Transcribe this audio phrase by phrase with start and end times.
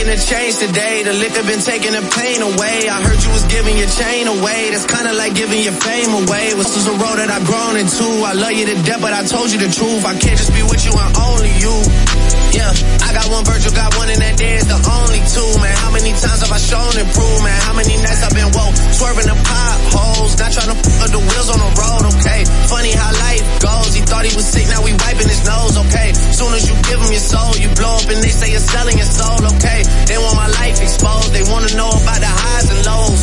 [0.00, 1.02] making a change today.
[1.02, 2.88] The liquor been taking the pain away.
[2.88, 4.70] I heard you was giving your chain away.
[4.70, 6.54] That's kinda like giving your fame away.
[6.54, 8.04] This is a road that I've grown into.
[8.24, 10.04] I love you to death, but I told you the truth.
[10.04, 12.19] I can't just be with you and only you.
[12.50, 12.74] Yeah,
[13.06, 15.74] I got one Virgil, got one in that day is the only two, man.
[15.78, 17.58] How many times have I shown and proved, man?
[17.62, 21.48] How many nights I've been woke, swerving the potholes, not trying to put the wheels
[21.54, 22.42] on the road, okay?
[22.66, 23.94] Funny how life goes.
[23.94, 26.10] He thought he was sick, now we wiping his nose, okay?
[26.34, 28.98] Soon as you give him your soul, you blow up and they say you're selling
[28.98, 29.80] your soul, okay?
[30.10, 33.22] They want my life exposed, they wanna know about the highs and lows.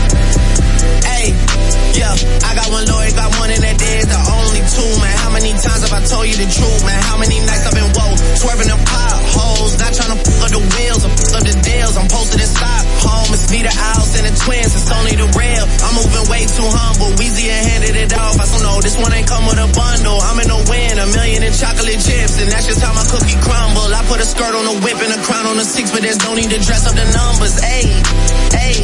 [2.11, 5.15] I got one lawyer, got one in that day the only two, man.
[5.23, 6.99] How many times have I told you the truth, man?
[7.07, 10.61] How many nights I've been woke, swerving the potholes, not trying to fuck up the
[10.75, 11.95] wheels or fuck up the deals.
[11.95, 15.65] I'm posted in Stockholm, it's me, the owls, and the twins, it's only the real.
[15.87, 18.35] I'm moving way too humble, Weezy and handed it off.
[18.35, 20.19] I don't know, this one ain't come with a bundle.
[20.19, 23.39] I'm in the win, a million in chocolate chips, and that's just how my cookie
[23.39, 23.87] crumble.
[23.87, 26.19] I put a skirt on a whip and a crown on a six, but there's
[26.27, 27.55] no need to dress up the numbers.
[27.63, 27.95] Ayy,
[28.59, 28.83] ayy,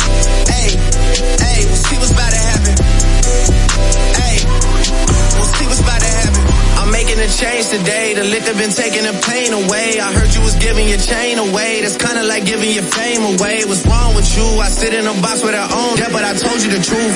[7.37, 8.13] Change today.
[8.13, 9.99] The liquor been taking the pain away.
[9.99, 11.81] I heard you was giving your chain away.
[11.81, 13.63] That's kinda like giving your fame away.
[13.65, 14.45] What's wrong with you?
[14.59, 17.15] I sit in a box with I own yeah, but I told you the truth.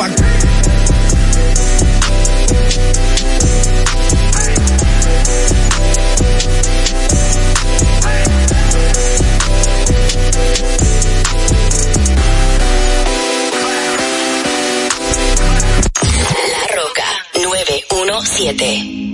[16.53, 19.04] La Roca 917.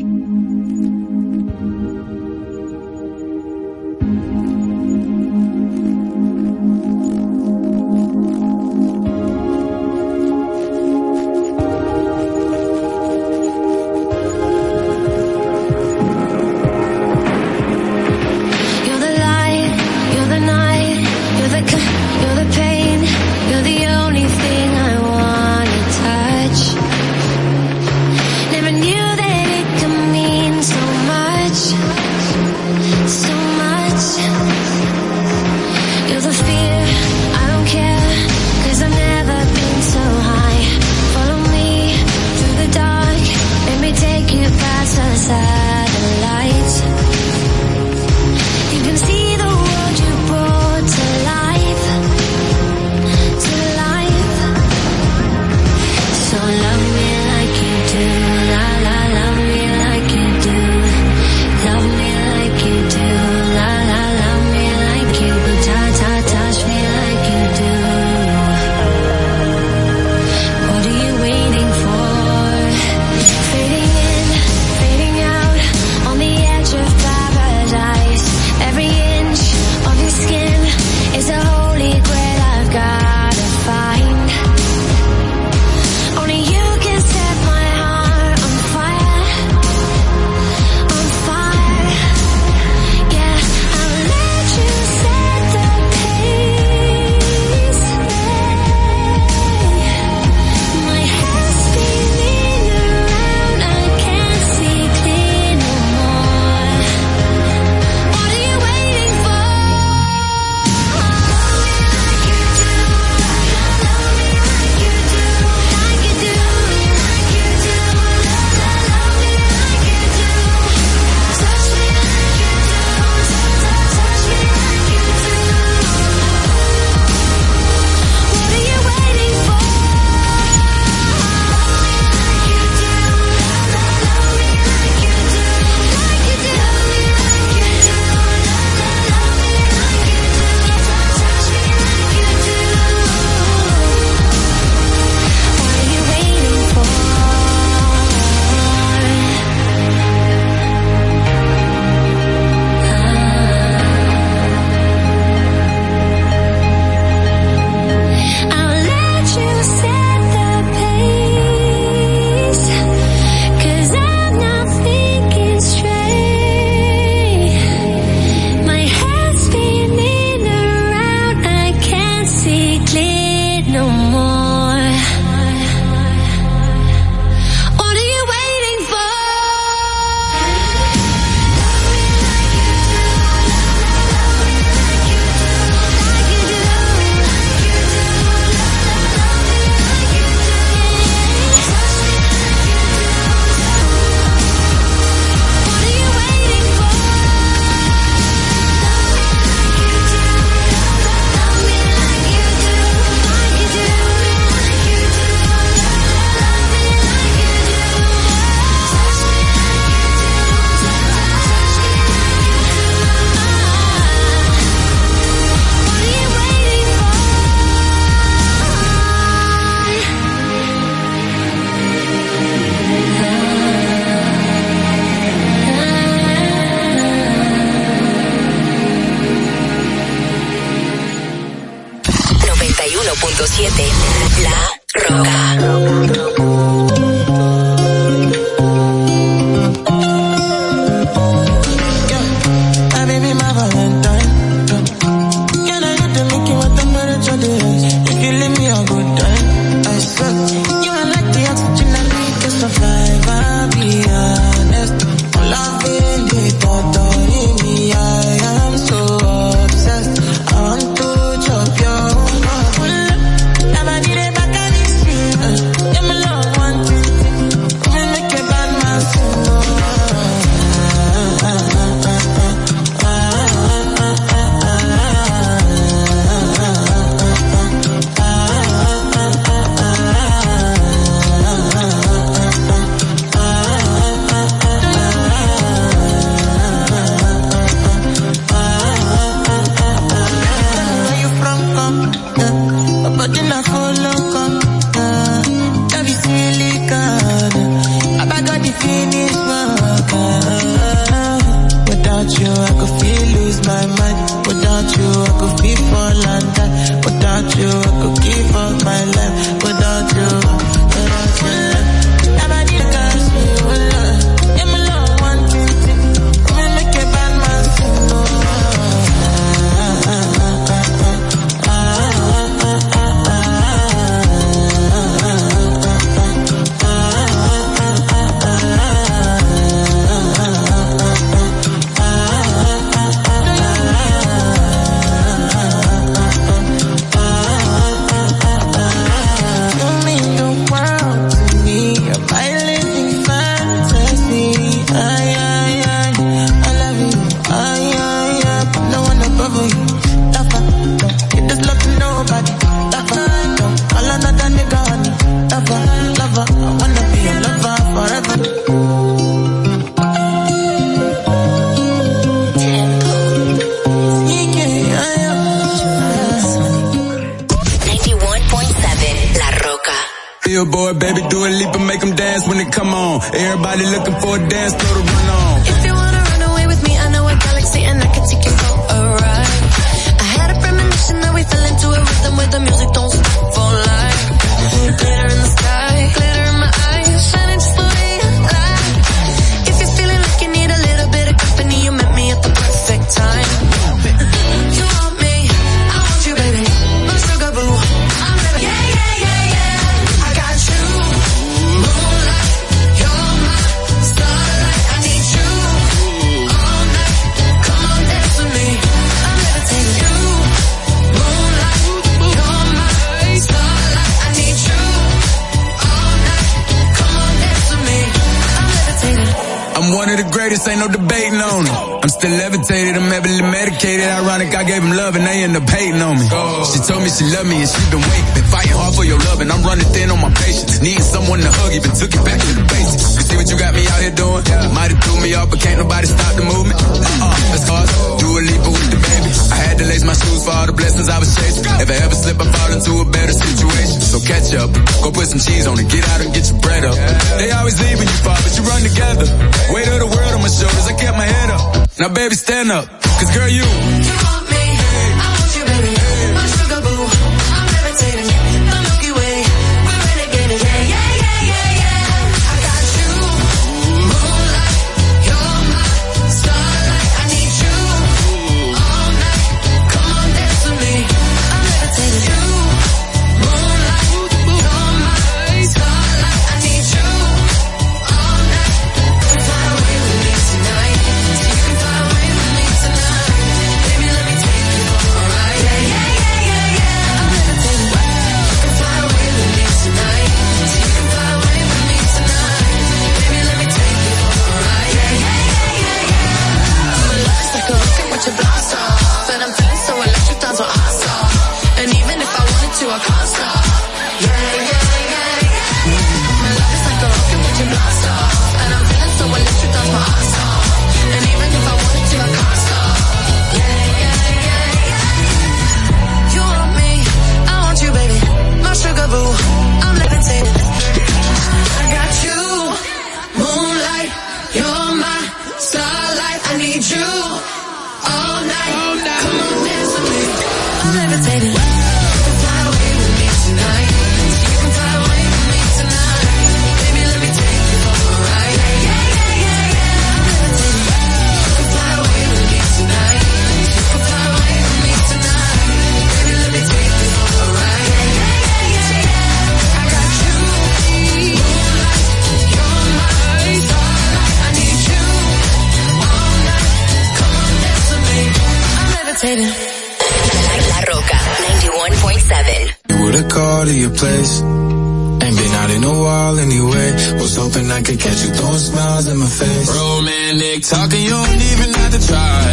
[567.82, 569.68] I could catch you throwing smiles in my face.
[569.74, 572.46] Romantic talking, you don't even have to try.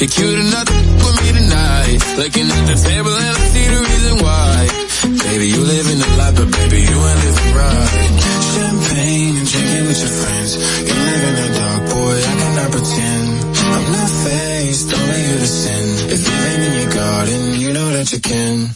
[0.00, 2.00] You're cute enough for me tonight.
[2.16, 4.56] Looking at the table and I see the reason why.
[5.28, 7.92] Baby, you live in the life, but baby, you ain't living right.
[8.56, 10.50] Champagne and drinking with your friends.
[10.88, 13.28] You live in the dark, boy, I cannot pretend.
[13.60, 15.84] I'm not faced, only you to sin.
[16.16, 18.75] If you live in your garden, you know that you can.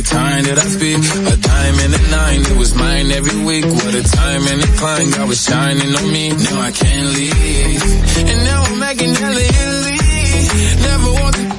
[0.00, 0.96] every time that I speak.
[0.96, 3.64] A diamond and a nine, it was mine every week.
[3.64, 6.30] What a time and a climb, God was shining on me.
[6.30, 7.82] Now I can't leave.
[8.30, 9.98] And now I'm making hella Italy.
[10.88, 11.49] Never want to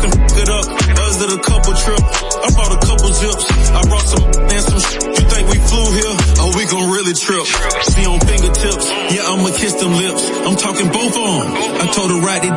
[0.00, 0.64] can f it up.
[1.00, 2.10] Us did a couple trips.
[2.40, 3.44] I bought a couple zips.
[3.70, 6.14] I brought some and some sh- You think we flew here?
[6.42, 7.44] Oh, we gon' really trip.
[7.92, 8.86] See on fingertips.
[9.14, 10.22] Yeah, I'ma kiss them lips.
[10.46, 11.44] I'm talking both on.
[11.80, 12.52] I told her right it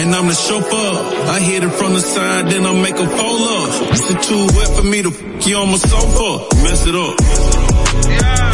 [0.00, 0.92] and I'm the chauffeur.
[1.30, 3.90] I hit it from the side, then I make a pull up.
[3.92, 6.54] It's too wet for me to f- you on my sofa.
[6.62, 7.14] Mess it up.
[8.10, 8.53] Yeah.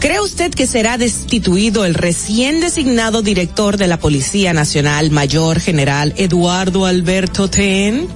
[0.00, 6.12] ¿Cree usted que será destituido el recién designado director de la Policía Nacional, Mayor General
[6.16, 8.08] Eduardo Alberto Ten?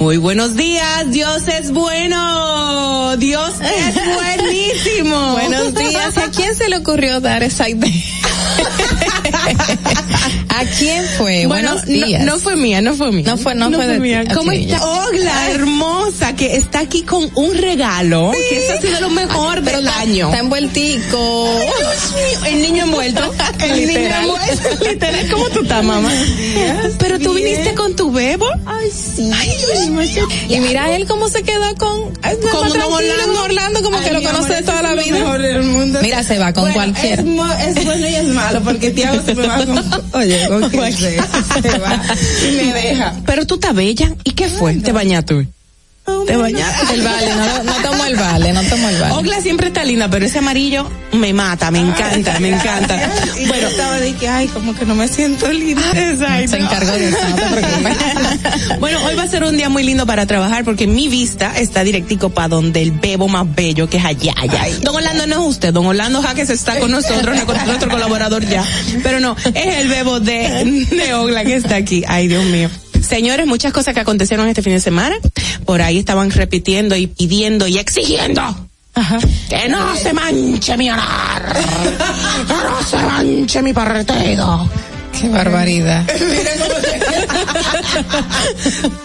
[0.00, 5.32] Muy buenos días, Dios es bueno, Dios es buenísimo.
[5.32, 7.92] Buenos días, ¿a quién se le ocurrió dar esa idea?
[10.48, 11.46] ¿A quién fue?
[11.46, 12.24] Bueno, Buenos días.
[12.24, 13.24] No, no fue mía, no fue mía.
[13.26, 14.24] No fue, no, fue, de mía.
[14.24, 14.34] ti.
[14.34, 14.84] ¿Cómo Ok, está?
[14.86, 19.80] Ogla, hermosa, que está aquí con un regalo, que eso ha sido lo mejor del
[19.86, 20.26] está- año.
[20.28, 21.60] Está envueltico.
[21.60, 23.32] Dios mío, el niño envuelto.
[23.60, 24.84] El niño envuelto.
[24.90, 26.10] Literal, ¿cómo tú estás, mamá?
[26.98, 28.46] Pero tú viniste con tu bebo.
[28.66, 29.30] Ay, sí.
[29.34, 30.28] Ay, Dios mío.
[30.48, 33.42] Y mira él cómo se quedó con ay, Como tranquilo, Orlando.
[33.42, 35.18] Orlando como Ay, que lo conoce amor, de toda la vida.
[35.18, 35.98] mejor del mundo.
[36.02, 37.22] Mira, se va con Bueno, cualquiera.
[37.66, 39.78] Es, bueno y es malo porque Tiago se me va con.
[40.20, 41.26] Oye, con quien sea,
[41.62, 42.02] se va
[42.42, 43.14] y me deja.
[43.26, 44.14] Pero tú estás bella.
[44.24, 44.74] ¿Y qué fue?
[44.74, 45.48] ¿Te bañaste?
[46.26, 46.94] ¿Te bañaste?
[46.94, 49.14] El vale, no, no tomo el vale, no tomo el vale.
[49.14, 53.10] Ogla siempre está linda, pero ese amarillo me mata, me encanta, me encanta.
[53.38, 55.82] Y bueno, estaba de que, ay, como que no me siento linda.
[55.94, 56.50] Exacto.
[56.50, 57.96] Se encargó de eso, no te preocupes.
[58.80, 61.84] Bueno, hoy va a ser un día muy lindo para trabajar porque mi vista está
[61.84, 64.64] directico para donde el bebo más bello que es allá, allá.
[64.82, 68.44] Don Orlando no es usted, don Orlando Jaques está con nosotros, no es nuestro colaborador
[68.46, 68.64] ya.
[69.02, 72.02] Pero no, es el bebo de, de Ogla que está aquí.
[72.06, 72.70] Ay, Dios mío.
[73.02, 75.16] Señores, muchas cosas que acontecieron este fin de semana.
[75.64, 78.42] Por ahí estaban repitiendo y pidiendo y exigiendo.
[79.48, 81.42] Que no se manche mi honor.
[82.46, 84.68] Que no se manche mi partido.
[85.18, 86.06] Qué barbaridad.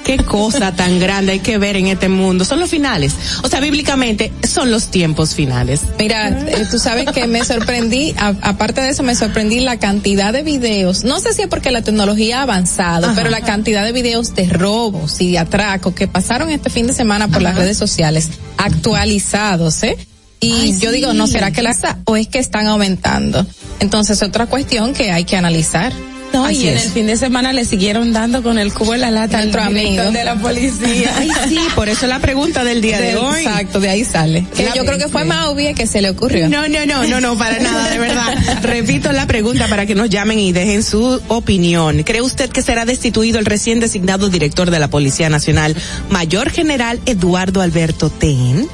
[0.06, 2.46] Qué cosa tan grande hay que ver en este mundo.
[2.46, 3.14] Son los finales.
[3.44, 5.82] O sea, bíblicamente son los tiempos finales.
[6.00, 10.34] Mira, eh, tú sabes que me sorprendí, a- aparte de eso me sorprendí la cantidad
[10.34, 13.92] de videos, no sé si es porque la tecnología ha avanzado, pero la cantidad de
[13.92, 17.78] videos de robos y de atracos que pasaron este fin de semana por las redes
[17.78, 19.98] sociales, actualizados, ¿eh?
[20.42, 20.96] Y Ay, yo sí.
[20.98, 21.76] digo, ¿no será que la
[22.06, 23.46] o es que están aumentando?
[23.80, 25.92] Entonces, otra cuestión que hay que analizar.
[26.36, 26.86] No, Así y en es.
[26.88, 30.12] el fin de semana le siguieron dando con el cubo de la lata al amigo.
[30.12, 31.14] de la policía.
[31.18, 33.40] Ay, sí, por eso la pregunta del día de, De- hoy.
[33.46, 34.46] Exacto, de ahí sale.
[34.54, 36.50] Que yo creo que fue más obvio que se le ocurrió.
[36.50, 38.36] No, no, no, no, no, para nada, de verdad.
[38.64, 42.04] Repito la pregunta para que nos llamen y dejen su opinión.
[42.04, 45.74] ¿Cree usted que será destituido el recién designado director de la Policía Nacional,
[46.10, 48.68] Mayor General Eduardo Alberto Ten?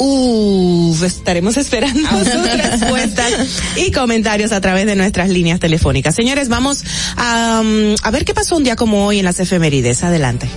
[0.00, 3.32] Uf, estaremos esperando sus respuestas
[3.76, 6.14] y comentarios a través de nuestras líneas telefónicas.
[6.14, 6.84] Señores, vamos
[7.16, 10.02] a ver qué pasó un día como hoy en las efemérides.
[10.02, 10.48] Adelante.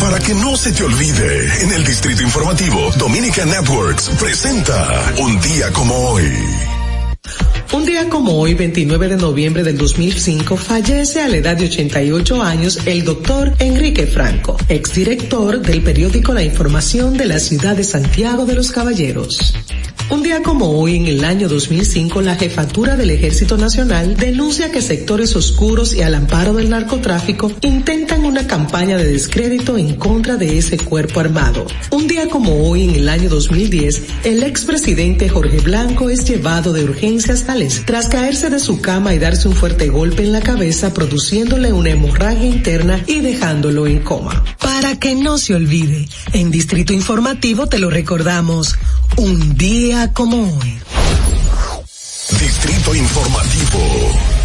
[0.00, 5.72] Para que no se te olvide, en el Distrito Informativo, Dominica Networks presenta Un día
[5.72, 6.73] como hoy.
[7.74, 12.40] Un día como hoy, 29 de noviembre del 2005, fallece a la edad de 88
[12.40, 18.46] años el doctor Enrique Franco, exdirector del periódico La Información de la ciudad de Santiago
[18.46, 19.54] de los Caballeros.
[20.10, 24.82] Un día como hoy, en el año 2005, la jefatura del Ejército Nacional denuncia que
[24.82, 30.58] sectores oscuros y al amparo del narcotráfico intentan una campaña de descrédito en contra de
[30.58, 31.66] ese cuerpo armado.
[31.90, 36.84] Un día como hoy, en el año 2010, el expresidente Jorge Blanco es llevado de
[36.84, 40.92] urgencias al tras caerse de su cama y darse un fuerte golpe en la cabeza,
[40.92, 44.44] produciéndole una hemorragia interna y dejándolo en coma.
[44.58, 48.76] Para que no se olvide, en Distrito Informativo te lo recordamos,
[49.16, 50.78] un día como hoy.
[52.40, 54.43] Distrito Informativo.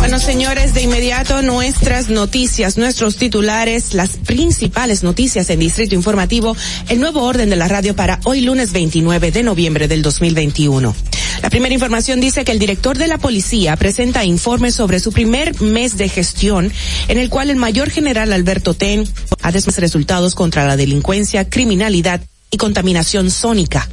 [0.00, 6.56] Bueno, señores, de inmediato nuestras noticias, nuestros titulares, las principales noticias en Distrito Informativo,
[6.88, 10.96] el nuevo orden de la radio para hoy lunes 29 de noviembre del 2021.
[11.42, 15.60] La primera información dice que el director de la policía presenta informes sobre su primer
[15.60, 16.72] mes de gestión,
[17.08, 19.06] en el cual el mayor general Alberto Ten
[19.42, 23.86] ha después resultados contra la delincuencia, criminalidad y contaminación sónica.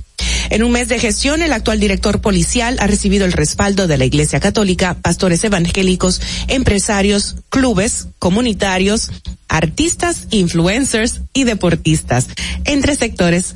[0.50, 4.06] En un mes de gestión, el actual director policial ha recibido el respaldo de la
[4.06, 9.12] Iglesia Católica, pastores evangélicos, empresarios, clubes, comunitarios,
[9.48, 12.28] artistas, influencers y deportistas.
[12.66, 13.56] Entre sectores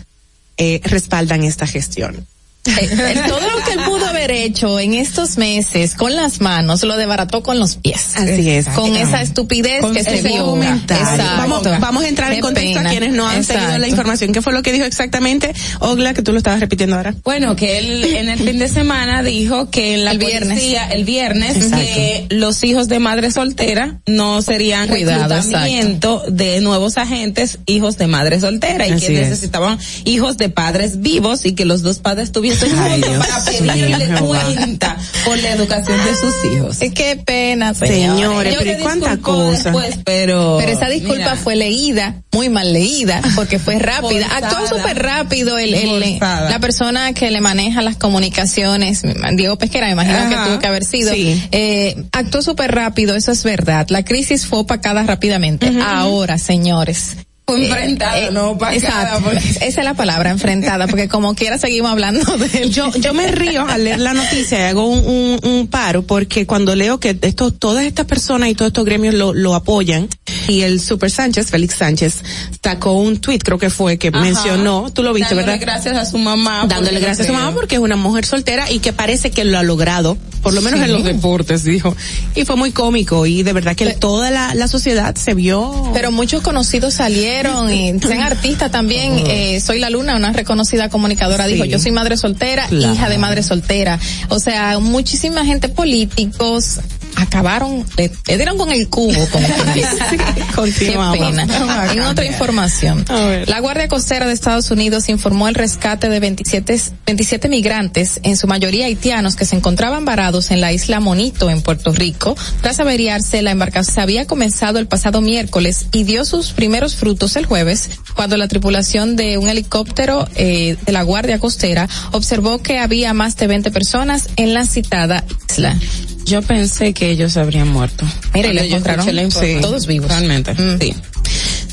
[0.58, 2.28] eh, respaldan esta gestión.
[2.64, 7.42] Todo lo que él pudo haber hecho en estos meses con las manos lo debarató
[7.44, 8.12] con los pies.
[8.16, 8.68] Así es.
[8.68, 10.62] Con esa estupidez Con que se vio.
[10.62, 10.94] Exacto.
[11.38, 12.90] Vamos, vamos a entrar en Qué contexto pena.
[12.90, 13.88] a quienes no han tenido la Exacto.
[13.90, 14.32] información.
[14.32, 15.54] ¿Qué fue lo que dijo exactamente?
[15.80, 17.16] Ogla, que tú lo estabas repitiendo ahora.
[17.24, 20.50] Bueno, que él en el fin de semana dijo que en la El viernes.
[20.60, 21.78] policía, el viernes, Exacto.
[21.78, 28.08] que los hijos de madre soltera no serían Cuidado, reclutamiento de nuevos agentes hijos de
[28.08, 29.30] madre soltera y Así que es.
[29.30, 34.08] necesitaban hijos de padres vivos y que los dos padres tuviesen Ay, para pedirle.
[34.20, 36.78] Cuenta por la educación de sus hijos.
[36.93, 39.72] Qué pena, Señores, pero ¿y cuánta cosa?
[39.72, 44.28] después, pero Pero esa disculpa mira, fue leída, muy mal leída, porque fue rápida.
[44.28, 44.47] Forzada.
[44.62, 49.01] Actuó súper rápido el, el- la persona que le maneja las comunicaciones,
[49.34, 51.14] Diego Pesquera, me imagino Ajá, que tuvo que haber sido.
[51.14, 51.41] sí.
[51.51, 53.88] Eh, actuó súper rápido, eso es verdad.
[53.89, 55.72] La crisis fue opacada rápidamente.
[55.84, 57.18] Ahora, señores.
[57.46, 59.22] Fue enfrentada, eh, no opacada, Exacto.
[59.26, 62.72] porque- Esa es la palabra, enfrentada, porque como quiera seguimos hablando de él.
[62.72, 66.46] Yo, yo me río al leer la noticia y hago un, un, un paro porque
[66.46, 70.08] cuando leo que esto, todas estas personas y todos estos gremios lo, lo apoyan
[70.48, 72.16] y el Super Sánchez, Félix Sánchez,
[72.64, 74.20] sacó un tweet, creo que fue, que Ajá.
[74.22, 75.66] mencionó, tú lo viste, Dándole ¿verdad?
[75.66, 76.66] gracias a su mamá.
[76.68, 79.58] Dándole gracias a su mamá porque es una mujer soltera y que parece que lo
[79.60, 80.86] ha logrado, por lo menos Sí.
[80.86, 81.96] en los deportes, dijo.
[82.36, 85.89] Y fue muy cómico y de verdad que toda la, la sociedad se vio.
[85.94, 89.14] Pero muchos conocidos salieron y sean artistas también.
[89.28, 91.54] Eh, soy la Luna, una reconocida comunicadora, Sí.
[91.54, 92.94] dijo, yo soy madre soltera, Claro.
[92.94, 94.00] hija de madre soltera.
[94.30, 96.80] O sea, muchísima gente políticos
[97.16, 99.86] acabaron, le, le dieron con el cubo, como quien
[100.80, 101.48] Qué pena.
[101.92, 103.06] En otra información,
[103.48, 108.48] la Guardia Costera de Estados Unidos informó el rescate de 27, 27 migrantes, en su
[108.48, 112.36] mayoría haitianos, que se encontraban varados en la isla Monito, en Puerto Rico.
[112.62, 117.46] Tras averiarse, la embarcación había comenzado el pasado miércoles y dio sus primeros frutos el
[117.46, 123.14] jueves, cuando la tripulación de un helicóptero eh, de la Guardia Costera observó que había
[123.14, 125.78] más de 20 personas en la citada isla.
[126.26, 128.06] Yo pensé que ellos habrían muerto.
[128.34, 129.62] Mira, y le encontraron información.
[129.62, 130.10] todos vivos.
[130.10, 130.80] Realmente, Mm.
[130.80, 130.94] sí.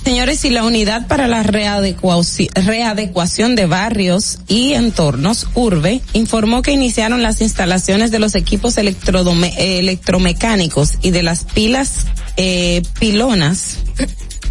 [0.05, 6.73] Señores, y la unidad para la readecuaci- readecuación de barrios y entornos, URBE, informó que
[6.73, 12.07] iniciaron las instalaciones de los equipos electrodome- electromecánicos y de las pilas
[12.39, 13.79] eh, pilonas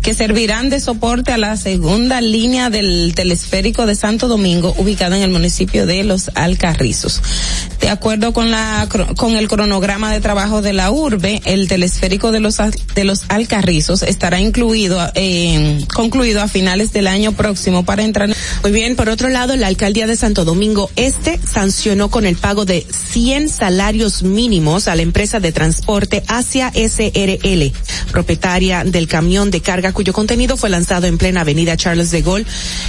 [0.07, 5.23] que servirán de soporte a la segunda línea del telesférico de Santo Domingo, ubicada en
[5.23, 7.21] el municipio de Los Alcarrizos.
[7.81, 8.87] De acuerdo con la
[9.17, 12.55] con el cronograma de trabajo de la urbe, el telesférico de los
[12.95, 18.29] de los Alcarrizos estará incluido eh, concluido a finales del año próximo para entrar
[18.63, 22.63] Muy bien, por otro lado, la alcaldía de Santo Domingo Este sancionó con el pago
[22.63, 27.73] de 100 salarios mínimos a la empresa de transporte Asia SRL,
[28.11, 32.45] propietaria del camión de carga cuyo contenido fue lanzado en plena avenida Charles de Gaulle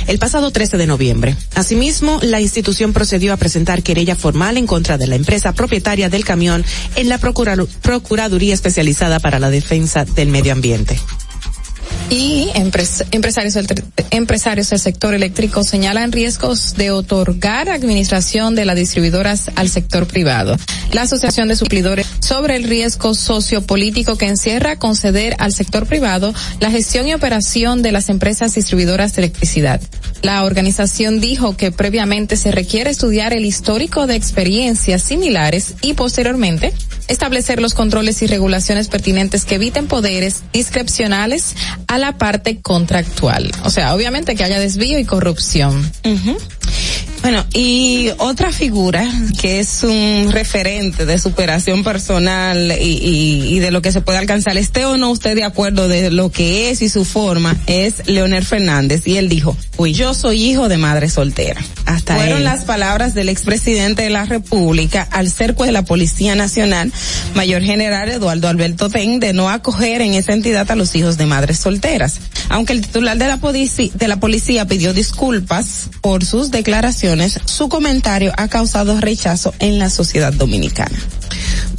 [0.08, 1.36] el pasado 13 de noviembre.
[1.54, 6.26] Asimismo, la institución procedió a presentar querella formal en contra de la empresa propietaria del
[6.26, 6.62] camión
[6.96, 11.00] en la Procura- Procuraduría Especializada para la Defensa del Medio Ambiente.
[12.10, 13.56] Y empres- empresarios,
[14.10, 20.56] empresarios del sector eléctrico señalan riesgos de otorgar administración de las distribuidoras al sector privado.
[20.92, 26.70] La Asociación de Suplidores sobre el riesgo sociopolítico que encierra conceder al sector privado la
[26.70, 29.80] gestión y operación de las empresas distribuidoras de electricidad.
[30.22, 36.72] La organización dijo que previamente se requiere estudiar el histórico de experiencias similares y posteriormente
[37.06, 41.54] establecer los controles y regulaciones pertinentes que eviten poderes discrecionales
[41.86, 43.50] a la parte contractual.
[43.64, 45.90] O sea, obviamente que haya desvío y corrupción.
[47.22, 49.06] Bueno, y otra figura
[49.40, 54.18] que es un referente de superación personal y, y, y, de lo que se puede
[54.18, 58.06] alcanzar, esté o no usted de acuerdo de lo que es y su forma, es
[58.06, 59.06] Leonel Fernández.
[59.06, 59.92] Y él dijo, Uy.
[59.92, 61.60] yo soy hijo de madre soltera.
[61.86, 62.44] Hasta Fueron él.
[62.44, 66.92] las palabras del expresidente de la República al cerco de la Policía Nacional,
[67.34, 71.26] Mayor General Eduardo Alberto Ten, de no acoger en esa entidad a los hijos de
[71.26, 72.20] madres solteras.
[72.48, 77.07] Aunque el titular de la, policía, de la policía pidió disculpas por sus declaraciones,
[77.44, 80.98] su comentario ha causado rechazo en la sociedad dominicana.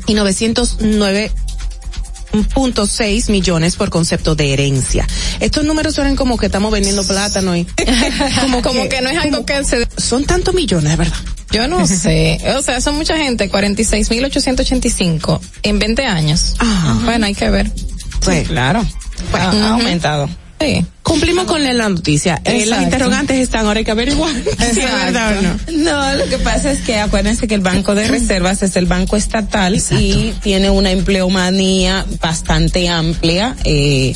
[0.07, 1.31] y 909
[2.55, 5.07] punto seis millones por concepto de herencia.
[5.41, 7.67] Estos números suenan como que estamos vendiendo plátano y
[8.41, 11.17] como, como que, que, no es algo que se son tantos millones, de verdad.
[11.51, 16.55] Yo no sé, o sea, son mucha gente, 46.885 en 20 años.
[16.59, 16.99] Ajá.
[17.05, 17.71] Bueno, hay que ver.
[18.25, 18.85] Pues sí, claro.
[19.31, 19.63] Pues, uh -huh.
[19.63, 20.29] ha aumentado.
[20.61, 20.85] Sí.
[21.03, 22.41] Cumplimos con la noticia.
[22.45, 24.31] Eh, las interrogantes están ahora hay que averiguar
[24.73, 25.59] si es verdad o no.
[25.79, 29.17] No, lo que pasa es que acuérdense que el Banco de Reservas es el banco
[29.17, 30.03] estatal Exacto.
[30.05, 34.15] y tiene una empleomanía bastante amplia eh,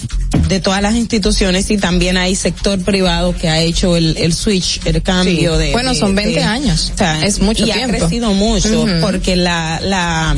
[0.48, 4.80] de todas las instituciones y también hay sector privado que ha hecho el, el switch,
[4.84, 5.66] el cambio sí.
[5.66, 5.72] de.
[5.72, 6.92] Bueno, son 20 de, años.
[6.94, 7.96] O sea, es mucho y tiempo.
[7.96, 9.00] ha crecido mucho uh -huh.
[9.00, 10.36] porque la, la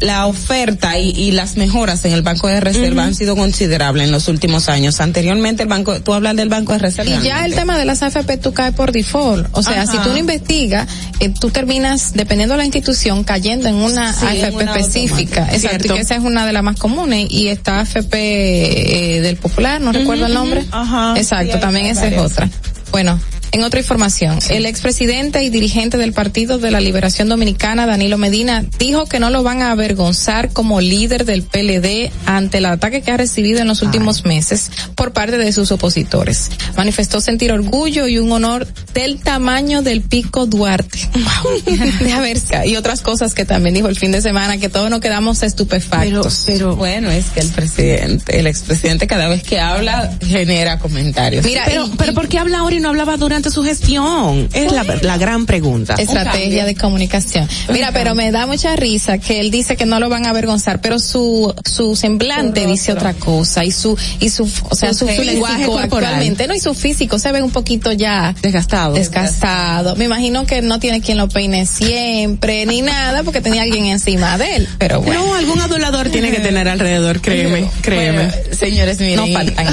[0.00, 3.08] la oferta y, y, las mejoras en el Banco de Reserva uh -huh.
[3.08, 5.00] han sido considerables en los últimos años.
[5.00, 7.16] Anteriormente el banco, tú hablas del Banco de Reserva.
[7.16, 9.48] Y ya el tema de las AFP tú caes por default.
[9.52, 9.92] O sea, Ajá.
[9.92, 10.88] si tú no investigas,
[11.20, 15.40] eh, tú terminas, dependiendo de la institución, cayendo en una sí, AFP una específica.
[15.42, 15.56] Automática.
[15.56, 15.86] Exacto.
[15.86, 17.26] Y que esa es una de las más comunes.
[17.30, 20.64] Y esta AFP eh, del Popular, no uh -huh, recuerdo el nombre.
[20.70, 21.14] Ajá.
[21.16, 22.48] Exacto, sí, también esa es otra.
[22.90, 23.20] Bueno,
[23.52, 24.54] en otra información, sí.
[24.54, 29.30] el expresidente y dirigente del Partido de la Liberación Dominicana, Danilo Medina, dijo que no
[29.30, 33.68] lo van a avergonzar como líder del PLD ante el ataque que ha recibido en
[33.68, 34.36] los últimos Ay.
[34.36, 36.50] meses por parte de sus opositores.
[36.76, 40.98] Manifestó sentir orgullo y un honor del tamaño del pico Duarte.
[41.18, 42.20] Wow.
[42.20, 45.42] ver, y otras cosas que también dijo el fin de semana, que todos nos quedamos
[45.42, 46.44] estupefactos.
[46.46, 51.44] Pero, pero bueno, es que el presidente, el expresidente cada vez que habla genera comentarios.
[51.44, 54.48] Mira, pero, y, pero ¿por qué habla ahora y no hablaba durante durante su gestión?
[54.52, 55.94] Es la, la gran pregunta.
[55.94, 57.48] Estrategia de comunicación.
[57.72, 60.80] Mira, pero me da mucha risa que él dice que no lo van a avergonzar,
[60.80, 65.22] pero su su semblante dice otra cosa y su y su o sea, su, su
[65.22, 68.94] lenguaje actualmente, no y su físico se ve un poquito ya desgastado.
[68.94, 69.94] Desgastado.
[69.94, 74.36] Me imagino que no tiene quien lo peine siempre ni nada porque tenía alguien encima
[74.36, 75.24] de él, pero bueno.
[75.24, 78.26] No, algún adulador tiene que tener alrededor, créeme, créeme.
[78.26, 79.16] Bueno, señores, miren.
[79.16, 79.66] No faltan.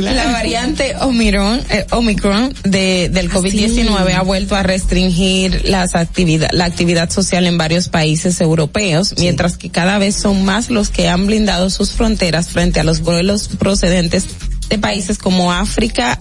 [0.00, 4.12] la variante Omicron, eh, Omicron de, del COVID-19 sí.
[4.12, 9.16] ha vuelto a restringir las actividad, la actividad social en varios países europeos, sí.
[9.18, 13.00] mientras que cada vez son más los que han blindado sus fronteras frente a los
[13.00, 14.26] vuelos procedentes
[14.68, 16.18] de países como África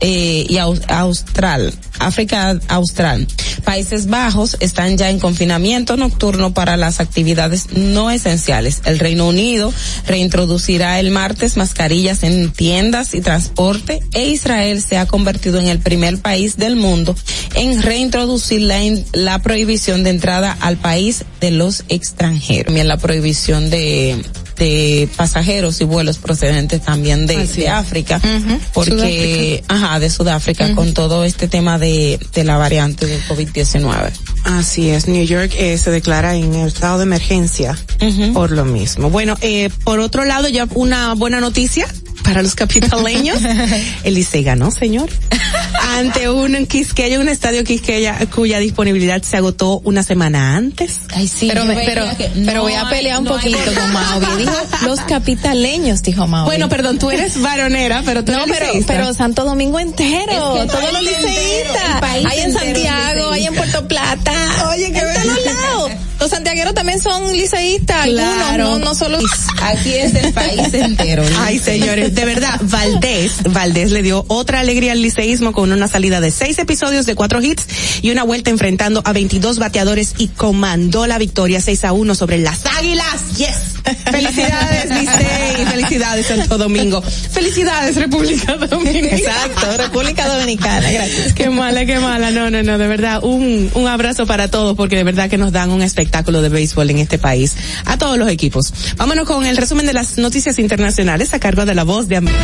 [0.00, 3.26] eh, y Aust Austral, África Austral.
[3.64, 8.82] Países Bajos están ya en confinamiento nocturno para las actividades no esenciales.
[8.84, 9.72] El Reino Unido
[10.06, 15.80] reintroducirá el martes mascarillas en tiendas y transporte e Israel se ha convertido en el
[15.80, 17.16] primer país del mundo
[17.54, 18.78] en reintroducir la,
[19.12, 22.66] la prohibición de entrada al país de los extranjeros.
[22.66, 24.22] También la prohibición de
[24.58, 28.58] de pasajeros y vuelos procedentes también de, de África, uh -huh.
[28.74, 29.74] porque, Sudáfrica.
[29.86, 30.74] ajá, de Sudáfrica, uh -huh.
[30.74, 34.10] con todo este tema de, de la variante del COVID-19.
[34.44, 38.32] Así es, New York eh, se declara en el estado de emergencia uh -huh.
[38.32, 39.10] por lo mismo.
[39.10, 41.86] Bueno, eh, por otro lado, ya una buena noticia
[42.28, 43.38] para los capitaleños,
[44.04, 45.08] el Licey ganó, señor.
[45.96, 51.00] Ante un Quisqueya, un estadio Quisqueya cuya disponibilidad se agotó una semana antes.
[51.14, 52.04] Ay, sí, pero, pero,
[52.44, 54.26] pero voy a pelear un poquito con Maui.
[54.36, 54.52] Dijo
[54.84, 56.44] los capitaleños, dijo Maui.
[56.44, 58.92] Bueno, perdón, tú eres varonera, pero tú No, eres pero, liceísta.
[58.92, 62.02] pero Santo Domingo entero, Es que el todos los liceístas.
[62.02, 64.32] Hay en Santiago, hay en Puerto Plata.
[64.68, 65.90] Oye, qué en todos lados.
[66.20, 68.64] Los santiagueros también son liceístas, Claro.
[68.64, 69.18] algunos, no, no solo.
[69.62, 71.22] Aquí es el país entero.
[71.38, 76.20] Ay, señores, de verdad, Valdés, Valdés le dio otra alegría al liceísmo con una salida
[76.20, 77.66] de seis episodios de cuatro hits
[78.02, 82.38] y una vuelta enfrentando a 22 bateadores y comandó la victoria 6 a 1 sobre
[82.38, 83.36] las Águilas.
[83.36, 83.56] Yes.
[84.10, 85.66] Felicidades, Licey.
[85.70, 87.00] Felicidades, Santo Domingo.
[87.02, 89.16] Felicidades, República Dominicana.
[89.16, 91.32] Exacto, República Dominicana, gracias.
[91.32, 92.30] Qué mala, qué mala.
[92.30, 95.52] No, no, no, de verdad, un, un abrazo para todos porque de verdad que nos
[95.52, 96.07] dan un espectáculo
[96.42, 97.56] de béisbol en este país.
[97.84, 98.72] A todos los equipos.
[98.96, 102.42] Vámonos con el resumen de las noticias internacionales a cargo de la voz de América.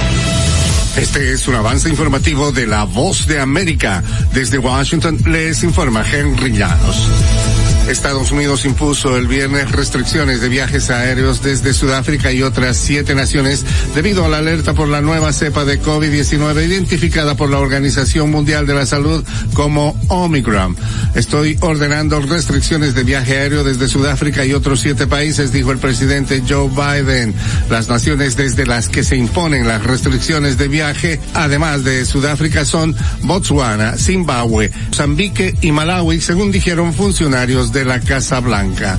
[0.97, 4.03] Este es un avance informativo de la voz de América.
[4.33, 7.09] Desde Washington les informa Henry Llanos.
[7.89, 13.65] Estados Unidos impuso el viernes restricciones de viajes aéreos desde Sudáfrica y otras siete naciones
[13.95, 18.67] debido a la alerta por la nueva cepa de COVID-19 identificada por la Organización Mundial
[18.67, 20.77] de la Salud como Omicron.
[21.15, 26.43] Estoy ordenando restricciones de viaje aéreo desde Sudáfrica y otros siete países, dijo el presidente
[26.49, 27.35] Joe Biden.
[27.69, 32.97] Las naciones desde las que se imponen las restricciones de viaje, además de Sudáfrica, son
[33.23, 38.99] Botswana, Zimbabue, Mozambique y Malawi, según dijeron funcionarios de la Casa Blanca.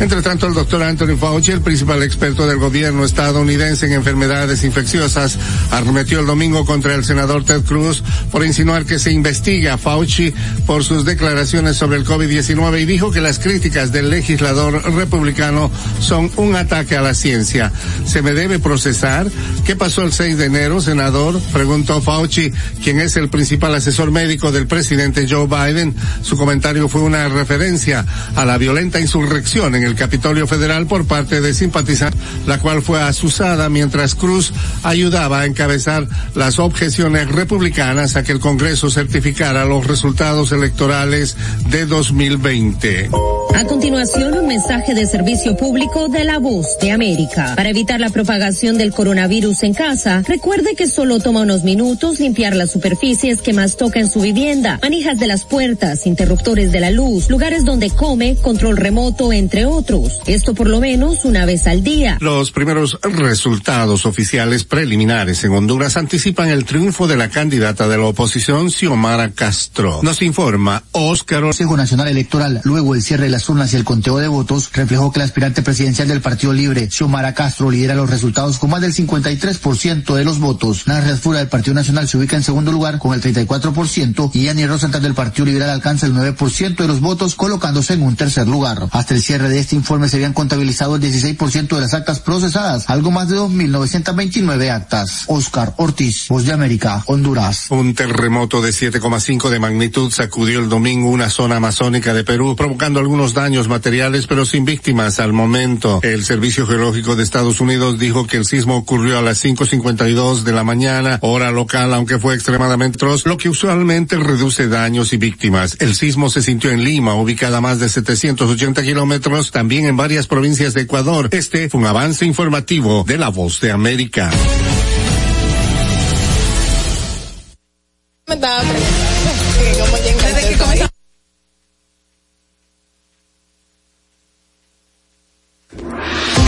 [0.00, 5.38] Entre tanto, el doctor Anthony Fauci, el principal experto del gobierno estadounidense en enfermedades infecciosas,
[5.70, 10.34] arremetió el domingo contra el senador Ted Cruz por insinuar que se investiga a Fauci
[10.66, 15.70] por sus declaraciones sobre el COVID-19 y dijo que las críticas del legislador republicano
[16.00, 17.72] son un ataque a la ciencia.
[18.04, 19.28] ¿Se me debe procesar?
[19.64, 21.40] ¿Qué pasó el 6 de enero, senador?
[21.52, 25.94] Preguntó Fauci, quien es el principal asesor médico del presidente Joe Biden.
[26.22, 28.04] Su comentario fue una referencia
[28.34, 33.02] a la violenta insurrección en el Capitolio Federal por parte de simpatizantes, la cual fue
[33.02, 34.52] asusada mientras Cruz
[34.82, 41.36] ayudaba a encabezar las objeciones republicanas a que el Congreso certificara los resultados electorales
[41.70, 43.10] de 2020.
[43.54, 47.54] A continuación, un mensaje de servicio público de la voz de América.
[47.56, 52.54] Para evitar la propagación del coronavirus en casa, recuerde que solo toma unos minutos limpiar
[52.54, 56.90] las superficies que más toca en su vivienda, manijas de las puertas, interruptores de la
[56.90, 60.20] luz, lugares donde come, control remoto, entre otros.
[60.26, 62.18] Esto por lo menos una vez al día.
[62.20, 68.04] Los primeros resultados oficiales preliminares en Honduras anticipan el triunfo de la candidata de la
[68.04, 69.98] oposición, Xiomara Castro.
[70.04, 71.38] Nos informa Óscar.
[71.38, 74.70] El Consejo Nacional Electoral, luego el cierre de las urnas y el conteo de votos,
[74.72, 78.82] reflejó que el aspirante presidencial del Partido Libre, Xiomara Castro, lidera los resultados con más
[78.82, 80.86] del 53% de los votos.
[80.86, 84.64] Narres Fura del Partido Nacional se ubica en segundo lugar con el 34% y Yani
[84.64, 88.88] Rosenthal del Partido Liberal alcanza el 9% de los votos, colocándose en un tercer lugar.
[88.92, 92.88] Hasta el cierre de este informe se habían contabilizado el 16% de las actas procesadas,
[92.88, 95.24] algo más de 2.929 actas.
[95.26, 97.66] Oscar Ortiz, Voz de América, Honduras.
[97.70, 103.00] Un terremoto de 7,5 de magnitud sacudió el domingo una zona amazónica de Perú, provocando
[103.00, 106.00] algunos daños materiales, pero sin víctimas al momento.
[106.02, 110.52] El Servicio Geológico de Estados Unidos dijo que el sismo ocurrió a las 5.52 de
[110.52, 115.76] la mañana, hora local, aunque fue extremadamente atroz, lo que usualmente reduce daños y víctimas.
[115.80, 120.74] El sismo se sintió en Lima, ubicada más de 780 kilómetros, también en varias provincias
[120.74, 121.28] de Ecuador.
[121.32, 124.30] Este fue un avance informativo de la voz de América.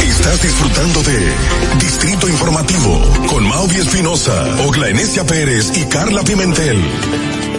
[0.03, 1.33] Estás disfrutando de
[1.81, 7.58] Distrito Informativo con Mauvi Espinosa, Ogla Enesia Pérez y Carla Pimentel.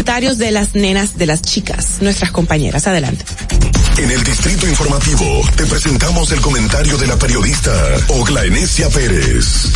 [0.00, 2.86] Comentarios de las nenas, de las chicas, nuestras compañeras.
[2.86, 3.22] Adelante.
[3.98, 7.70] En el Distrito Informativo te presentamos el comentario de la periodista
[8.08, 9.70] Ogla Enesia Pérez.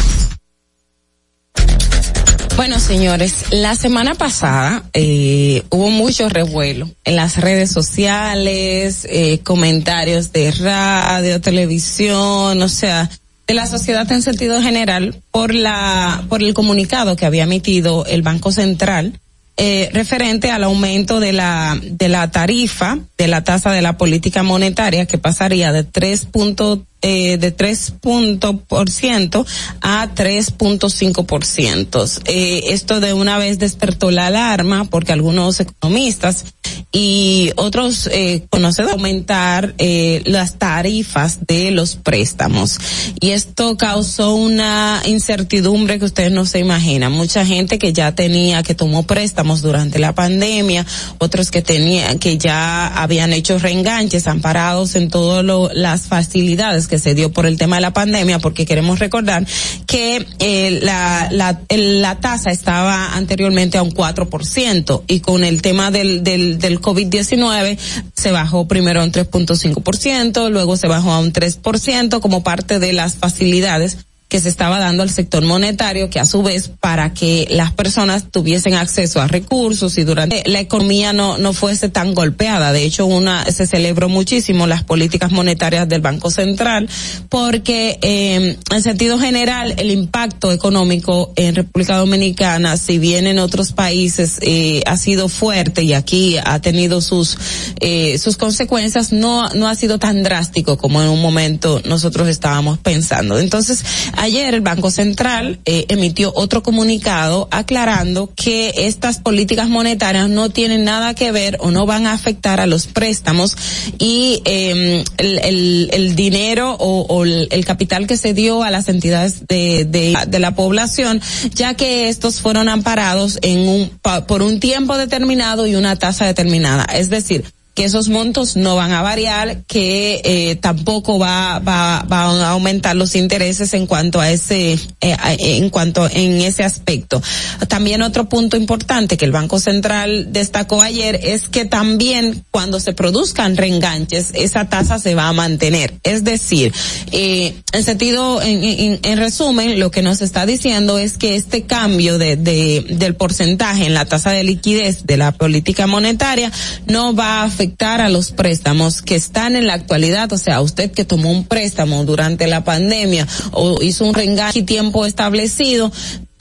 [2.57, 10.33] Bueno, señores, la semana pasada eh, hubo mucho revuelo en las redes sociales, eh, comentarios
[10.33, 13.11] de radio, televisión, o sea,
[13.47, 18.23] de la sociedad en sentido general por la por el comunicado que había emitido el
[18.23, 19.21] Banco Central
[19.57, 24.43] eh, referente al aumento de la de la tarifa de la tasa de la política
[24.43, 29.47] monetaria que pasaría de 3 punto, eh, de 3 punto por ciento
[29.81, 32.05] a 3.5 por ciento.
[32.25, 36.47] Eh, esto de una vez despertó la alarma porque algunos economistas
[36.93, 42.79] y otros eh, conocedores aumentar eh, las tarifas de los préstamos.
[43.21, 47.13] Y esto causó una incertidumbre que ustedes no se imaginan.
[47.13, 50.87] Mucha gente que ya tenía, que tomó préstamos durante la pandemia,
[51.19, 55.45] otros que tenían, que ya habían hecho reenganches, amparados en todas
[55.75, 59.47] las facilidades que se dio por el tema de la pandemia, porque queremos recordar
[59.87, 65.91] que eh, la, la, la tasa estaba anteriormente a un 4% y con el tema
[65.91, 67.79] del, del, del COVID-19
[68.15, 72.93] se bajó primero a un 3.5%, luego se bajó a un 3% como parte de
[72.93, 73.99] las facilidades
[74.35, 78.33] que se estaba dando al sector monetario, que a su vez para que las personas
[78.33, 82.73] tuviesen acceso a recursos y durante la economía no, no fuese tan golpeada.
[82.73, 86.89] De hecho, una, se celebró muchísimo las políticas monetarias del Banco Central,
[87.29, 93.71] porque eh, en sentido general el impacto económico en República Dominicana, si bien en otros
[93.71, 97.39] países eh, ha sido fuerte y aquí ha tenido sus,
[97.79, 102.81] eh, sus consecuencias, no, no ha sido tan drástico como en un momento nosotros estábamos
[102.81, 103.39] pensando.
[103.39, 103.85] Entonces,
[104.25, 110.83] Ayer el Banco Central eh, emitió otro comunicado aclarando que estas políticas monetarias no tienen
[110.83, 113.55] nada que ver o no van a afectar a los préstamos
[113.99, 120.17] y eh, el, dinero o, el, capital que se dio a las entidades de, de,
[120.27, 121.21] de, la población,
[121.55, 123.91] ya que estos fueron amparados en un,
[124.27, 126.85] por un tiempo determinado y una tasa determinada.
[126.85, 127.45] Es decir,
[127.75, 132.95] que esos montos no van a variar, que eh, tampoco va, va, van a aumentar
[132.95, 137.21] los intereses en cuanto a ese, eh, en cuanto en ese aspecto.
[137.69, 142.93] También otro punto importante que el Banco Central destacó ayer es que también cuando se
[142.93, 145.95] produzcan reenganches, esa tasa se va a mantener.
[146.05, 146.73] Es decir,
[147.11, 151.65] eh, en sentido, en, en, en resumen, lo que nos está diciendo es que este
[151.65, 156.53] cambio de, de, del porcentaje en la tasa de liquidez de la política monetaria
[156.87, 160.61] no va a afectar afectar a los préstamos que están en la actualidad, o sea,
[160.61, 165.91] usted que tomó un préstamo durante la pandemia o hizo un reenganche tiempo establecido,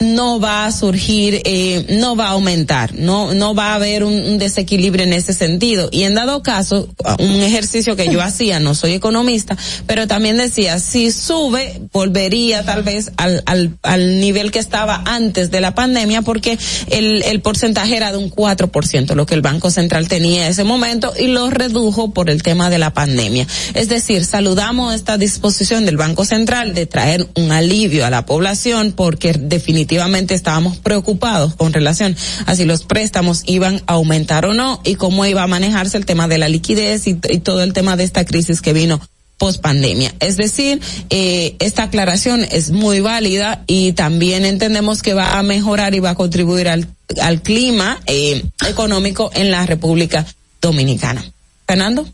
[0.00, 4.14] no va a surgir, eh, no va a aumentar, no, no va a haber un,
[4.14, 5.88] un, desequilibrio en ese sentido.
[5.92, 6.88] Y en dado caso,
[7.20, 9.56] un ejercicio que yo hacía, no soy economista,
[9.86, 15.50] pero también decía, si sube, volvería tal vez al, al, al nivel que estaba antes
[15.50, 16.58] de la pandemia, porque
[16.90, 20.64] el, el porcentaje era de un 4%, lo que el Banco Central tenía en ese
[20.64, 23.46] momento, y lo redujo por el tema de la pandemia.
[23.74, 28.92] Es decir, saludamos esta disposición del Banco Central de traer un alivio a la población,
[28.92, 32.16] porque definitivamente definitivamente estábamos preocupados con relación
[32.46, 36.04] a si los préstamos iban a aumentar o no y cómo iba a manejarse el
[36.04, 39.00] tema de la liquidez y, y todo el tema de esta crisis que vino
[39.38, 40.12] post pandemia.
[40.18, 40.80] Es decir,
[41.10, 46.10] eh, esta aclaración es muy válida y también entendemos que va a mejorar y va
[46.10, 46.88] a contribuir al,
[47.22, 50.26] al clima eh, económico en la República
[50.60, 51.24] Dominicana.
[51.68, 52.04] Fernando.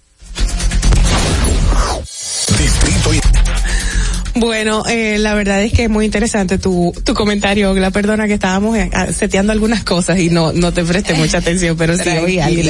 [4.35, 8.35] Bueno, eh, la verdad es que es muy interesante tu, tu comentario, La Perdona que
[8.35, 12.39] estábamos eh, seteando algunas cosas y no, no te presté mucha atención, pero sí oí
[12.39, 12.61] algo.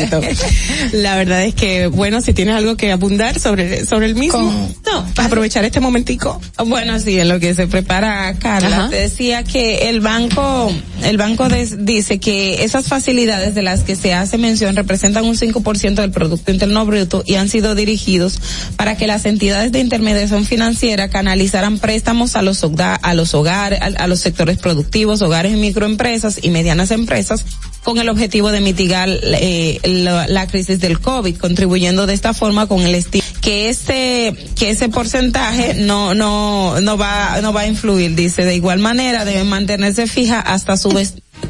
[0.92, 4.74] La verdad es que, bueno, si tienes algo que abundar sobre, sobre el mismo, Con...
[4.92, 6.40] no, aprovechar este momentico.
[6.66, 10.72] Bueno, sí, en lo que se prepara Carla, te decía que el banco,
[11.04, 15.36] el banco de, dice que esas facilidades de las que se hace mención representan un
[15.36, 18.40] 5% del Producto Interno Bruto y han sido dirigidos
[18.76, 23.80] para que las entidades de intermediación financiera canalicen realizarán préstamos a los, a los hogares,
[23.80, 27.44] a, los sectores productivos, hogares y microempresas y medianas empresas
[27.82, 32.68] con el objetivo de mitigar eh, la, la, crisis del COVID, contribuyendo de esta forma
[32.68, 37.66] con el estilo que ese que ese porcentaje no no no va no va a
[37.66, 38.44] influir, dice.
[38.44, 40.90] De igual manera debe mantenerse fija hasta su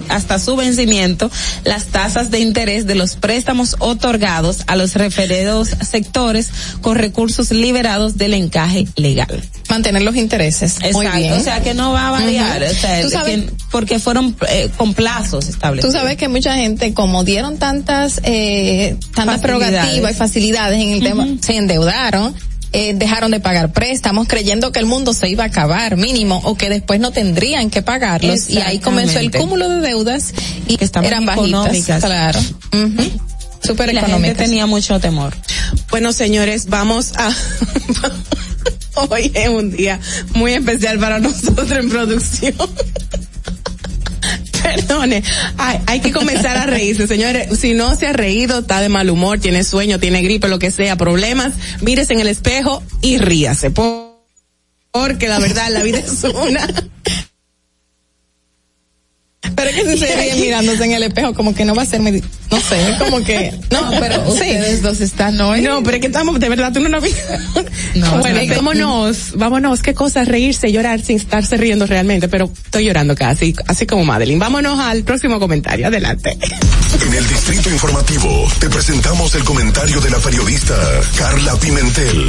[0.08, 1.30] hasta su vencimiento
[1.64, 6.50] las tasas de interés de los préstamos otorgados a los referidos sectores
[6.80, 9.42] con recursos liberados del encaje legal.
[9.68, 10.76] Mantener los intereses.
[10.76, 10.98] Exacto.
[10.98, 11.32] Muy bien.
[11.34, 12.70] O sea que no va a variar, uh -huh.
[12.70, 15.94] o sea, sabes, que, porque fueron eh, con plazos establecidos.
[15.94, 20.98] Tú sabes que mucha gente, como dieron tantas, eh, tantas prerrogativas y facilidades en el
[20.98, 21.04] uh -huh.
[21.04, 22.34] tema, se endeudaron
[22.72, 26.56] eh, dejaron de pagar préstamos creyendo que el mundo se iba a acabar mínimo o
[26.56, 28.48] que después no tendrían que pagarlos.
[28.48, 30.32] Y ahí comenzó el cúmulo de deudas
[30.68, 32.00] y que eran bajitas.
[32.00, 32.40] claro.
[32.72, 33.10] Uh -huh.
[33.62, 35.34] super la gente tenía mucho temor.
[35.90, 37.34] Bueno señores vamos a
[39.08, 39.98] hoy es un día
[40.34, 42.54] muy especial para nosotros en producción
[44.74, 45.22] perdone,
[45.56, 47.58] hay, que comenzar a reírse, señores.
[47.58, 50.70] Si no se ha reído, está de mal humor, tiene sueño, tiene gripe, lo que
[50.70, 53.70] sea, problemas, mírese en el espejo y ríase.
[53.70, 56.68] Porque la verdad, la vida es una.
[59.56, 61.86] Pero es que si se ríe mirándose en el espejo, como que no va a
[61.86, 65.62] ser, medi- no sé, como que, no, pero ustedes dos están hoy.
[65.62, 67.22] No, pero es que estamos, de verdad, tú no nos viste.
[68.20, 68.54] bueno, no.
[68.56, 73.86] vámonos, vámonos, qué cosa reírse, llorar sin estarse riendo realmente, pero estoy llorando casi, así
[73.86, 74.38] como Madeline.
[74.38, 76.36] Vámonos al próximo comentario, adelante.
[77.06, 80.74] En el Distrito Informativo te presentamos el comentario de la periodista
[81.16, 82.28] Carla Pimentel.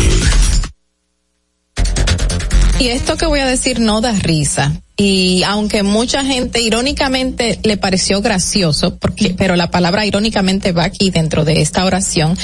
[2.82, 4.74] Y esto que voy a decir no da risa.
[4.98, 11.12] Y aunque mucha gente irónicamente le pareció gracioso, porque, pero la palabra irónicamente va aquí
[11.12, 12.36] dentro de esta oración,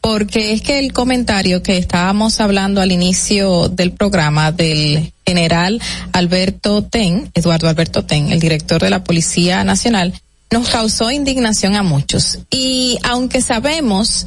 [0.00, 5.78] porque es que el comentario que estábamos hablando al inicio del programa del general
[6.14, 10.18] Alberto Ten, Eduardo Alberto Ten, el director de la Policía Nacional,
[10.50, 12.38] nos causó indignación a muchos.
[12.50, 14.24] Y aunque sabemos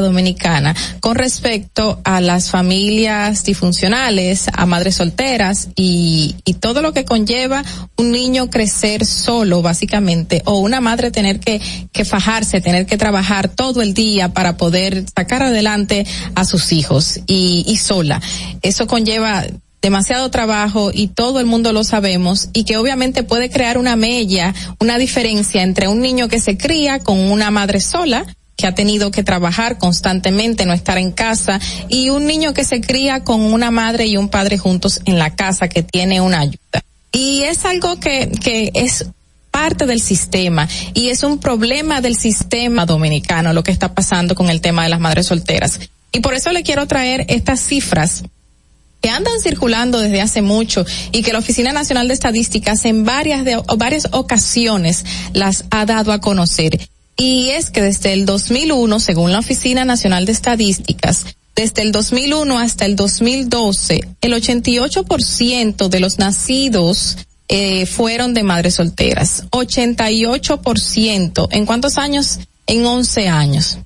[0.00, 7.04] dominicana con respecto a las familias disfuncionales, a madres solteras y, y todo lo que
[7.04, 7.62] conlleva
[7.96, 11.60] un niño crecer solo básicamente o una madre tener que,
[11.92, 17.20] que fajarse, tener que trabajar todo el día para poder sacar adelante a sus hijos
[17.26, 18.20] y, y sola.
[18.62, 19.44] Eso conlleva
[19.82, 24.54] demasiado trabajo y todo el mundo lo sabemos y que obviamente puede crear una mella,
[24.80, 28.24] una diferencia entre un niño que se cría con una madre sola
[28.56, 32.80] que ha tenido que trabajar constantemente, no estar en casa, y un niño que se
[32.80, 36.82] cría con una madre y un padre juntos en la casa que tiene una ayuda.
[37.12, 39.06] Y es algo que, que es
[39.50, 44.50] parte del sistema y es un problema del sistema dominicano lo que está pasando con
[44.50, 45.80] el tema de las madres solteras.
[46.12, 48.22] Y por eso le quiero traer estas cifras
[49.00, 53.44] que andan circulando desde hace mucho y que la Oficina Nacional de Estadísticas en varias
[53.44, 56.88] de, varias ocasiones las ha dado a conocer.
[57.16, 61.24] Y es que desde el 2001, según la Oficina Nacional de Estadísticas,
[61.54, 67.16] desde el 2001 hasta el 2012, el 88% de los nacidos
[67.48, 69.44] eh, fueron de madres solteras.
[69.50, 71.48] 88%.
[71.50, 72.40] ¿En cuántos años?
[72.66, 73.78] En 11 años.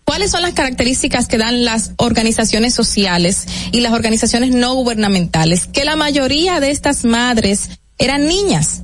[0.04, 5.66] ¿Cuáles son las características que dan las organizaciones sociales y las organizaciones no gubernamentales?
[5.66, 8.82] Que la mayoría de estas madres eran niñas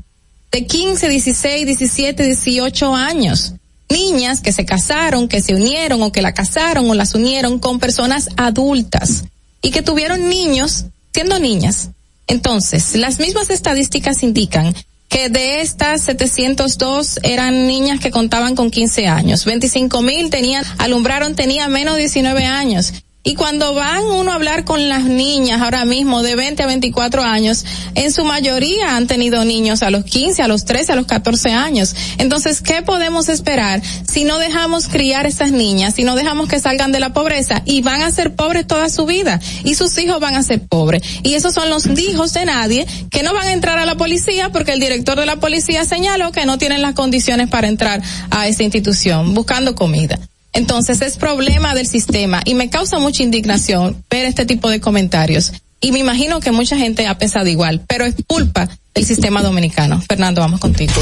[0.53, 3.55] de 15, 16, 17, 18 años.
[3.89, 7.79] Niñas que se casaron, que se unieron o que la casaron o las unieron con
[7.79, 9.25] personas adultas
[9.63, 11.91] y que tuvieron niños siendo niñas.
[12.27, 14.75] Entonces, las mismas estadísticas indican
[15.09, 21.37] que de estas 702 eran niñas que contaban con 15 años, 25 mil tenían, alumbraron,
[21.37, 22.93] tenían menos de 19 años.
[23.27, 27.25] Y cuando van uno a hablar con las niñas ahora mismo de 20 a 24
[27.25, 27.65] años,
[27.97, 31.51] en su mayoría han tenido niños a los 15, a los 13, a los 14
[31.51, 31.97] años.
[32.19, 36.93] Entonces, ¿qué podemos esperar si no dejamos criar esas niñas, si no dejamos que salgan
[36.93, 40.37] de la pobreza y van a ser pobres toda su vida y sus hijos van
[40.37, 41.03] a ser pobres?
[41.25, 44.51] Y esos son los hijos de nadie que no van a entrar a la policía
[44.51, 48.01] porque el director de la policía señaló que no tienen las condiciones para entrar
[48.31, 50.17] a esa institución buscando comida.
[50.57, 55.53] Entonces es problema del sistema y me causa mucha indignación ver este tipo de comentarios.
[55.83, 60.01] Y me imagino que mucha gente ha pensado igual, pero es culpa del sistema dominicano.
[60.01, 60.95] Fernando, vamos contigo.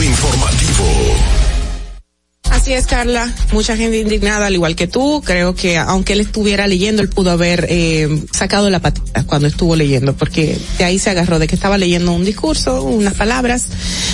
[2.50, 3.32] Así es, Carla.
[3.52, 5.22] Mucha gente indignada, al igual que tú.
[5.24, 9.76] Creo que aunque él estuviera leyendo, él pudo haber eh, sacado la patita cuando estuvo
[9.76, 13.66] leyendo, porque de ahí se agarró de que estaba leyendo un discurso, unas palabras,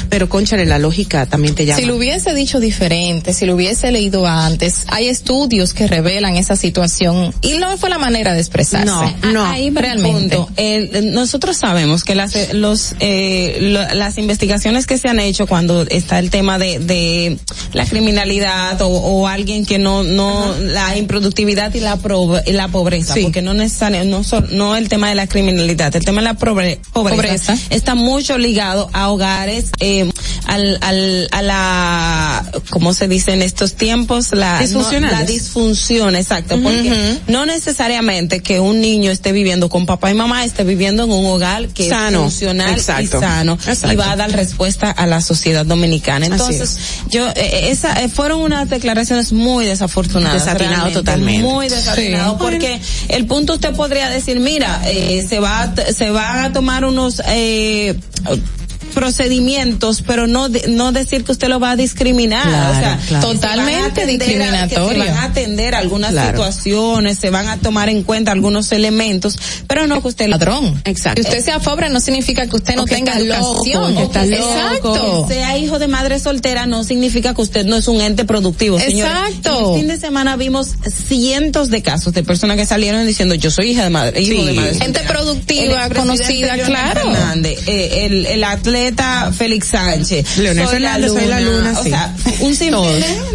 [0.08, 1.80] pero conchale, la lógica también te llama.
[1.80, 6.56] Si lo hubiese dicho diferente, si lo hubiese leído antes, hay estudios que revelan esa
[6.56, 8.86] situación y no fue la manera de expresarse.
[8.86, 9.44] No, no.
[9.44, 10.38] Ahí realmente.
[10.56, 15.82] El, nosotros sabemos que las, los, eh, lo, las investigaciones que se han hecho cuando
[15.82, 17.38] está el tema de, de
[17.72, 18.19] la criminalidad
[18.80, 23.22] o, o, alguien que no, no, la improductividad y la, pro, y la pobreza, sí.
[23.22, 26.34] porque no necesariamente, no, so, no el tema de la criminalidad, el tema de la
[26.34, 30.10] pobre, pobreza, pobreza, está mucho ligado a hogares, eh,
[30.46, 34.32] al, al, a la, ¿cómo se dice en estos tiempos?
[34.32, 36.62] La, no, la disfunción, exacto, uh -huh.
[36.62, 41.10] porque no necesariamente que un niño esté viviendo con papá y mamá, esté viviendo en
[41.10, 43.02] un hogar que sano, es funcional exacto.
[43.18, 43.92] y sano exacto.
[43.92, 46.26] y va a dar respuesta a la sociedad dominicana.
[46.26, 46.78] Entonces,
[47.08, 50.44] yo, eh, esa, eh, fueron unas declaraciones muy desafortunadas.
[50.44, 51.42] Desatinado totalmente.
[51.42, 52.36] Muy desatinado, sí.
[52.40, 57.22] porque el punto usted podría decir, mira, eh, se va, se va a tomar unos,
[57.26, 57.98] eh,
[58.90, 62.98] procedimientos, pero no de, no decir que usted lo va a discriminar, claro, o sea,
[63.08, 63.28] claro.
[63.28, 65.02] totalmente discriminatorio.
[65.02, 66.30] A, se van a atender algunas claro.
[66.30, 70.80] situaciones, se van a tomar en cuenta algunos elementos, pero no que usted ladrón.
[70.84, 71.22] Exacto.
[71.22, 75.26] Que usted sea pobre no significa que usted no que tenga educación, loco, que Exacto.
[75.28, 78.78] Que sea hijo de madre soltera no significa que usted no es un ente productivo,
[78.78, 79.08] señor.
[79.08, 79.74] Exacto.
[79.74, 80.68] El fin de semana vimos
[81.08, 84.46] cientos de casos de personas que salieron diciendo yo soy hija de madre, hijo sí.
[84.46, 84.74] de madre.
[84.74, 87.00] Gente productiva, conocida, claro.
[87.02, 88.79] Fernández, eh, el, el atleta
[89.36, 90.38] Félix Sánchez.
[90.38, 91.90] Leonel soy Fernández, la luna, soy la luna, o sí.
[91.90, 92.70] sea, un simple.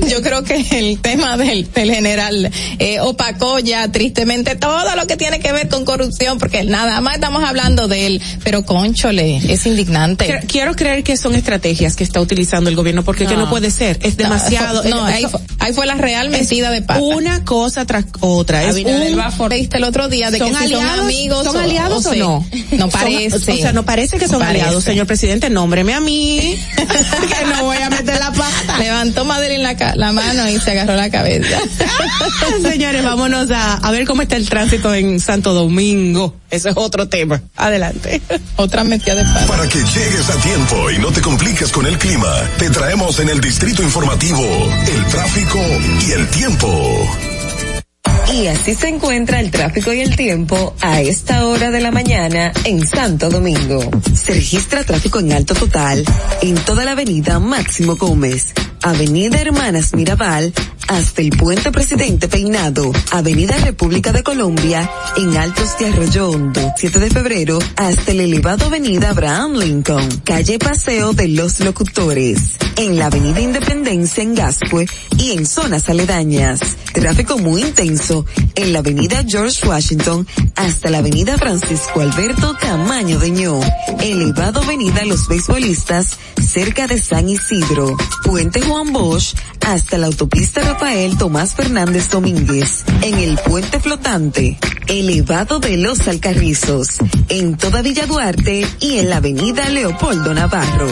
[0.10, 5.18] Yo creo que el tema del, del general eh, opacó ya tristemente todo lo que
[5.18, 9.66] tiene que ver con corrupción, porque nada más estamos hablando de él, pero conchole, es
[9.66, 10.42] indignante.
[10.48, 13.72] Quiero creer que son estrategias que está utilizando el gobierno, porque no, que no puede
[13.72, 14.84] ser, es demasiado.
[14.84, 17.02] No, no ahí, fue, ahí, fue, la real metida de pata.
[17.02, 18.64] Una cosa tras otra.
[18.64, 22.12] Es un, el otro día de son que si aliados, son amigos son aliados o,
[22.12, 22.46] o, no.
[22.72, 23.40] No parece.
[23.40, 27.64] Son, o sea, no parece que son aliados, señor presidente, nómbreme a mí, que no
[27.64, 28.78] voy a meter la pata.
[28.80, 31.60] Levantó Madeline la, la mano y se agarró la cabeza.
[32.62, 36.36] Señores, vámonos a, a ver cómo está el tránsito en Santo Domingo.
[36.50, 37.42] Ese es otro tema.
[37.56, 38.22] Adelante.
[38.56, 39.46] Otra metida de pata.
[39.48, 43.30] Para que llegues a tiempo y no te compliques con el clima, te traemos en
[43.30, 44.42] el distrito informativo
[44.88, 45.60] el tráfico
[46.08, 47.35] y el tiempo.
[48.34, 52.52] Y así se encuentra el tráfico y el tiempo a esta hora de la mañana
[52.64, 53.80] en Santo Domingo.
[54.14, 56.04] Se registra tráfico en alto total
[56.42, 60.54] en toda la avenida Máximo Gómez, Avenida Hermanas Mirabal,
[60.88, 67.00] hasta el Puente Presidente Peinado, Avenida República de Colombia, en Altos de Arroyo Hondo, 7
[67.00, 73.08] de febrero, hasta el elevado Avenida Abraham Lincoln, calle Paseo de los Locutores, en la
[73.08, 74.88] Avenida Independencia en Gascue
[75.18, 76.60] y en zonas aledañas.
[76.94, 78.26] Tráfico muy intenso
[78.56, 80.26] en la Avenida George Washington
[80.56, 83.60] hasta la Avenida Francisco Alberto Camaño de Ño,
[84.00, 89.36] elevado Avenida Los Beisbolistas cerca de San Isidro, Puente Juan Bosch
[89.66, 94.58] hasta la autopista Rafael Tomás Fernández Domínguez, en el puente flotante,
[94.88, 96.98] elevado de los Alcarrizos,
[97.30, 100.88] en toda Villa Duarte y en la avenida Leopoldo Navarro.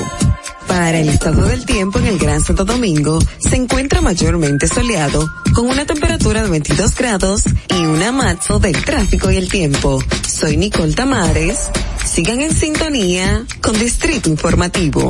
[0.70, 5.68] Para el estado del tiempo en el Gran Santo Domingo se encuentra mayormente soleado con
[5.68, 10.02] una temperatura de 22 grados y una mazo del tráfico y el tiempo.
[10.26, 11.70] Soy Nicole Tamares.
[12.06, 15.10] Sigan en sintonía con Distrito Informativo.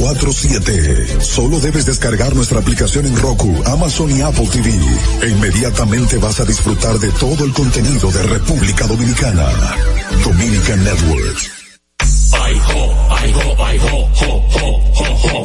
[0.00, 1.20] 24/7.
[1.20, 4.70] Solo debes descargar nuestra aplicación en Roku, Amazon y Apple TV.
[5.22, 9.46] E inmediatamente vas a disfrutar de todo el contenido de República Dominicana.
[10.24, 11.60] Dominican Network.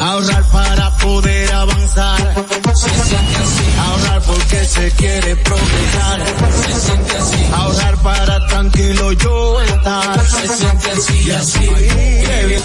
[0.01, 2.35] Ahorrar para poder avanzar.
[2.73, 3.65] Se siente así.
[3.79, 6.23] Ahorrar porque se quiere progresar.
[6.65, 7.45] Se siente así.
[7.53, 10.27] Ahorrar para tranquilo yo estar.
[10.27, 11.59] Se siente así y así.
[11.59, 12.63] Qué bien.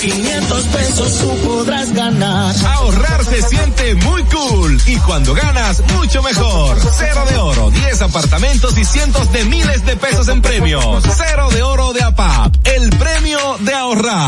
[0.00, 2.54] 500 pesos tú podrás ganar.
[2.66, 6.78] Ahorrar se siente muy cool y cuando ganas, mucho mejor.
[6.96, 11.02] Cero de oro, 10 apartamentos y cientos de miles de pesos en premios.
[11.16, 14.27] Cero de oro de APAP, el premio de ahorrar.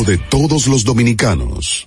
[0.00, 1.86] De todos los dominicanos.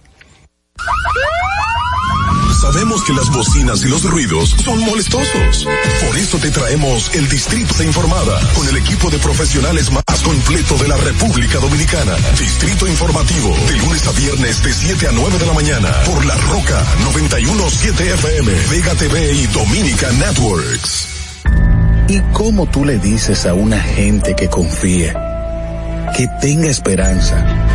[2.61, 5.67] Sabemos que las bocinas y los ruidos son molestosos.
[6.05, 10.87] Por eso te traemos el Distrito Informada con el equipo de profesionales más completo de
[10.87, 12.15] la República Dominicana.
[12.39, 16.35] Distrito Informativo, de lunes a viernes de 7 a 9 de la mañana por La
[16.37, 21.07] Roca 917 FM, Vega TV y Dominica Networks.
[22.07, 25.11] ¿Y cómo tú le dices a una gente que confíe,
[26.15, 27.74] que tenga esperanza,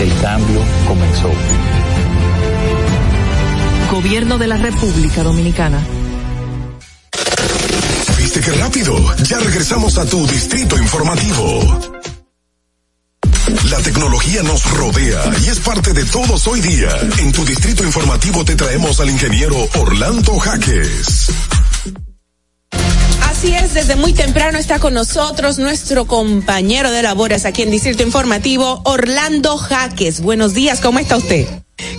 [0.00, 1.30] El cambio comenzó.
[3.90, 5.78] Gobierno de la República Dominicana.
[8.16, 8.96] ¿Viste qué rápido?
[9.24, 11.80] Ya regresamos a tu Distrito Informativo.
[13.68, 16.88] La tecnología nos rodea y es parte de todos hoy día.
[17.18, 21.30] En tu Distrito Informativo te traemos al ingeniero Orlando Jaques.
[23.40, 28.02] Así es, desde muy temprano está con nosotros nuestro compañero de labores aquí en Distrito
[28.02, 30.20] Informativo, Orlando Jaques.
[30.20, 31.46] Buenos días, ¿cómo está usted?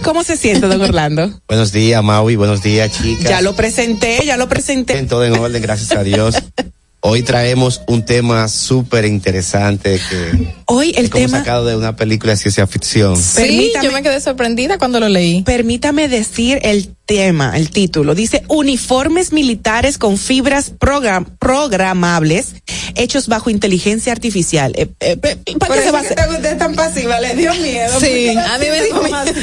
[0.04, 1.42] ¿Cómo se siente, don Orlando?
[1.48, 2.36] Buenos días, Maui.
[2.36, 3.28] Buenos días, chicas.
[3.28, 5.00] Ya lo presenté, ya lo presenté.
[5.00, 6.36] En todo en orden, gracias a Dios.
[7.04, 11.96] Hoy traemos un tema súper interesante que Hoy el es como tema sacado de una
[11.96, 13.18] película de ciencia ficción.
[13.18, 15.42] Sí, yo me quedé sorprendida cuando lo leí.
[15.42, 18.16] Permítame decir el tema, el título.
[18.16, 22.56] Dice uniformes militares con fibras program- programables
[22.96, 24.72] hechos bajo inteligencia artificial.
[24.78, 25.36] Eh, eh, ¿Para
[25.68, 26.18] Por qué se va a hacer?
[26.30, 28.00] usted es tan pasiva, le dio miedo.
[28.00, 29.34] Sí, a mí me dio así.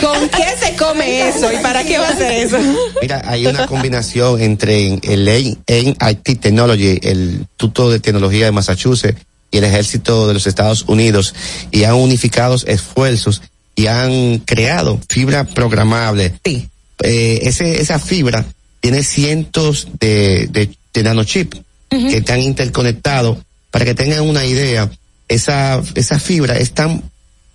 [0.00, 2.56] ¿Con qué se come eso y para qué va a hacer eso?
[3.02, 5.26] Mira, hay una combinación entre el
[5.68, 9.20] NIT Technology, el Instituto de Tecnología de Massachusetts
[9.50, 11.34] y el Ejército de los Estados Unidos
[11.70, 13.42] y han unificado esfuerzos
[13.76, 16.32] y han creado fibra programable.
[16.44, 16.69] Sí.
[17.02, 18.44] Eh, ese, esa fibra
[18.80, 23.38] tiene cientos de, de, de nanochips que están interconectados.
[23.70, 24.90] Para que tengan una idea,
[25.28, 27.02] esa, esa fibra es tan,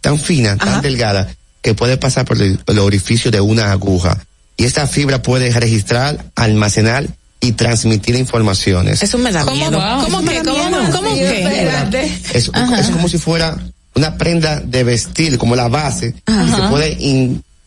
[0.01, 4.25] tan fina, tan delgada, que puede pasar por el, el orificio de una aguja.
[4.55, 7.07] Y esta fibra puede registrar, almacenar
[7.41, 9.03] y transmitir informaciones.
[9.03, 9.79] Eso me da ¿Cómo, miedo.
[10.03, 10.41] ¿cómo que?
[10.41, 10.91] ¿Cómo, miedo.
[10.91, 12.19] cómo Sí, que?
[12.33, 13.57] Es, es como si fuera
[13.93, 16.97] una prenda de vestir, como la base, y se puede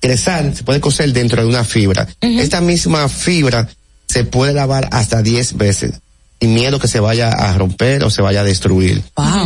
[0.03, 2.07] ingresar, se puede coser dentro de una fibra.
[2.20, 3.69] Esta misma fibra
[4.07, 5.93] se puede lavar hasta 10 veces,
[6.41, 9.03] sin miedo que se vaya a romper o se vaya a destruir.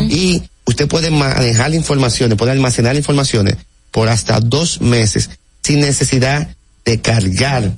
[0.09, 3.57] Y usted puede manejar informaciones, puede almacenar informaciones
[3.91, 5.31] por hasta dos meses,
[5.63, 6.49] sin necesidad
[6.85, 7.73] de cargar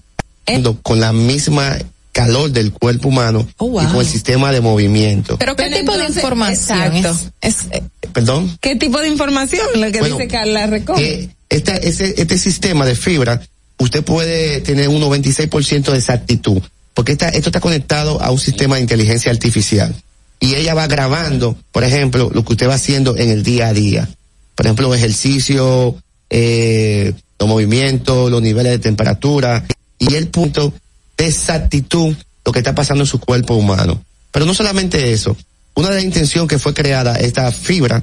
[0.83, 1.77] con la misma
[2.13, 5.37] calor del cuerpo humano y con el sistema de movimiento.
[5.37, 7.31] Pero ¿qué Pero tipo de información exacto.
[7.41, 7.57] es?
[7.57, 7.83] es- eh,
[8.13, 8.57] Perdón.
[8.61, 9.67] ¿Qué tipo de información?
[9.75, 10.97] Lo que Bueno, dice Carla Recón.
[11.01, 13.41] Eh, este sistema de fibra,
[13.79, 16.63] usted puede tener un 96% de exactitud,
[16.95, 19.95] porque esto está conectado a un sistema de inteligencia artificial.
[20.41, 23.73] Y ella va grabando, por ejemplo, lo que usted va haciendo en el día a
[23.73, 24.09] día.
[24.55, 25.97] Por ejemplo, ejercicio,
[26.31, 29.65] eh, los movimientos, los niveles de temperatura
[29.99, 30.73] y el punto
[31.17, 32.15] de exactitud,
[32.45, 34.05] lo que está pasando en su cuerpo humano.
[34.31, 35.37] Pero no solamente eso.
[35.75, 38.03] Una de las intenciones que fue creada esta fibra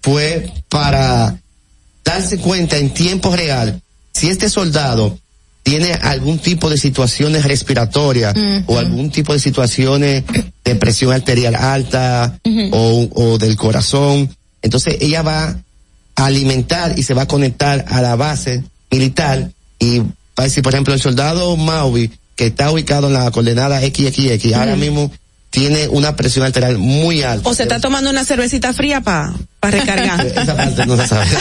[0.00, 1.36] fue para
[2.04, 3.80] darse cuenta en tiempo real
[4.12, 5.18] si este soldado
[5.62, 8.34] tiene algún tipo de situaciones respiratorias
[8.66, 10.24] o algún tipo de situaciones
[10.64, 12.38] de presión arterial alta
[12.72, 14.34] o, o del corazón.
[14.60, 15.56] Entonces ella va
[16.16, 20.06] a alimentar y se va a conectar a la base militar y va
[20.38, 24.76] a decir, por ejemplo, el soldado Maui, que está ubicado en la coordenada XXX, ahora
[24.76, 25.12] mismo
[25.52, 27.48] tiene una presión arterial muy alta.
[27.48, 30.26] O se está tomando una cervecita fría para recargar.
[30.36, 31.26] Esa parte no se sabe.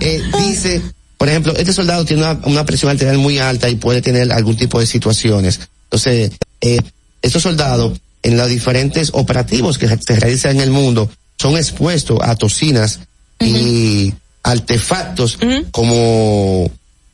[0.00, 0.82] Eh, dice,
[1.16, 4.56] por ejemplo, este soldado tiene una, una presión arterial muy alta y puede tener algún
[4.56, 5.60] tipo de situaciones.
[5.84, 6.80] Entonces, eh,
[7.22, 12.36] estos soldados, en los diferentes operativos que se realizan en el mundo, son expuestos a
[12.36, 13.00] toxinas
[13.40, 14.12] y
[14.42, 15.38] artefactos
[15.70, 16.70] como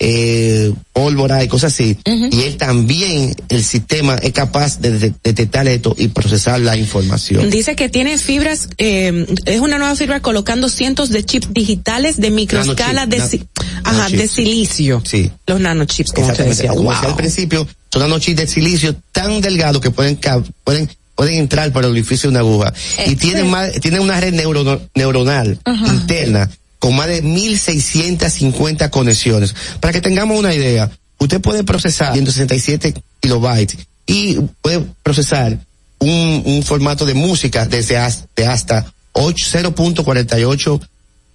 [0.07, 1.97] eh, pólvora y cosas así.
[2.05, 7.49] Y él también, el sistema es capaz de de- detectar esto y procesar la información.
[7.49, 12.31] Dice que tiene fibras, eh, es una nueva fibra colocando cientos de chips digitales de
[12.31, 13.49] microescala de, Nanochip, si-
[13.83, 15.03] ajá, de silicio.
[15.07, 15.31] Sí.
[15.47, 16.57] Los nanochips, como te Exactamente.
[16.63, 16.71] decía.
[16.77, 16.93] Como Wow.
[16.93, 20.19] decía al principio, son nanochips de silicio tan delgados que pueden
[20.65, 22.75] pueden pueden entrar por el orificio de una aguja
[23.07, 26.51] y tienen más tienen una red neuro- neuronal interna
[26.85, 29.55] con más de 1650 conexiones.
[29.81, 35.59] Para que tengamos una idea, usted puede procesar 167 kilobytes y puede procesar
[35.99, 40.87] un, un formato de música desde hasta, de hasta 8 0.48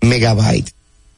[0.02, 0.72] megabytes.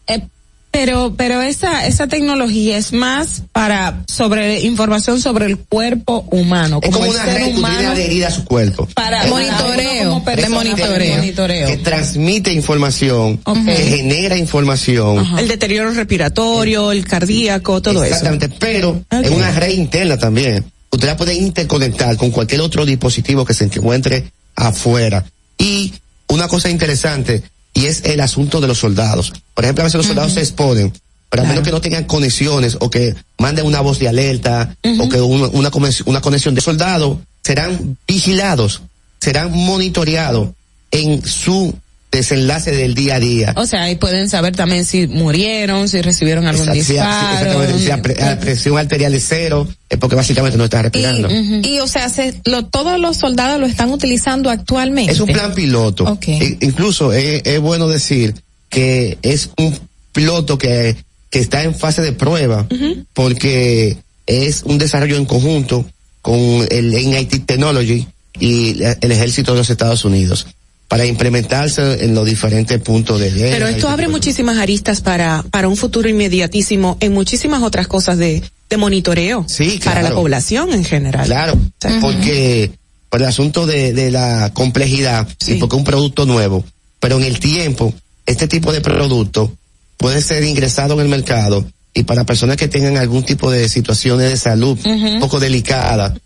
[0.08, 0.26] Eh,
[0.72, 6.80] pero, pero esa, esa tecnología es más para sobre información sobre el cuerpo humano.
[6.82, 8.88] Es como una ser red que humano, tiene adherida a su cuerpo.
[8.96, 11.18] Para Es monitoreo, como de persona, monitoreo.
[11.18, 11.68] monitoreo.
[11.68, 15.26] que transmite información, que genera información.
[15.38, 20.64] El deterioro respiratorio, el cardíaco, todo Exactamente, pero es una red interna también.
[20.90, 25.26] Usted la puede interconectar con cualquier otro dispositivo que se encuentre afuera.
[25.58, 25.94] Y
[26.28, 27.44] una cosa interesante,
[27.74, 29.34] y es el asunto de los soldados.
[29.54, 30.94] Por ejemplo, a veces los soldados se exponen,
[31.30, 35.10] pero a menos que no tengan conexiones o que manden una voz de alerta o
[35.10, 35.72] que una, una,
[36.06, 38.82] una conexión de soldados, serán vigilados,
[39.20, 40.50] serán monitoreados
[40.92, 41.74] en su
[42.12, 43.54] desenlace del día a día.
[43.56, 47.64] O sea, ahí pueden saber también si murieron, si recibieron algún Exacto, disparo.
[47.64, 51.30] exactamente, si la pre- la presión arterial es cero, es porque básicamente no está respirando.
[51.32, 55.12] Y, o sea, se, lo, todos los soldados lo están utilizando actualmente.
[55.14, 56.18] Es un plan piloto.
[56.60, 58.36] Incluso es, es bueno decir
[58.70, 59.78] que es un
[60.12, 60.98] piloto que,
[61.30, 62.68] que está en fase de prueba
[63.14, 63.98] porque
[64.28, 65.86] es un desarrollo en conjunto
[66.22, 66.40] con
[66.70, 68.08] el NIT Technology
[68.40, 70.48] y el ejército de los Estados Unidos
[70.92, 73.52] para implementarse en los diferentes puntos de guerra.
[73.54, 78.44] Pero esto abre muchísimas aristas para, para un futuro inmediatísimo en muchísimas otras cosas de,
[78.70, 80.16] de monitoreo Sí, para la claro.
[80.18, 81.26] población en general.
[81.28, 81.58] Claro,
[82.02, 82.72] porque
[83.10, 86.66] por el asunto de, de la complejidad y porque es un producto nuevo,
[87.00, 87.94] pero en el tiempo,
[88.26, 89.50] este tipo de producto
[89.96, 94.30] puede ser ingresado en el mercado y para personas que tengan algún tipo de situaciones
[94.30, 96.20] de salud un poco delicadas,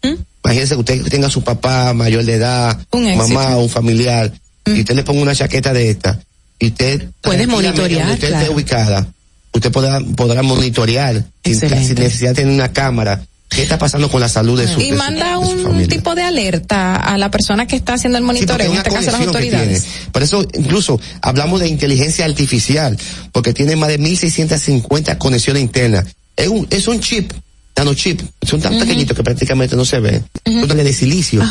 [0.43, 4.31] imagínense que usted tenga a su papá mayor de edad, Un mamá un familiar,
[4.65, 6.19] y usted le ponga una chaqueta de esta,
[6.59, 8.43] y usted Puedes monitorear, usted claro.
[8.43, 9.07] esté ubicada,
[9.53, 14.19] usted podrá, podrá monitorear sin, sin necesidad de tener una cámara qué está pasando con
[14.19, 17.17] la salud de su y de su- manda de su un tipo de alerta a
[17.17, 19.85] la persona que está haciendo el Sí, monitoreo, es en este caso las autoridades.
[20.11, 22.97] Por eso incluso hablamos de inteligencia artificial,
[23.31, 26.05] porque tiene más de 1650 conexiones internas.
[26.35, 27.31] Es un, es un chip,
[27.77, 30.25] nanochip, son tan pequeñitos que prácticamente no se ven.
[30.43, 31.41] Son de silicio.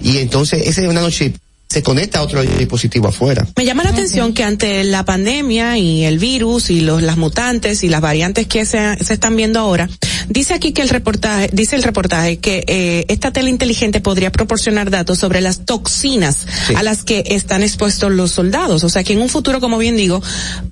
[0.00, 1.36] Y entonces ese nanochip
[1.68, 3.44] se conecta a otro dispositivo afuera.
[3.56, 7.82] Me llama la atención que ante la pandemia y el virus y los, las mutantes
[7.82, 9.88] y las variantes que se, se están viendo ahora,
[10.28, 14.90] dice aquí que el reportaje, dice el reportaje que eh, esta tele inteligente podría proporcionar
[14.90, 16.38] datos sobre las toxinas
[16.76, 18.84] a las que están expuestos los soldados.
[18.84, 20.22] O sea que en un futuro, como bien digo,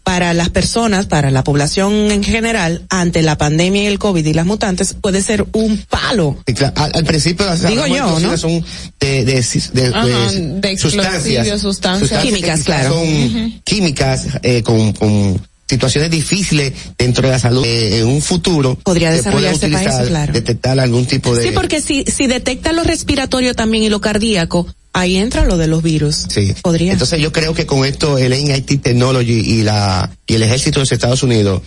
[0.04, 4.34] para las personas, para la población en general, ante la pandemia y el COVID y
[4.34, 6.36] las mutantes, puede ser un palo.
[6.54, 8.08] Claro, al, al principio las Digo yo, ¿no?
[8.10, 8.64] toxinas son
[9.00, 9.42] de, de,
[9.72, 12.22] de- Ajá, de- de sustancias, sustancias.
[12.22, 12.94] Químicas, que claro.
[12.94, 17.64] Son químicas eh, con, con situaciones difíciles dentro de la salud.
[17.64, 20.32] Eh, en un futuro Podría puede desarrollarse para utilizar, eso, claro.
[20.32, 24.66] detectar algún tipo de Sí, porque si, si detecta lo respiratorio también y lo cardíaco,
[24.92, 26.26] ahí entra lo de los virus.
[26.28, 26.54] Sí.
[26.62, 26.92] Podría.
[26.92, 30.82] Entonces yo creo que con esto el NIT Technology y la y el ejército de
[30.82, 31.62] los Estados Unidos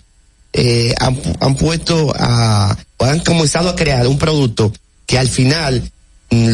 [0.54, 4.72] eh, han, han puesto a o han comenzado a crear un producto
[5.06, 5.92] que al final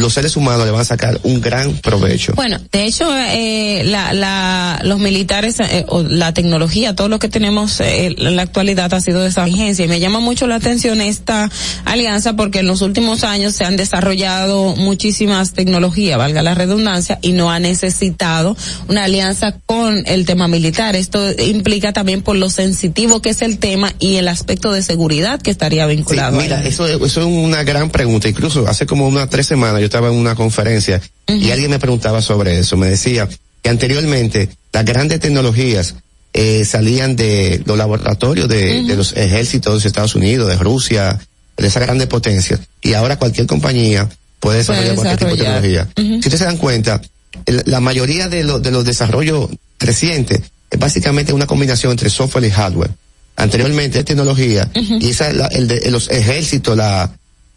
[0.00, 2.32] los seres humanos le van a sacar un gran provecho.
[2.34, 7.28] Bueno, de hecho, eh, la, la, los militares, eh, o la tecnología, todo lo que
[7.28, 9.84] tenemos eh, en la actualidad ha sido de esa vigencia.
[9.84, 11.50] Y me llama mucho la atención esta
[11.84, 17.32] alianza porque en los últimos años se han desarrollado muchísimas tecnologías, valga la redundancia, y
[17.32, 18.56] no ha necesitado
[18.88, 20.96] una alianza con el tema militar.
[20.96, 25.40] Esto implica también por lo sensitivo que es el tema y el aspecto de seguridad
[25.40, 26.38] que estaría vinculado.
[26.38, 28.28] mira, eso, eso es una gran pregunta.
[28.28, 32.20] Incluso hace como unas tres semanas yo estaba en una conferencia y alguien me preguntaba
[32.22, 32.76] sobre eso.
[32.76, 33.28] Me decía
[33.62, 35.94] que anteriormente las grandes tecnologías
[36.34, 41.18] eh, salían de los laboratorios de, de los ejércitos de Estados Unidos, de Rusia,
[41.56, 42.60] de esas grandes potencias.
[42.82, 44.08] Y ahora cualquier compañía
[44.40, 45.88] puede desarrollar cualquier tipo de tecnología.
[45.96, 47.00] Si ustedes se dan cuenta,
[47.46, 50.40] la mayoría de, los de los desarrollos recientes
[50.70, 52.90] es básicamente una combinación entre software y hardware.
[53.36, 57.10] Anteriormente es tecnología y esa la- el de los ejércitos la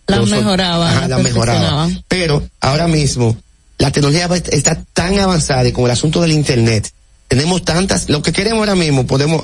[0.08, 2.04] La los- ajá, la perfeccionaban.
[2.08, 3.38] Pero ahora mismo
[3.78, 6.92] la tecnología está tan avanzada y con el asunto del internet
[7.28, 9.44] tenemos tantas lo que queremos ahora mismo podemos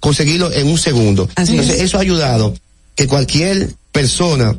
[0.00, 1.28] conseguirlo en un segundo.
[1.34, 1.82] Así Entonces es.
[1.82, 2.54] eso ha ayudado
[2.94, 4.56] que cualquier persona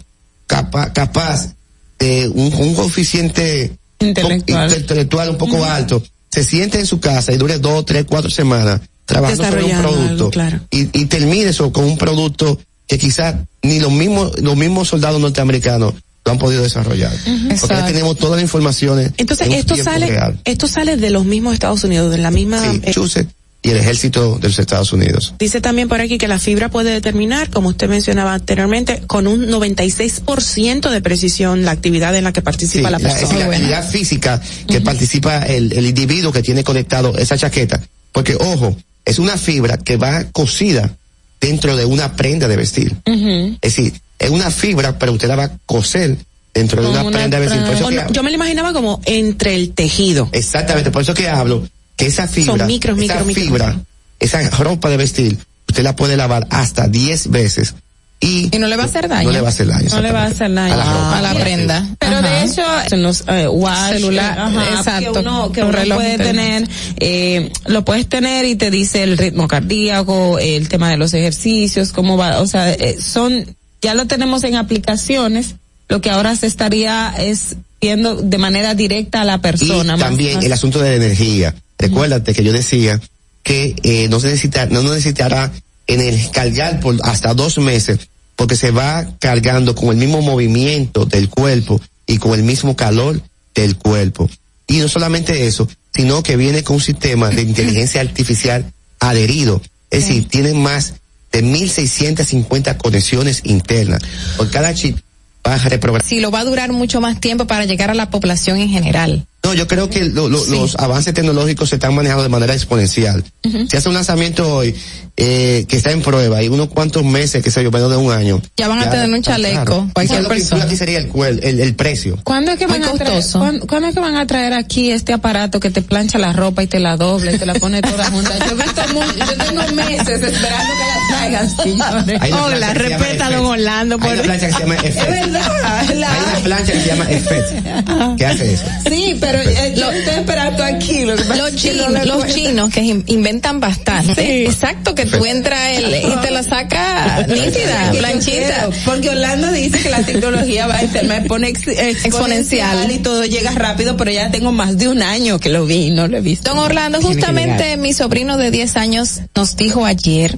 [0.48, 1.54] capa- capaz
[1.98, 5.30] de un, un coeficiente Intelectual.
[5.30, 9.44] un poco alto se siente en su casa y dure dos, tres, cuatro semanas trabajando
[9.44, 10.60] sobre un algo, producto claro.
[10.72, 12.60] y, y termine eso con un producto
[12.90, 15.94] que quizás ni los mismos los mismos soldados norteamericanos
[16.26, 17.12] lo han podido desarrollar.
[17.12, 17.86] Porque ya Exacto.
[17.86, 19.12] tenemos todas las informaciones.
[19.18, 20.40] Entonces, en esto sale, real.
[20.44, 23.26] esto sale de los mismos Estados Unidos, de la misma, Sí, eh,
[23.62, 25.34] y el ejército de los Estados Unidos.
[25.38, 29.48] Dice también por aquí que la fibra puede determinar, como usted mencionaba anteriormente, con un
[29.48, 33.28] 96% de precisión la actividad en la que participa Sí, la es persona.
[33.28, 37.82] decir, la actividad física que participa el, el individuo que tiene conectado esa chaqueta.
[38.12, 38.76] Porque, ojo,
[39.06, 40.92] es una fibra que va cosida
[41.40, 42.96] dentro de una prenda de vestir.
[43.06, 46.18] Es decir, es una fibra, pero usted la va a coser
[46.54, 47.64] dentro de una, una prenda de vestir.
[47.66, 50.30] Por eso yo me lo imaginaba como entre el tejido.
[50.32, 53.46] Exactamente, por eso que hablo que esa fibra, Son micros, esa micros.
[53.46, 53.80] fibra,
[54.20, 55.38] esa ropa de vestir,
[55.68, 57.76] usted la puede lavar hasta 10 veces
[58.22, 59.24] y, Y no le va a hacer daño.
[59.28, 59.88] no le va a hacer daño.
[59.92, 61.18] No le va a hacer daño A la ropa.
[61.18, 61.88] a la prenda.
[62.00, 62.30] Pero Ajá.
[62.30, 65.96] de hecho, en los eh, watch, Celular, eh, ajá, exacto, que uno, que un uno
[65.96, 66.68] puede tener,
[66.98, 71.92] eh, lo puedes tener y te dice el ritmo cardíaco, el tema de los ejercicios,
[71.94, 75.56] cómo va, o sea, eh, son, ya lo tenemos en aplicaciones,
[75.88, 79.94] lo que ahora se estaría es viendo de manera directa a la persona.
[79.94, 81.56] y más- también más- el asunto de la energía.
[81.78, 83.00] Recuérdate que yo decía
[83.44, 85.50] que eh, no se necesita, no necesitará
[85.90, 88.00] en el cargar por hasta dos meses,
[88.36, 93.22] porque se va cargando con el mismo movimiento del cuerpo y con el mismo calor
[93.56, 94.30] del cuerpo.
[94.68, 99.62] Y no solamente eso, sino que viene con un sistema de inteligencia artificial adherido.
[99.90, 100.94] Es decir, tiene más
[101.32, 104.04] de 1650 conexiones internas.
[104.38, 105.00] Por cada chip
[105.46, 106.08] va a reprogramar.
[106.08, 109.26] Si lo va a durar mucho más tiempo para llegar a la población en general.
[109.44, 113.24] No, yo creo que lo- lo- los avances tecnológicos se están manejando de manera exponencial.
[113.70, 114.76] Se hace un lanzamiento hoy
[115.22, 118.12] eh, que está en prueba y unos cuantos meses, que sé yo, menos de un
[118.12, 118.42] año.
[118.58, 119.90] Ya van a tener un chaleco, claro.
[119.94, 120.64] cualquier ¿Sabes lo que persona.
[120.64, 122.18] aquí sería el, cuel- el, el precio.
[122.24, 123.40] ¿Cuándo es que Muy van a traer, costoso.
[123.40, 126.64] ¿cuándo, cuándo es que van a traer aquí este aparato que te plancha la ropa
[126.64, 128.32] y te la dobla y te la pone toda junta?
[128.40, 132.22] Yo, he visto mu- yo tengo meses esperando que la traigan, señores.
[132.22, 135.98] Hay Hola, respeta don Orlando Hay por una plancha que se llama Es verdad, Hay
[135.98, 138.18] una plancha que se llama Effect.
[138.18, 138.64] ¿Qué hace eso?
[138.90, 141.06] Sí, pero eh, yo estoy esperando aquí.
[141.06, 144.46] Lo que pasa Los es que no chinos, le los chinos que in- inventan bastante.
[144.46, 148.70] Exacto, que tú entras el, y te la saca nítida, planchita.
[148.86, 152.92] Porque Orlando dice que la tecnología va a ser, ex- exponencial Exponencial.
[152.92, 155.92] y todo llega rápido, pero ya tengo más de un año que lo vi y
[155.92, 156.50] no lo he visto.
[156.50, 160.38] Don Orlando, justamente mi sobrino de 10 años nos dijo ayer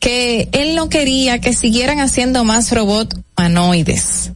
[0.00, 4.30] que él no quería que siguieran haciendo más robots humanoides.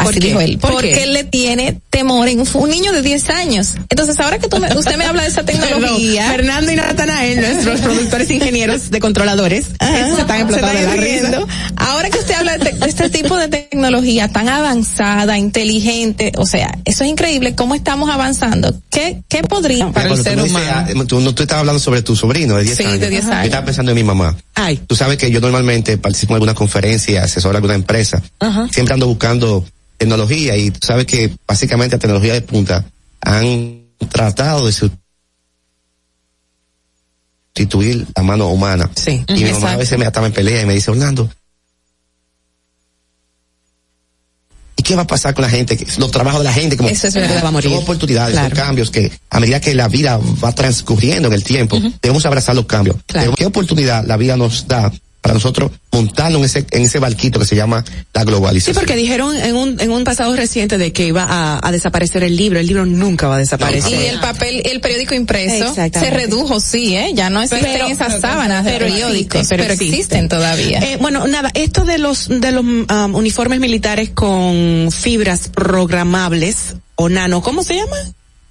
[0.00, 0.58] Así dijo él.
[0.58, 1.02] ¿Por porque qué?
[1.04, 3.74] él le tiene temor en un, un niño de 10 años.
[3.88, 6.28] Entonces, ahora que tú me- usted me habla de esa Perdón, tecnología.
[6.30, 11.40] Fernando y Natanael, nuestros productores ingenieros de controladores, se están explotando de la riendo.
[11.46, 11.72] risa.
[11.76, 16.46] Ahora que usted habla de, te- de este tipo de tecnología tan avanzada, inteligente, o
[16.46, 18.74] sea, eso es increíble cómo estamos avanzando.
[18.90, 20.86] ¿Qué, qué podría para el ser me dices, humano?
[21.02, 23.08] ah, tú, no, tú estabas hablando sobre tu sobrino de 10 Sí, de años.
[23.10, 23.44] 10 Yo años.
[23.46, 24.36] estaba pensando en mi mamá.
[24.54, 24.80] Ay.
[24.86, 28.22] Tú sabes que yo normalmente participo en alguna conferencia, asesoro a alguna empresa.
[28.40, 28.68] Ajá.
[28.72, 29.64] Siempre ando buscando
[29.98, 32.84] tecnología y tú sabes que básicamente la tecnología de punta
[33.20, 34.72] han tratado de
[37.52, 38.88] sustituir la mano humana.
[38.96, 39.24] Sí.
[39.28, 41.28] Y mi mamá a veces me estaba en pelea y me dice, Orlando,
[44.76, 45.76] ¿y qué va a pasar con la gente?
[45.98, 47.42] Los trabajos de la gente, como Eso es verdad.
[47.44, 47.70] Va a morir.
[47.70, 48.54] son oportunidades, Claro.
[48.54, 52.54] son cambios que a medida que la vida va transcurriendo en el tiempo, debemos abrazar
[52.54, 52.96] los cambios.
[53.06, 53.34] Claro.
[53.34, 57.44] ¿Qué oportunidad la vida nos da para nosotros montarnos en ese, en ese barquito que
[57.44, 57.84] se llama
[58.14, 58.74] la Sí, globalización.
[58.76, 62.36] porque dijeron en un, en un pasado reciente de que iba a, a desaparecer el
[62.36, 62.58] libro.
[62.60, 63.92] El libro nunca va a desaparecer.
[64.00, 67.12] Y el papel, el periódico impreso se redujo, sí, ¿eh?
[67.14, 70.78] Ya no existen Pero- esas sábanas de periódicos, pero, existen todavía.
[70.80, 77.08] Eh, bueno, nada, esto de los de los um, uniformes militares con fibras programables o
[77.08, 77.96] nano, ¿cómo se llama?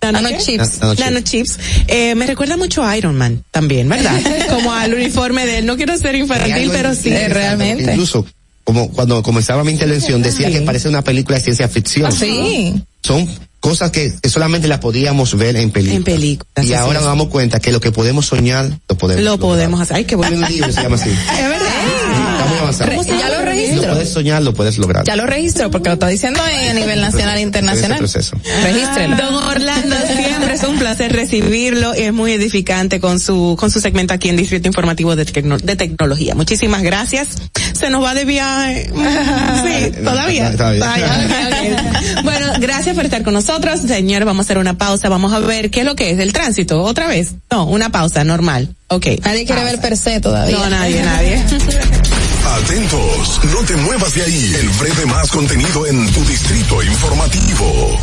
[0.02, 0.58] Nanochips.
[0.80, 1.00] Na- nanochips.
[1.00, 1.58] Nanochips.
[1.88, 4.20] Eh, me recuerda mucho a Iron Man también, ¿verdad?
[4.50, 5.66] Como al uniforme de él.
[5.66, 7.12] No quiero ser infantil, pero sí.
[7.12, 8.26] porque Incluso,
[8.64, 12.12] como cuando comenzaba mi intervención, decía que parece una película de ciencia ficción.
[12.12, 12.74] Sí.
[13.02, 13.28] Son
[13.62, 15.98] cosas que, que solamente las podíamos ver en películas.
[15.98, 17.06] En películas, Y ahora es.
[17.06, 19.40] nos damos cuenta que lo que podemos soñar, lo podemos Lo lograr.
[19.50, 19.96] podemos hacer.
[19.98, 20.48] Ay, qué Hay un bueno.
[20.50, 21.10] libro se llama así.
[21.40, 21.66] Es verdad.
[22.72, 23.94] Re- ya lo Lo registro.
[23.94, 25.04] puedes soñar, lo puedes lograr.
[25.06, 27.98] Ya lo registro porque lo está diciendo a nivel nacional e internacional.
[28.00, 28.38] Proceso.
[28.64, 29.16] Regístrelo.
[29.18, 33.80] Don Orlando, siempre es un placer recibirlo y es muy edificante con su con su
[33.80, 36.36] segmento aquí en Distrito Informativo de, Tecno- de Tecnología.
[36.36, 37.30] Muchísimas gracias.
[37.78, 38.90] Se nos va de viaje.
[38.94, 40.50] Sí, todavía.
[40.50, 40.82] Está bien.
[40.84, 41.78] Todavía.
[42.18, 42.24] Ok.
[42.24, 43.80] Bueno, gracias por estar con nosotros.
[43.88, 45.10] Señores, vamos a hacer una pausa.
[45.10, 46.82] Vamos a ver qué es lo que es el tránsito.
[46.84, 47.34] ¿Otra vez?
[47.52, 48.76] No, una pausa normal.
[48.90, 49.06] Ok.
[49.24, 50.56] Nadie quiere ver per se todavía.
[50.58, 51.44] No, nadie, nadie.
[52.58, 54.56] Atentos, no te muevas de ahí.
[54.56, 58.00] El breve más contenido en tu distrito informativo.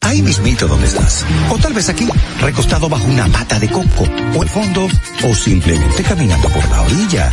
[0.00, 1.24] Ahí mismito donde estás.
[1.50, 2.08] O tal vez aquí,
[2.40, 4.04] recostado bajo una mata de coco,
[4.34, 4.88] o al fondo,
[5.22, 7.32] o simplemente caminando por la orilla.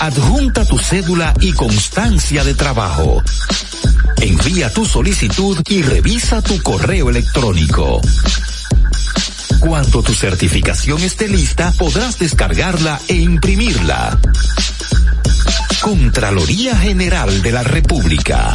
[0.00, 3.22] Adjunta tu cédula y constancia de trabajo.
[4.20, 8.00] Envía tu solicitud y revisa tu correo electrónico.
[9.60, 14.18] Cuando tu certificación esté lista, podrás descargarla e imprimirla.
[15.80, 18.54] Contraloría General de la República.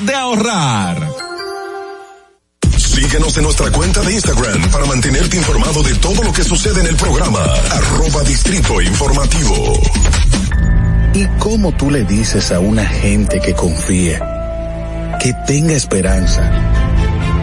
[0.00, 1.08] de ahorrar.
[2.76, 6.86] Síguenos en nuestra cuenta de Instagram para mantenerte informado de todo lo que sucede en
[6.86, 7.40] el programa.
[7.40, 9.80] Arroba Distrito Informativo.
[11.12, 16.48] ¿Y cómo tú le dices a una gente que confía, que tenga esperanza,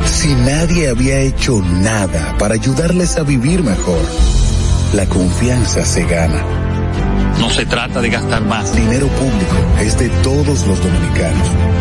[0.06, 4.02] si nadie había hecho nada para ayudarles a vivir mejor?
[4.94, 6.46] La confianza se gana.
[7.40, 8.74] No se trata de gastar más.
[8.74, 11.81] Dinero público es de todos los dominicanos.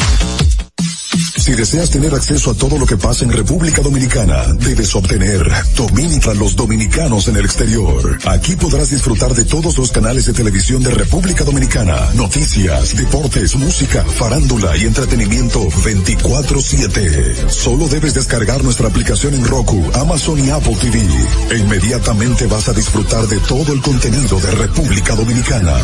[1.51, 6.33] Si deseas tener acceso a todo lo que pasa en República Dominicana, debes obtener Dominica
[6.33, 8.19] los dominicanos en el exterior.
[8.23, 14.05] Aquí podrás disfrutar de todos los canales de televisión de República Dominicana, noticias, deportes, música,
[14.05, 17.49] farándula y entretenimiento 24/7.
[17.49, 21.05] Solo debes descargar nuestra aplicación en Roku, Amazon y Apple TV.
[21.49, 25.75] E inmediatamente vas a disfrutar de todo el contenido de República Dominicana.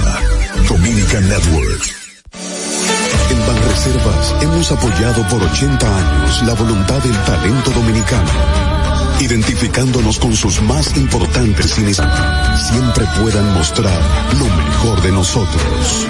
[0.70, 2.07] Dominican Network.
[3.38, 8.32] En Banreservas hemos apoyado por 80 años la voluntad del talento dominicano,
[9.20, 12.68] identificándonos con sus más importantes iniciativas.
[12.68, 14.02] Siempre puedan mostrar
[14.40, 16.08] lo mejor de nosotros.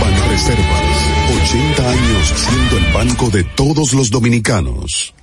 [0.00, 0.96] Banreservas,
[1.42, 5.14] 80 años siendo el banco de todos los dominicanos.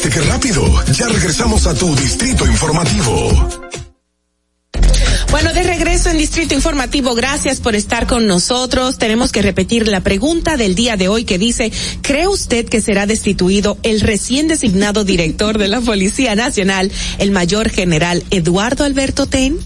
[0.00, 0.62] ¿Viste qué rápido?
[0.92, 3.67] Ya regresamos a tu distrito informativo.
[5.30, 8.96] Bueno, de regreso en Distrito Informativo, gracias por estar con nosotros.
[8.96, 13.04] Tenemos que repetir la pregunta del día de hoy que dice, ¿cree usted que será
[13.06, 19.58] destituido el recién designado director de la Policía Nacional, el mayor general Eduardo Alberto Ten?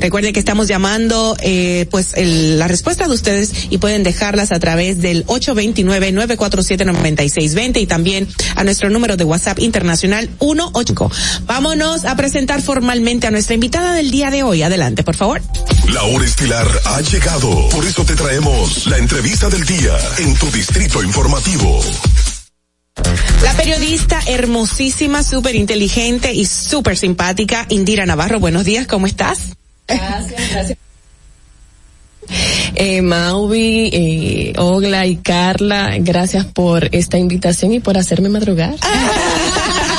[0.00, 4.58] Recuerde que estamos llamando, eh, pues, el- la respuesta de ustedes y pueden dejarlas a
[4.58, 8.26] través del 829-947-9620 y también
[8.56, 11.08] a nuestro número de WhatsApp internacional 185.
[11.46, 14.62] Vámonos a presentar formalmente a nuestra invitada del día de hoy.
[14.62, 15.42] Adelante, por favor.
[15.92, 17.68] La hora estilar ha llegado.
[17.68, 21.80] Por eso te traemos la entrevista del día en tu distrito informativo.
[23.42, 28.40] La periodista hermosísima, súper inteligente y súper simpática, Indira Navarro.
[28.40, 29.38] Buenos días, ¿cómo estás?
[29.86, 30.78] Gracias, gracias.
[32.74, 38.76] Eh, Mauvi, eh, Ogla y Carla, gracias por esta invitación y por hacerme madrugar.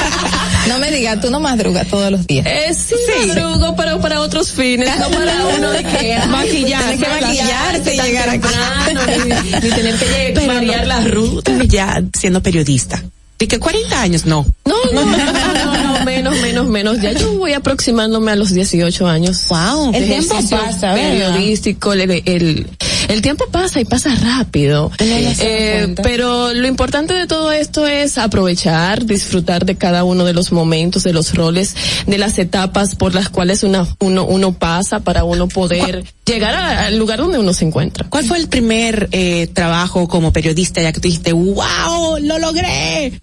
[0.68, 2.46] No me digas, tú no madrugas todos los días.
[2.46, 2.96] Eh, sí,
[3.28, 8.06] madrugo, pero para otros fines, no para uno de que Maquillarse, tienes que maquillarte, tan
[8.06, 9.02] llegar temprano,
[9.44, 10.88] ni, ni tener que Pero variar no.
[10.88, 11.52] la ruta.
[11.66, 13.04] Ya siendo periodista.
[13.38, 14.26] ¿Y que 40 años?
[14.26, 14.46] No.
[14.66, 17.02] No, no, no, no, no, menos, menos, menos.
[17.02, 19.46] Ya yo voy aproximándome a los 18 años.
[19.50, 19.92] Wow.
[19.94, 20.96] El tiempo pasa, ¿verdad?
[20.96, 22.68] periodístico, el, el,
[23.08, 24.92] el tiempo pasa y pasa rápido.
[25.00, 30.52] Eh, pero lo importante de todo esto es aprovechar, disfrutar de cada uno de los
[30.52, 31.76] momentos, de los roles,
[32.08, 36.86] de las etapas por las cuales una, uno, uno pasa para uno poder llegar a-
[36.88, 38.08] al lugar donde uno se encuentra.
[38.10, 43.20] ¿Cuál fue el primer eh, trabajo como periodista ya que tú dijiste, wow, lo logré?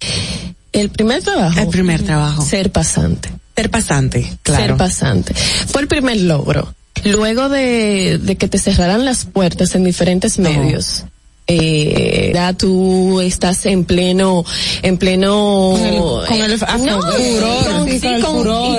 [0.72, 1.58] El primer trabajo.
[1.60, 2.42] El primer trabajo.
[2.44, 3.30] Ser pasante.
[3.54, 4.64] Ser pasante, claro.
[4.64, 5.34] Ser pasante.
[5.34, 6.74] Fue el primer logro.
[7.04, 11.04] Luego de, de que te cerraran las puertas en diferentes medios.
[11.48, 14.44] Eh, ya tú estás en pleno,
[14.82, 15.74] en pleno,
[16.28, 16.60] Con el-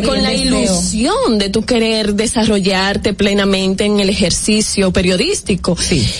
[0.05, 5.75] con sí, sí, la ilusión de tu querer desarrollarte plenamente en el ejercicio periodístico.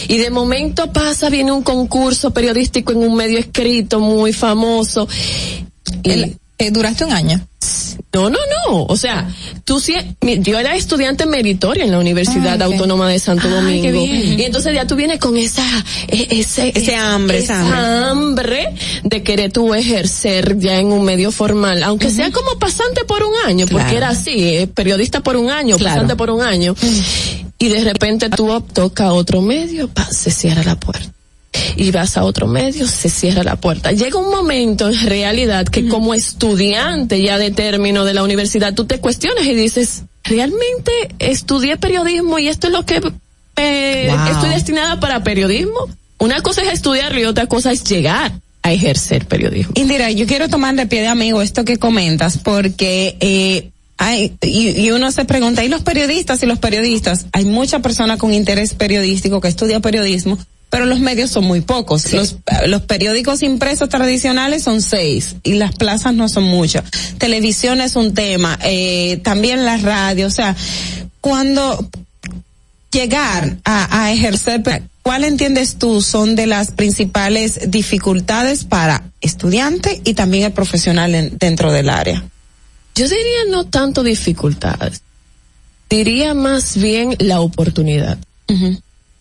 [0.09, 5.07] Y de momento pasa, viene un concurso periodístico en un medio escrito muy famoso.
[6.03, 7.47] Eh, duraste un año.
[8.13, 8.37] No, no,
[8.67, 8.83] no.
[8.85, 9.27] O sea,
[9.65, 9.93] tú sí,
[10.39, 12.65] yo era estudiante meritoria en la Universidad Ah.
[12.65, 14.05] Autónoma de Santo Ay, Domingo.
[14.05, 15.63] Y entonces ya tú vienes con esa,
[16.07, 18.69] e- ese, Ese hambre, esa hambre
[19.03, 23.33] de querer tú ejercer ya en un medio formal, aunque sea como pasante por un
[23.45, 25.95] año, porque era así, eh, periodista por un año, Claro.
[25.95, 26.75] pasante por un año.
[27.59, 31.09] Y de repente tú toca otro medio, pa, se cierra la puerta
[31.75, 33.91] y vas a otro medio, se cierra la puerta.
[33.91, 38.85] Llega un momento en realidad que como estudiante ya de término de la universidad, tú
[38.85, 43.01] te cuestionas y dices, ¿realmente estudié periodismo y esto es lo que
[43.55, 44.27] eh, Wow.
[44.33, 45.87] estoy destinada para periodismo?
[46.19, 48.31] Una cosa es estudiarlo y otra cosa es llegar
[48.61, 49.73] a ejercer periodismo.
[49.75, 54.69] Indira, yo quiero tomar de pie de amigo esto que comentas porque eh, hay, y,
[54.81, 57.25] y uno se pregunta, ¿y los periodistas y los periodistas?
[57.33, 60.37] Hay mucha persona con interés periodístico que estudia periodismo,
[60.73, 62.11] pero los medios son muy pocos.
[62.13, 66.83] Los, los periódicos impresos tradicionales son seis y las plazas no son muchas.
[67.19, 70.55] Televisión es un tema, eh, también la radio, o sea,
[71.21, 71.87] cuando
[72.91, 74.63] llegar a, a ejercer,
[75.03, 81.37] ¿cuál entiendes tú son de las principales dificultades para estudiante y también el profesional en-
[81.37, 82.23] dentro del área?
[82.95, 85.03] Yo diría no tanto dificultades,
[85.87, 88.17] diría más bien la oportunidad.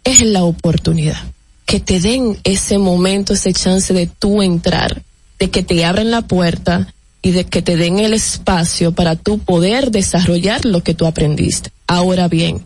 [0.05, 1.23] Es la oportunidad.
[1.65, 5.03] Que te den ese momento, ese chance de tú entrar,
[5.39, 9.39] de que te abren la puerta y de que te den el espacio para tú
[9.39, 11.71] poder desarrollar lo que tú aprendiste.
[11.87, 12.63] Ahora bien,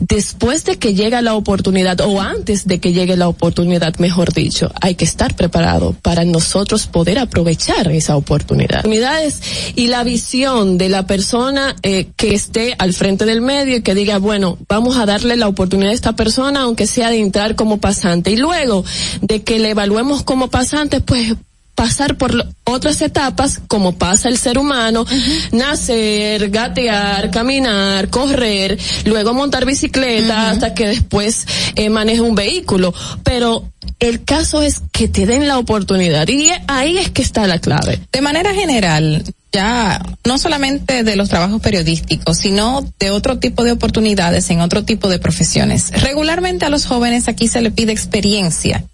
[0.00, 4.72] después de que llega la oportunidad o antes de que llegue la oportunidad, mejor dicho,
[4.80, 8.78] hay que estar preparado para nosotros poder aprovechar esa oportunidad.
[8.78, 9.40] Oportunidades
[9.76, 13.94] y la visión de la persona eh, que esté al frente del medio y que
[13.94, 17.78] diga, bueno, vamos a darle la oportunidad a esta persona, aunque sea de entrar como
[17.78, 18.30] pasante.
[18.30, 18.82] Y luego
[19.20, 21.34] de que le evaluemos como pasante, pues
[21.80, 25.06] pasar por otras etapas como pasa el ser humano,
[25.50, 31.46] nacer, gatear, caminar, correr, luego montar bicicleta hasta que después
[31.76, 32.92] eh, maneje un vehículo.
[33.24, 33.64] Pero
[33.98, 37.98] el caso es que te den la oportunidad y ahí es que está la clave.
[38.12, 43.72] De manera general, ya no solamente de los trabajos periodísticos, sino de otro tipo de
[43.72, 45.92] oportunidades en otro tipo de profesiones.
[46.02, 48.84] Regularmente a los jóvenes aquí se le pide experiencia.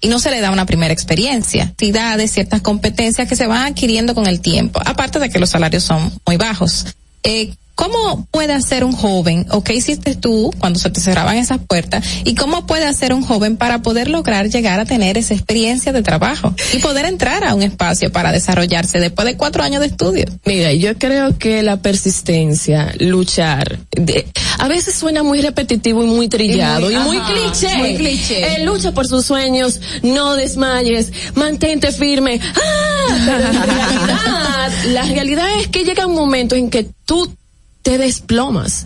[0.00, 4.14] Y no se le da una primera experiencia, actividades, ciertas competencias que se van adquiriendo
[4.14, 6.86] con el tiempo, aparte de que los salarios son muy bajos.
[7.24, 11.60] Eh, ¿cómo puede hacer un joven, o qué hiciste tú cuando se te cerraban esas
[11.64, 15.92] puertas, y cómo puede hacer un joven para poder lograr llegar a tener esa experiencia
[15.92, 19.86] de trabajo y poder entrar a un espacio para desarrollarse después de cuatro años de
[19.86, 20.24] estudio?
[20.44, 24.26] Mira, yo creo que la persistencia, luchar, de-
[24.58, 27.76] a veces suena muy repetitivo y muy trillado y muy- ajá, cliché.
[27.78, 28.54] muy cliché.
[28.56, 32.40] Eh, lucha por sus sueños, no desmayes, mantente firme.
[32.42, 37.32] Ah, pero en realidad, la realidad es que llega un momento en que tú
[37.88, 38.84] te desplomas.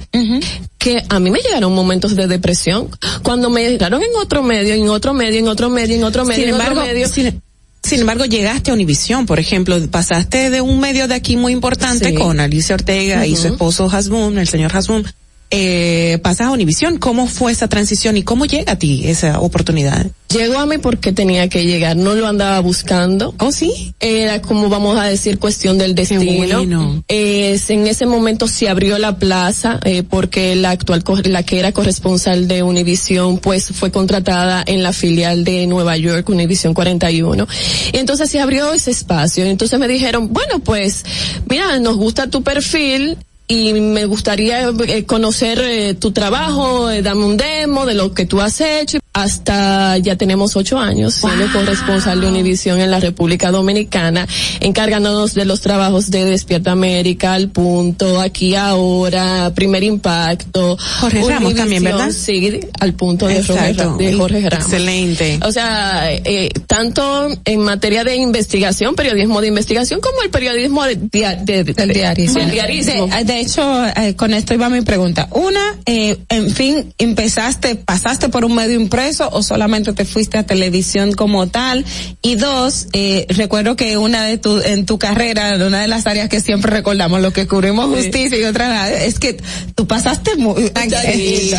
[0.78, 2.88] Que a mí me llegaron momentos de depresión
[3.24, 6.44] cuando me llegaron en otro medio, en otro medio, en otro medio, en otro medio,
[6.44, 7.08] Sin en otro embargo, medio.
[7.08, 7.42] sin,
[7.82, 12.10] sin embargo, llegaste a Univisión, por ejemplo, pasaste de un medio de aquí muy importante
[12.10, 12.14] Sí.
[12.14, 15.04] con Alicia Ortega y su esposo Hasbun, el señor Hasbun,
[15.52, 16.98] eh, pasas a Univisión.
[16.98, 20.06] ¿Cómo fue esa transición y cómo llega a ti esa oportunidad?
[20.30, 23.34] Llegó a mí porque tenía que llegar, no lo andaba buscando.
[23.38, 23.92] ¿Oh, sí?
[24.00, 26.22] Era como vamos a decir cuestión del destino.
[26.38, 27.04] bueno.
[27.06, 31.72] Es- en ese momento se abrió la plaza eh, porque la actual, la que era
[31.72, 37.46] corresponsal de Univision, pues fue contratada en la filial de Nueva York, Univision 41.
[37.92, 39.44] Y entonces se abrió ese espacio.
[39.44, 41.04] Entonces me dijeron, bueno, pues,
[41.46, 47.24] mira, nos gusta tu perfil, y me gustaría eh, conocer eh, tu trabajo, eh, dame
[47.24, 49.01] un demo de lo que tú has hecho.
[49.14, 54.26] Hasta ya tenemos ocho años siendo corresponsal de Univision en la República Dominicana,
[54.60, 60.78] encargándonos de los trabajos de Despierta América, Al Punto, Aquí Ahora, Primer Impacto.
[61.00, 62.10] Jorge Ramos también, Univisión, ¿verdad?
[62.18, 63.96] Sí, Al Punto de Jorge, Exacto.
[63.98, 64.64] De Jorge Ramos.
[64.66, 65.40] Excelente.
[65.44, 70.96] O sea, eh, tanto en materia de investigación, periodismo de investigación, como el periodismo de,
[70.96, 72.38] de- de- del diarismo.
[72.40, 73.08] del diarismo.
[73.08, 75.28] De, de hecho, eh, con esto iba mi pregunta.
[75.32, 79.01] Una, eh, en fin, empezaste, pasaste por un medio impreso
[79.32, 81.84] o solamente te fuiste a televisión como tal.
[82.22, 86.28] Y dos, eh, recuerdo que una de tu, en tu carrera, una de las áreas
[86.28, 88.02] que siempre recordamos, lo que cubrimos Sí.
[88.04, 89.36] justicia y otra, es que
[89.74, 90.70] tú pasaste muy,
[91.12, 91.54] Sí,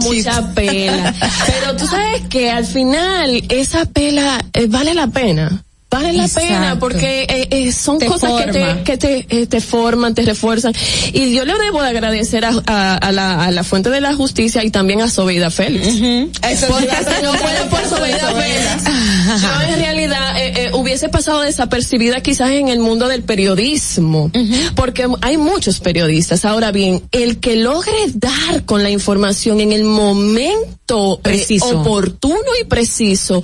[0.00, 1.14] mucha pela.
[1.46, 5.64] Pero tú sabes que al final esa pela eh, vale la pena.
[5.90, 9.60] Vale la pena porque eh, eh, son Te cosas que te, que te, eh, te
[9.62, 10.74] forman, te refuerzan.
[11.14, 14.14] Y yo le debo de agradecer a, a, a la, a la fuente de la
[14.14, 15.86] justicia y también a Sobeida Félix.
[15.86, 18.84] Eso Porque si no fuera por Sobeida Félix,
[19.42, 24.30] yo en realidad eh, eh, hubiese pasado desapercibida quizás en el mundo del periodismo.
[24.74, 26.44] Porque hay muchos periodistas.
[26.44, 31.80] Ahora bien, el que logre dar con la información en el momento Preciso.
[31.80, 33.42] oportuno y preciso,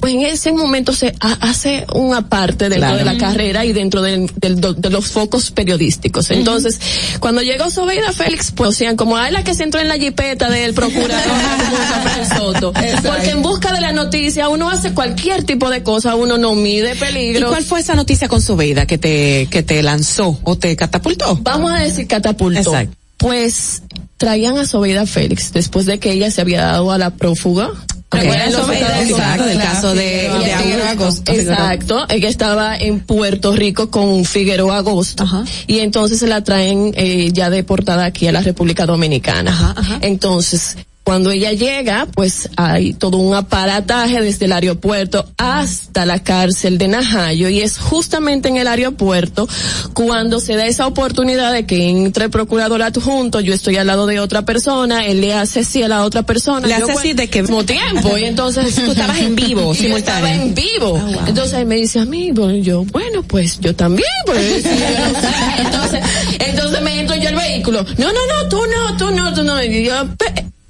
[0.00, 2.98] pues en ese momento se ha- hace una parte dentro Claro.
[2.98, 6.30] de la carrera y dentro de los focos periodísticos.
[6.30, 6.78] Entonces,
[7.20, 10.50] cuando llegó Sobeida Félix, pues decían como, ah, la que se entró en la jipeta
[10.50, 11.22] del procurador
[12.36, 12.72] Soto.
[12.72, 16.92] Porque en busca de la noticia uno hace cualquier tipo de cosa, uno no mide
[16.94, 17.48] ¿Y peligro.
[17.48, 21.38] cuál fue esa noticia con Sobeida que te, que te lanzó o te catapultó?
[21.42, 22.60] Vamos a decir catapultó.
[22.60, 22.96] Exacto.
[23.18, 23.82] Pues
[24.18, 27.70] traían a Sobeida Félix después de que ella se había dado a la prófuga.
[28.12, 31.32] Los exacto, del caso de- Figueroa de Figueroa Agosto.
[31.32, 35.44] Exacto, ella estaba en Puerto Rico con Figueroa Agosto Ajá.
[35.66, 39.50] y entonces se la traen eh, ya deportada aquí a la República Dominicana.
[39.50, 39.98] Ajá, ajá.
[40.02, 40.76] Entonces,
[41.06, 46.88] cuando ella llega, pues hay todo un aparataje desde el aeropuerto hasta la cárcel de
[46.88, 49.46] Najayo y es justamente en el aeropuerto
[49.94, 54.06] cuando se da esa oportunidad de que entre el procurador adjunto, yo estoy al lado
[54.06, 56.66] de otra persona, él le hace así a la otra persona.
[56.66, 60.26] Le hace así de que- mismo tiempo y entonces Tú estabas en vivo, simultáneo.
[60.26, 61.00] estaba en vivo.
[61.28, 64.64] Entonces él me dice a mí, bueno, yo, bueno, pues yo también, pues.
[65.58, 66.00] entonces,
[66.40, 67.84] entonces me entro yo al vehículo.
[67.96, 69.62] No, no, no, tú no, tú no, tú no.
[69.62, 69.94] Y yo,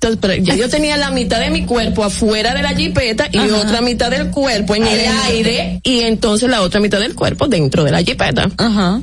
[0.08, 3.38] entonces, pero ya yo tenía la mitad de mi cuerpo afuera de la jipeta y
[3.50, 7.84] otra mitad del cuerpo en el aire y entonces la otra mitad del cuerpo dentro
[7.84, 8.48] de la jipeta.
[8.58, 9.00] Ajá.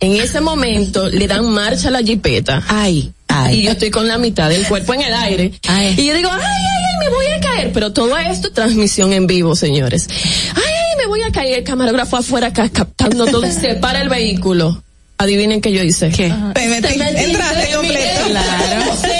[0.00, 2.62] En ese momento le dan marcha a la jipeta.
[2.66, 3.60] Ay, ay.
[3.60, 5.52] Y yo estoy con la mitad del cuerpo en el aire.
[5.68, 5.94] Ay.
[5.96, 7.72] Y yo digo, ay, ay, ay, me voy a caer.
[7.72, 10.08] Pero todo esto, transmisión en vivo, señores.
[10.56, 11.58] Ay, ay, me voy a caer.
[11.58, 13.48] El camarógrafo afuera acá captando todo.
[13.50, 14.82] Se para el vehículo.
[15.18, 16.08] Adivinen qué yo hice.
[16.10, 16.34] ¿Qué?
[16.52, 18.24] Te metí- entraste completo.
[18.26, 18.96] dedo.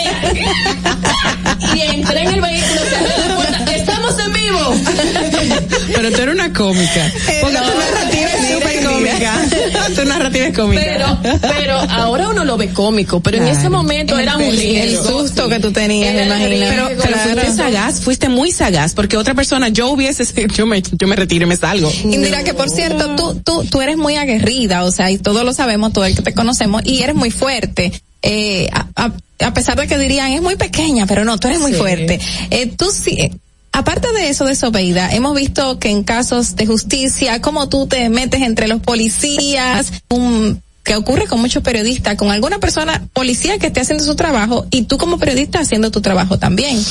[1.75, 3.73] Y entré en el vehículo, cerré la.
[3.73, 5.72] Estamos en vivo.
[6.03, 7.13] Pero tú eres una cómica.
[7.41, 9.95] Porque tu narrativa es súper cómica.
[9.95, 10.83] tu narrativa es cómica.
[10.85, 14.59] Pero, pero ahora uno lo ve cómico, pero en ese momento era un El- el
[14.89, 15.05] riesgo.
[15.21, 16.49] susto que tú tenías, me imagino.
[16.49, 17.31] riesgo, Pero, pero claro.
[17.41, 20.25] fuiste sagaz, fuiste muy sagaz, porque otra persona, yo hubiese,
[20.57, 21.93] yo me, yo me retiro y me salgo.
[22.05, 25.53] Indira, que por cierto, tú, tú, tú eres muy aguerrida, o sea, y todos lo
[25.53, 27.93] sabemos, todo el que te conocemos, y eres muy fuerte.
[28.23, 29.13] Eh, a, a-
[29.45, 31.79] a pesar de que dirían, es muy pequeña, pero no, tú eres muy Sí.
[31.79, 32.21] fuerte.
[32.51, 33.33] Eh, tú sí, eh,
[33.73, 38.09] aparte de eso de Sobeida, hemos visto que en casos de justicia, como tú te
[38.09, 43.69] metes entre los policías, un que ocurre con muchos periodistas, con alguna persona policía que
[43.69, 46.83] esté haciendo su trabajo y tú como periodista haciendo tu trabajo también.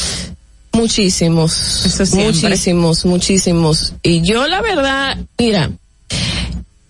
[0.74, 3.94] Muchísimos, muchísimos, muchísimos.
[4.02, 5.70] Y yo la verdad, mira,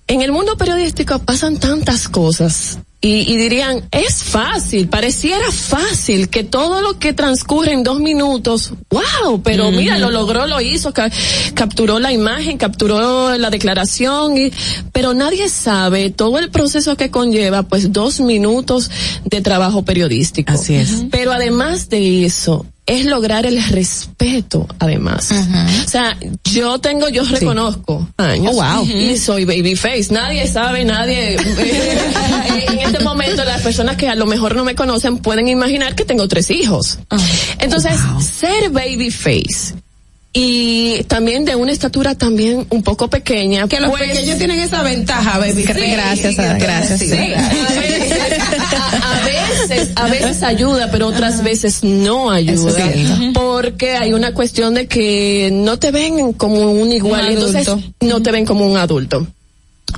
[0.07, 2.77] en el mundo periodístico pasan tantas cosas.
[3.03, 8.73] Y, y dirían, es fácil, pareciera fácil que todo lo que transcurre en dos minutos,
[8.91, 11.10] wow, pero mira, lo logró, lo hizo, ca-
[11.56, 14.52] capturó la imagen, capturó la declaración, y,
[14.94, 18.91] pero nadie sabe todo el proceso que conlleva, pues, dos minutos
[19.26, 20.52] de trabajo periodístico.
[20.53, 21.06] Así es.
[21.10, 25.32] Pero además de eso, es lograr el respeto, además.
[25.86, 28.53] O sea, yo tengo, yo reconozco años.
[28.56, 28.86] Oh, wow.
[28.86, 30.07] Y soy babyface.
[30.11, 31.36] Nadie sabe, nadie.
[32.68, 36.05] en este momento, las personas que a lo mejor no me conocen pueden imaginar que
[36.05, 36.99] tengo tres hijos.
[37.59, 39.73] Entonces, ser babyface.
[40.34, 43.68] Y también de una estatura también un poco pequeña.
[43.68, 45.65] Que los pues- pequeños tienen esa ventaja, baby.
[45.65, 46.99] Sí, gracias, a- gracias.
[47.01, 47.11] sí.
[47.11, 47.51] A,
[49.11, 52.89] a veces, a veces ayuda, pero otras veces no ayuda.
[53.34, 57.68] Porque hay una cuestión de que no te ven como un igual, Un entonces
[57.99, 59.27] no te ven como un adulto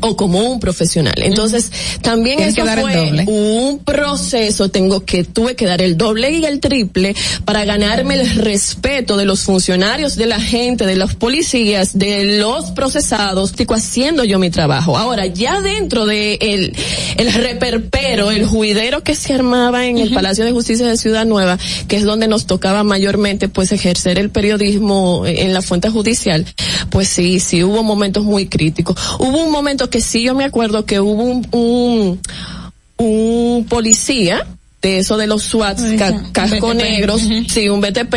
[0.01, 1.14] o como un profesional.
[1.18, 6.45] Entonces, también Tienes eso fue un proceso, tengo que, tuve que dar el doble y
[6.45, 7.15] el triple
[7.45, 12.72] para ganarme el respeto de los funcionarios, de la gente, de los policías, de los
[12.72, 14.97] procesados, estoy haciendo yo mi trabajo.
[14.97, 16.76] Ahora, ya dentro de el,
[17.18, 21.57] el reperpero, el juidero que se armaba en el Palacio de Justicia de Ciudad Nueva,
[21.88, 26.45] que es donde nos tocaba mayormente pues ejercer el periodismo en la fuente judicial,
[26.89, 28.97] pues sí, sí hubo momentos muy críticos.
[29.19, 32.20] Hubo un momento que sí yo me acuerdo que hubo un, un,
[32.98, 34.45] un policía
[34.82, 38.16] de eso de los SWAT, ca- casco negros, sí, un BTP,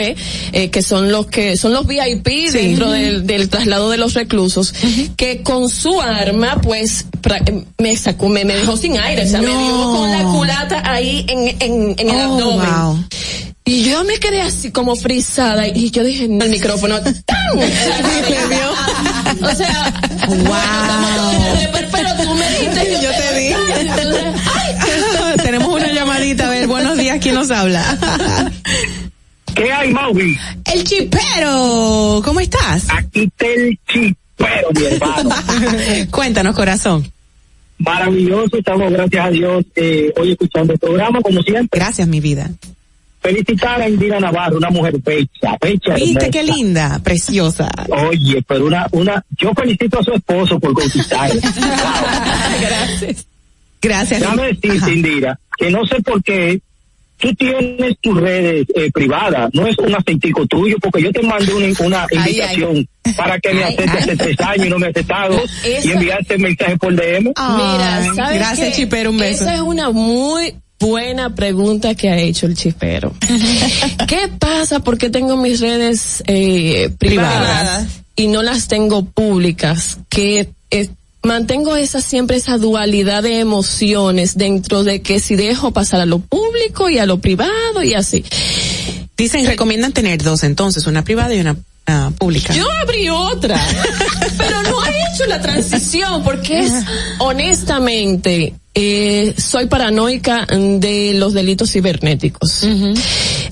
[0.53, 4.75] eh, que son los que, son los VIP dentro del, del traslado de los reclusos,
[5.17, 9.29] que con su arma, pues, pra- eh, me sacó, me, me dejó sin aire, o
[9.29, 12.67] sea, me dio con la culata ahí en, en, en el Oh, abdomen.
[12.75, 13.05] wow.
[13.69, 17.59] Y yo me quedé así como frisada y yo dije, no, el micrófono, ¡tan!
[19.43, 19.93] o sea,
[20.29, 21.73] wow.
[21.93, 23.55] Pero tú me diste, Yo te di.
[23.81, 24.25] Entonces,
[25.43, 27.99] Tenemos una llamadita, a ver, buenos días, ¿quién nos habla?
[29.57, 30.39] ¿Qué hay, Mauvi?
[30.73, 32.85] El chipero, ¿cómo estás?
[32.89, 35.31] Aquí está el chipero, mi hermano.
[36.13, 37.11] Cuéntanos, corazón.
[37.79, 41.81] Maravilloso, estamos, gracias a Dios, eh, hoy escuchando el programa, como siempre.
[41.81, 42.49] Gracias, mi vida.
[43.21, 45.95] Felicitar a Indira Navarro, una mujer pecha, pecha.
[45.95, 46.31] ¿Viste hermosa.
[46.31, 47.01] qué linda?
[47.03, 47.69] Preciosa.
[47.89, 51.35] Oye, pero una, una, yo felicito a su esposo por conquistarla.
[52.61, 53.27] Gracias.
[53.81, 54.21] Gracias.
[54.21, 56.61] Déjame decirte, Indira, que no sé por qué
[57.19, 61.53] tú tienes tus redes eh, privadas, no es un aceitico tuyo, porque yo te mandé
[61.55, 64.91] una, una Ay, invitación para que me aceptes hace tres años y no me has
[64.91, 65.41] aceptado
[65.85, 67.25] y enviaste mensaje por DM.
[67.25, 68.77] Mira, ¿sabes gracias?
[68.77, 69.45] Chipero, un beso.
[69.45, 73.15] Esa es una muy buena pregunta que ha hecho el chipero.
[74.09, 74.81] ¿Qué pasa?
[74.81, 77.89] ¿Por qué tengo mis redes eh, privadas, Privadas.
[78.17, 79.99] y no las tengo públicas?
[80.09, 80.89] Que eh,
[81.23, 86.21] mantengo esa siempre esa dualidad de emociones dentro de que si dejo pasar a lo
[86.21, 88.25] público y a lo privado y así.
[89.17, 92.55] Dicen, recomiendan tener dos entonces, una privada y una ah, pública.
[92.55, 93.59] Yo abrí otra,
[94.39, 96.73] pero no he hecho la transición porque es,
[97.19, 102.63] honestamente, eh, soy paranoica de los delitos cibernéticos.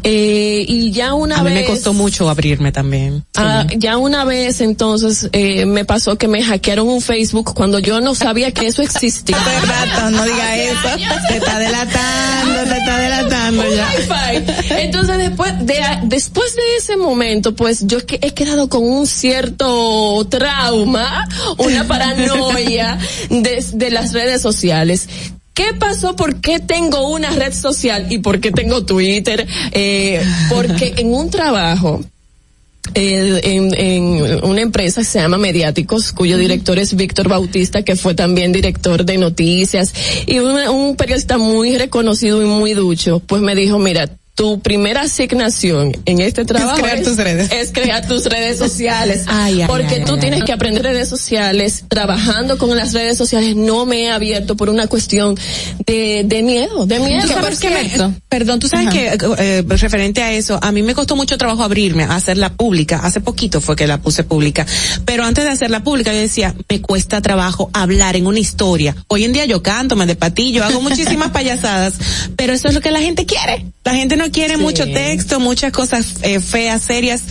[0.02, 1.62] Eh, y ya una a mí vez...
[1.62, 3.24] me costó mucho abrirme también.
[3.34, 8.02] Ah, ya una vez entonces eh, me pasó que me hackearon un Facebook cuando yo
[8.02, 9.38] no sabía que eso existía.
[9.66, 10.88] rato, no diga eso.
[11.28, 13.88] Te está delatando, te está delatando ya.
[14.78, 21.26] Entonces después de después de ese momento, pues yo he quedado con un cierto trauma,
[21.56, 22.98] una paranoia
[23.30, 25.08] de, de las redes sociales.
[25.54, 26.16] ¿Qué pasó?
[26.16, 29.46] ¿Por qué tengo una red social y por qué tengo Twitter?
[29.70, 30.20] Eh,
[30.50, 32.04] porque en un trabajo
[32.94, 37.96] eh, en, en una empresa que se llama Mediáticos, cuyo director es Víctor Bautista, que
[37.96, 39.94] fue también director de noticias,
[40.26, 45.02] y un, un periodista muy reconocido y muy ducho, pues me dijo, mira, tu primera
[45.02, 47.52] asignación en este trabajo crear tus redes.
[47.52, 49.22] es crear tus redes sociales.
[49.28, 53.54] Ay, ay, porque ay, tú tienes que aprender redes sociales, trabajando con las redes sociales,
[53.54, 55.36] no me he abierto por una cuestión
[55.86, 57.22] de, de miedo, de miedo.
[57.28, 60.94] ¿Tú sabes qué me- perdón, tú sabes que eh, referente a eso, a mí me
[60.94, 63.00] costó mucho trabajo abrirme, a hacerla pública.
[63.04, 64.66] Hace poquito fue que la puse pública.
[65.04, 68.96] Pero antes de hacerla pública yo decía, me cuesta trabajo hablar en una historia.
[69.08, 71.94] Hoy en día yo canto, me despatillo, hago muchísimas payasadas,
[72.36, 73.66] pero eso es lo que la gente quiere.
[73.84, 77.22] La gente no quiere mucho texto, muchas cosas eh, feas, serias,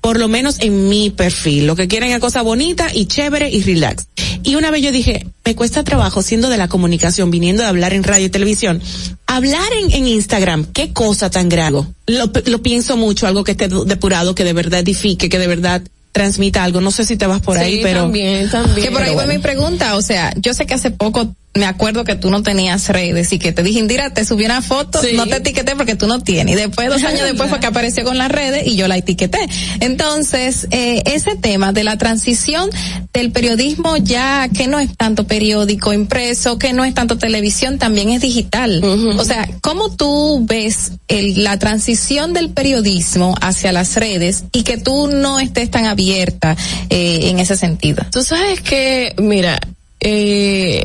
[0.00, 1.66] por lo menos en mi perfil.
[1.66, 4.06] Lo que quieren es cosa bonita y chévere y relax.
[4.42, 7.92] Y una vez yo dije, me cuesta trabajo siendo de la comunicación, viniendo de hablar
[7.92, 8.80] en radio y televisión,
[9.26, 11.84] hablar en, en Instagram, qué cosa tan grave.
[12.06, 15.82] Lo, lo pienso mucho, algo que esté depurado, que de verdad edifique, que de verdad
[16.12, 16.80] transmita algo.
[16.80, 18.86] No sé si te vas por Sí, ahí, pero también, también.
[18.86, 19.32] Que por ahí va bueno.
[19.32, 22.88] mi pregunta, o sea, yo sé que hace poco me acuerdo que tú no tenías
[22.90, 26.06] redes y que te dije, Indira, te subí una foto, no te etiqueté porque tú
[26.06, 26.54] no tienes.
[26.54, 29.40] Y después, dos años después fue que apareció con las redes y yo la etiqueté.
[29.80, 32.70] Entonces, eh, ese tema de la transición
[33.12, 38.10] del periodismo ya que no es tanto periódico impreso, que no es tanto televisión, también
[38.10, 38.80] es digital.
[39.18, 44.76] O sea, ¿cómo tú ves el- la transición del periodismo hacia las redes y que
[44.78, 46.56] tú no estés tan abierta
[46.90, 48.04] eh, en ese sentido?
[48.12, 49.58] Tú sabes que, mira,
[50.00, 50.82] eh,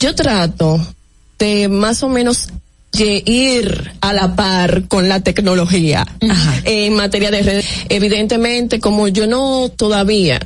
[0.00, 0.80] yo trato
[1.38, 2.48] de más o menos
[2.92, 6.06] de ir a la par con la tecnología
[6.64, 7.66] en materia de redes.
[7.88, 10.40] Evidentemente, como yo no todavía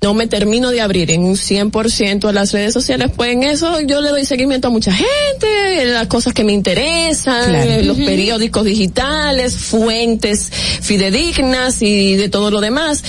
[0.00, 3.80] no me termino de abrir en un 100% a las redes sociales, pues en eso
[3.80, 7.82] yo le doy seguimiento a mucha gente, las cosas que me interesan, Claro.
[7.82, 10.50] los periódicos digitales, fuentes
[10.82, 13.02] fidedignas y de todo lo demás,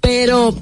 [0.00, 0.56] pero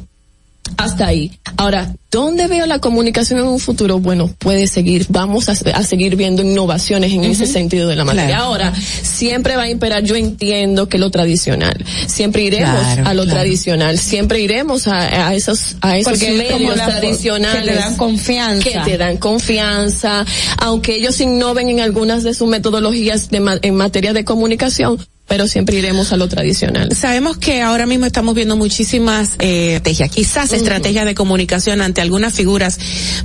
[0.76, 1.30] hasta ahí.
[1.56, 4.00] Ahora, ¿dónde veo la comunicación en un futuro?
[4.00, 8.28] Bueno, puede seguir, vamos a, a seguir viendo innovaciones en ese sentido de la materia.
[8.28, 8.44] Claro.
[8.44, 13.22] Ahora, siempre va a imperar, yo entiendo que lo tradicional, siempre iremos Claro, a lo
[13.24, 13.38] claro.
[13.40, 17.96] tradicional, siempre iremos a, a esos, a esos Porque medios la- tradicionales que te dan
[17.96, 18.70] confianza.
[18.70, 20.24] que te dan confianza,
[20.58, 25.46] aunque ellos innoven en algunas de sus metodologías de ma- en materia de comunicación, pero
[25.46, 26.94] siempre iremos a lo tradicional.
[26.94, 32.34] Sabemos que ahora mismo estamos viendo muchísimas eh, estrategias, quizás estrategias de comunicación ante algunas
[32.34, 32.78] figuras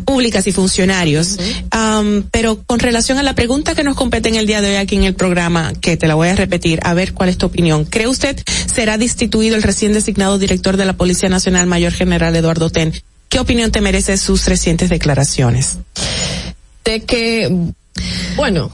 [0.06, 1.38] públicas y funcionarios.
[2.32, 4.96] Pero con relación a la pregunta que nos compete en el día de hoy aquí
[4.96, 7.86] en el programa, que te la voy a repetir, a ver cuál es tu opinión.
[7.86, 8.42] ¿Cree usted
[8.74, 12.94] será destituido el recién designado director de la Policía Nacional, Mayor General Eduardo Ten?
[13.28, 15.78] ¿Qué opinión te merece sus recientes declaraciones?
[16.90, 17.56] de que,
[18.36, 18.72] bueno,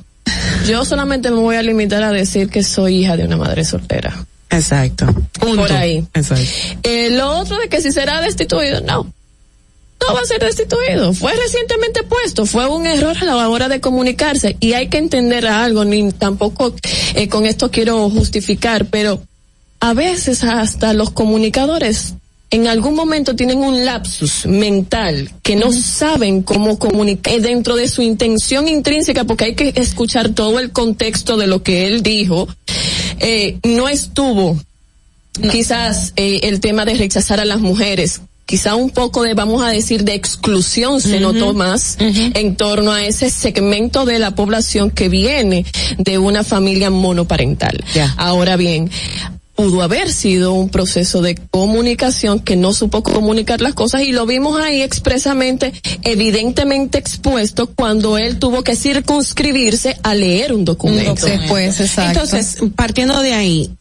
[0.68, 4.26] yo solamente me voy a limitar a decir que soy hija de una madre soltera.
[4.50, 5.06] Exacto.
[5.40, 5.56] Punto.
[5.56, 6.06] Por ahí.
[6.14, 6.46] Exacto.
[6.84, 9.12] Eh, lo otro de que si será destituido, no.
[10.02, 11.14] No va a ser destituido.
[11.14, 12.46] Fue recientemente puesto.
[12.46, 14.58] Fue un error a la hora de comunicarse.
[14.60, 16.76] Y hay que entender algo, ni tampoco
[17.16, 19.22] eh, con esto quiero justificar, pero
[19.80, 22.16] a veces hasta los comunicadores
[22.52, 28.02] en algún momento tienen un lapsus mental que no saben cómo comunicar dentro de su
[28.02, 32.48] intención intrínseca porque hay que escuchar todo el contexto de lo que él dijo.
[33.20, 34.60] Eh, no estuvo
[35.52, 38.22] quizás eh, el tema de rechazar a las mujeres.
[38.46, 43.04] Quizá un poco de, vamos a decir, de exclusión se notó más en torno a
[43.04, 45.66] ese segmento de la población que viene
[45.98, 47.84] de una familia monoparental.
[48.18, 48.92] Ahora bien,
[49.56, 54.26] pudo haber sido un proceso de comunicación que no supo comunicar las cosas y lo
[54.26, 55.73] vimos ahí expresamente,
[56.03, 61.26] evidentemente expuesto cuando él tuvo que circunscribirse a leer un documento.
[61.26, 62.22] Después, exacto.
[62.22, 63.72] Entonces, partiendo de ahí,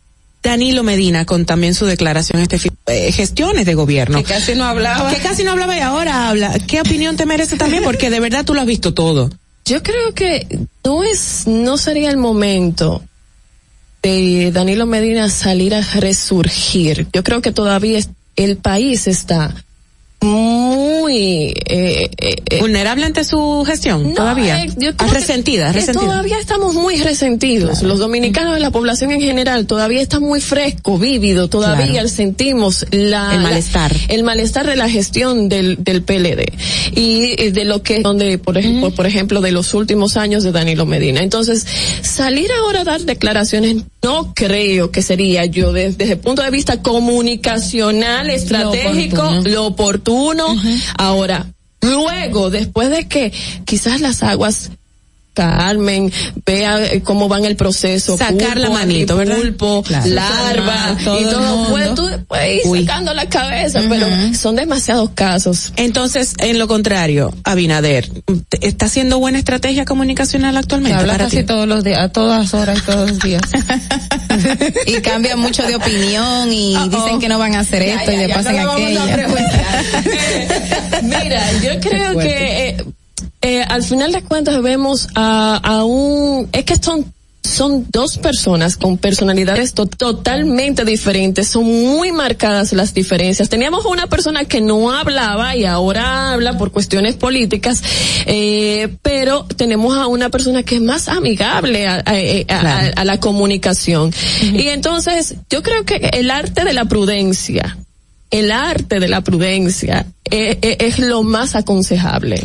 [0.43, 4.19] Danilo Medina con también su declaración este fin, eh, gestiones de gobierno.
[4.19, 5.11] Que casi no hablaba.
[5.11, 6.57] Que casi no hablaba y ahora habla.
[6.67, 7.83] ¿Qué opinión te merece también?
[7.83, 9.31] Porque de verdad tú lo has visto todo.
[9.65, 10.47] Yo creo que
[10.85, 13.03] no es, no sería el momento
[14.05, 17.07] de Danilo Medina salir a resurgir.
[17.13, 17.99] Yo creo que todavía
[18.37, 19.55] el país está
[20.25, 24.65] muy eh, eh, eh, Vulnerable ante su gestión, no, todavía.
[24.65, 26.07] eh, yo Ah, resentida, resentida.
[26.07, 27.83] Todavía estamos muy resentidos.
[27.83, 31.49] Los dominicanos, la población en general, todavía está muy fresco, vívido.
[31.49, 32.09] Todavía Claro.
[32.09, 33.93] sentimos la, El la- malestar.
[34.09, 36.53] el malestar de la gestión del, del PLD
[36.95, 40.87] y de lo que, donde, por ejemplo, por ejemplo, de los últimos años de Danilo
[40.87, 41.23] Medina.
[41.23, 41.67] Entonces,
[42.03, 46.51] salir ahora a dar declaraciones no creo que sería yo de- desde el punto de
[46.51, 49.49] vista comunicacional, estratégico, oportuno.
[49.51, 50.14] lo oportuno.
[50.99, 51.47] Ahora,
[51.81, 53.33] luego, después de que
[53.65, 54.71] quizás las aguas
[55.35, 56.13] calmen,
[56.47, 59.35] vea eh, cómo van el proceso, Sacar la manito, ¿verdad?
[59.37, 60.07] pulpo, Claro.
[60.09, 61.71] larva Todo y el todo, mundo.
[61.71, 62.85] pues tú puedes ir Uy.
[62.87, 64.07] sacando la cabeza, pero
[64.41, 65.73] son demasiados casos.
[65.75, 68.09] Entonces, en lo contrario, Abinader,
[68.49, 71.01] ¿te- ¿está haciendo buena estrategia comunicacional actualmente?
[71.01, 71.43] habla para casi ti?
[71.43, 73.43] todos los días, a todas horas y todos los días.
[74.87, 78.17] y cambian mucho de opinión y dicen que no van a hacer Ya, esto ya,
[78.17, 79.05] y ya, después no aquello.
[79.05, 79.85] preguntar.
[81.03, 82.85] Mira, yo creo que eh,
[83.43, 87.13] eh, al final de cuentas vemos a, a un, es que son
[87.45, 93.49] son dos personas con personalidades to- totalmente diferentes, son muy marcadas las diferencias.
[93.51, 97.83] Teníamos una persona que no hablaba y ahora habla por cuestiones políticas,
[98.27, 102.13] eh, pero tenemos a una persona que es más amigable a, a-
[102.49, 104.11] a- a- a la comunicación.
[104.43, 107.77] Y entonces, yo creo que el arte de la prudencia,
[108.31, 112.41] el arte de la prudencia eh, eh, es lo más aconsejable.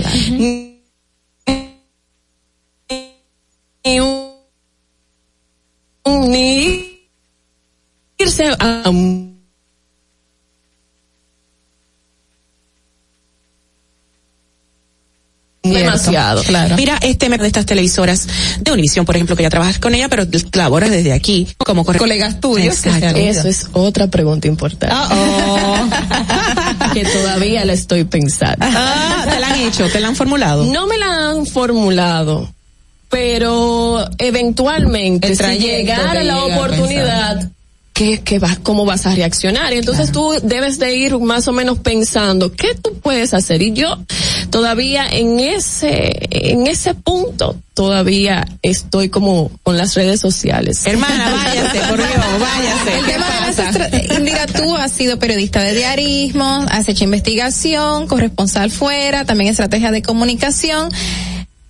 [15.64, 16.42] Demasiado.
[16.44, 16.76] Claro.
[16.76, 18.28] Mira, este de estas televisoras
[18.60, 22.00] de Univisión, por ejemplo, que ya trabajas con ella, pero laboras desde aquí como corre-
[22.00, 22.86] Colegas tuyos.
[22.86, 24.96] Eso es otra pregunta importante.
[26.94, 28.58] que todavía la estoy pensando.
[28.66, 30.66] Ah, te la han hecho, te la han formulado.
[30.66, 32.52] No me la han formulado,
[33.10, 37.50] pero eventualmente, si llegara la oportunidad,
[38.00, 39.74] ¿qué, qué vas, ¿cómo vas a reaccionar?
[39.74, 43.62] Y entonces tú debes de ir más o menos pensando, ¿qué tú puedes hacer?
[43.62, 43.98] Y yo
[44.50, 50.86] todavía en ese, en ese punto, todavía estoy como con las redes sociales.
[50.86, 52.10] Hermana, váyase, por Dios,
[52.40, 53.00] váyase.
[53.00, 58.08] El ¿Qué tema de las Indira, tú has sido periodista de diarismo, has hecho investigación,
[58.08, 60.90] corresponsal fuera, también estrategia de comunicación.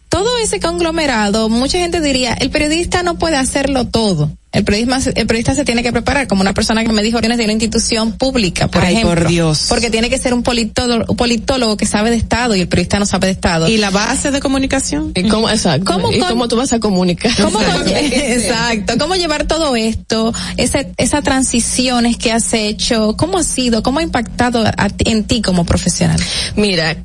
[0.10, 4.30] Todo ese conglomerado, mucha gente diría, el periodista no puede hacerlo todo.
[4.52, 7.38] El periodista, el periodista se tiene que preparar, como una persona que me dijo, tienes
[7.38, 9.16] de una institución pública, por Ay, ejemplo.
[9.16, 9.66] por Dios.
[9.70, 12.98] Porque tiene que ser un politólogo, un politólogo que sabe de Estado y el periodista
[12.98, 13.70] no sabe de Estado.
[13.70, 15.12] ¿Y la base de comunicación?
[15.14, 17.32] ¿Y cómo, exacto, ¿Cómo ¿y con- cómo tú vas a comunicar?
[17.40, 18.94] ¿Cómo Exacto.
[18.98, 20.34] ¿Cómo llevar todo esto?
[20.58, 23.84] Ese, esas transiciones que has hecho, ¿cómo ha sido?
[23.84, 26.20] ¿Cómo ha impactado a ti- en ti como profesional?
[26.56, 26.98] Mira,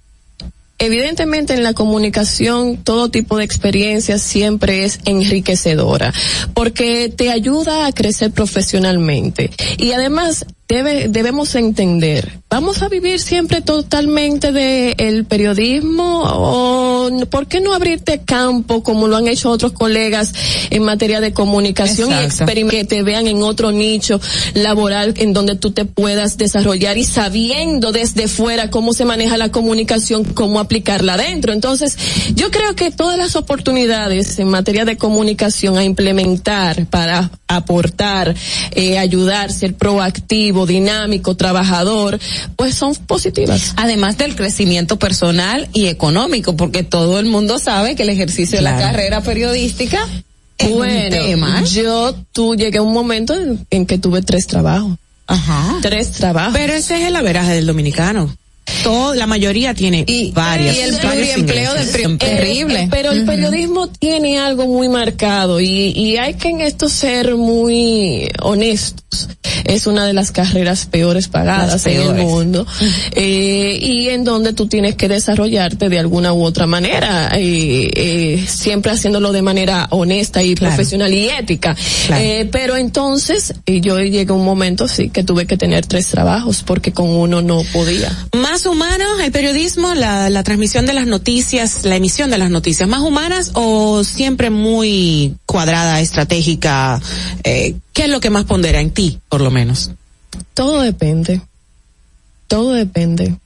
[0.84, 6.12] evidentemente en la comunicación todo tipo de experiencia siempre es enriquecedora
[6.52, 9.50] porque te ayuda a crecer profesionalmente.
[9.78, 17.46] Y además debe, debemos entender, vamos a vivir siempre totalmente de el periodismo o por
[17.46, 20.32] qué no abrirte campo como lo han hecho otros colegas
[20.70, 22.44] en materia de comunicación y Exacto.
[22.44, 24.20] experimentar que te vean en otro nicho
[24.54, 29.50] laboral en donde tú te puedas desarrollar y sabiendo desde fuera cómo se maneja la
[29.50, 31.52] comunicación, cómo aplicarla adentro.
[31.52, 31.96] Entonces,
[32.34, 38.34] yo creo que todas las oportunidades en materia de comunicación a implementar para aportar,
[38.72, 42.18] eh, ayudar, ser proactivo, dinámico, trabajador,
[42.56, 43.74] pues son positivas.
[43.76, 48.62] Además del crecimiento personal y económico, porque todo el mundo sabe que el ejercicio de
[48.62, 50.06] la carrera periodística
[50.58, 51.64] es un Bueno, tema.
[51.64, 54.96] yo tú llegué a un momento en, en que tuve tres trabajos.
[55.26, 55.78] Ajá.
[55.82, 56.52] Tres trabajos.
[56.54, 58.34] Pero ese es el averaje del dominicano.
[58.82, 60.76] Todo, la mayoría tiene varias.
[60.76, 62.80] y el pluriempleo del pri- terrible.
[62.82, 67.34] Eh, pero el periodismo tiene algo muy marcado y, y hay que en esto ser
[67.36, 69.28] muy honestos.
[69.64, 72.24] Es una de las carreras peores pagadas Las en el peores.
[72.24, 72.66] mundo
[73.14, 78.44] eh, y en donde tú tienes que desarrollarte de alguna u otra manera, eh, eh,
[78.48, 80.74] siempre haciéndolo de manera honesta y Claro.
[80.74, 81.76] profesional y ética.
[82.06, 82.22] Claro.
[82.24, 86.08] Eh, pero entonces eh, yo llegué a un momento sí que tuve que tener tres
[86.08, 88.10] trabajos porque con uno no podía.
[88.32, 92.88] Más humano el periodismo, la, la transmisión de las noticias, la emisión de las noticias,
[92.88, 97.00] más humanas o siempre muy cuadrada, estratégica.
[97.42, 99.90] Eh, ¿Qué es lo que más pondera en ti, por lo menos?
[100.54, 101.40] Todo depende.
[102.46, 103.36] Todo depende.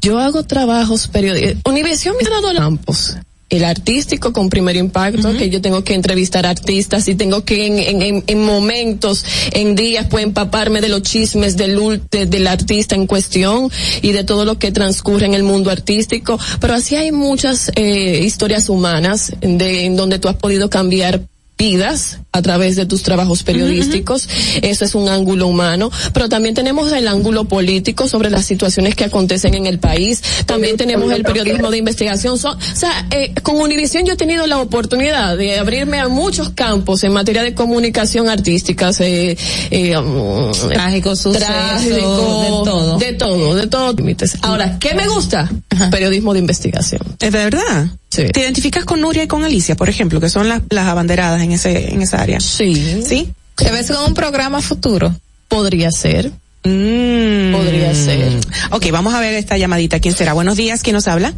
[0.00, 1.60] Yo hago trabajos periódicos.
[1.64, 3.16] Univision me ha dado campos.
[3.48, 7.78] El artístico con primer impacto, que yo tengo que entrevistar artistas y tengo que en,
[7.78, 12.96] en, en, en momentos, en días, pues empaparme de los chismes del, de- del artista
[12.96, 13.70] en cuestión
[14.02, 16.40] y de todo lo que transcurre en el mundo artístico.
[16.60, 21.20] Pero así hay muchas eh, historias humanas de, en donde tú has podido cambiar
[21.58, 24.28] vidas a través de tus trabajos periodísticos.
[24.62, 25.90] Eso es un ángulo humano.
[26.12, 30.22] Pero también tenemos el ángulo político sobre las situaciones que acontecen en el país.
[30.44, 32.38] También tenemos el periodismo de investigación.
[32.38, 36.50] So- o sea, eh, con Univisión yo he tenido la oportunidad de abrirme a muchos
[36.50, 38.90] campos en materia de comunicación artística.
[39.00, 39.36] Eh,
[39.70, 42.98] eh, um, Trágico suceso, trágico, de todo.
[42.98, 43.92] De todo, de todo.
[43.94, 44.36] límites.
[44.42, 45.50] Ahora, ¿qué me gusta?
[45.90, 47.00] Periodismo de investigación.
[47.18, 47.88] ¿Es de verdad?
[48.16, 48.28] Sí.
[48.28, 51.52] ¿Te identificas con Nuria y con Alicia, por ejemplo, que son las, las abanderadas en
[51.52, 52.40] ese, en esa área?
[52.40, 53.02] Sí.
[53.06, 53.30] ¿Sí?
[53.56, 55.14] ¿Te ves con un programa futuro?
[55.48, 56.30] Podría ser.
[56.64, 57.52] Mm.
[57.52, 58.40] Podría ser.
[58.70, 60.00] Ok, vamos a ver esta llamadita.
[60.00, 60.32] ¿Quién será?
[60.32, 61.34] Buenos días, ¿quién nos habla?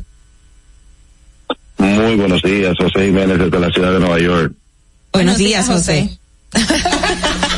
[1.79, 4.53] Muy buenos días, José Jiménez desde la ciudad de Nueva York.
[5.13, 6.17] Buenos, días, José.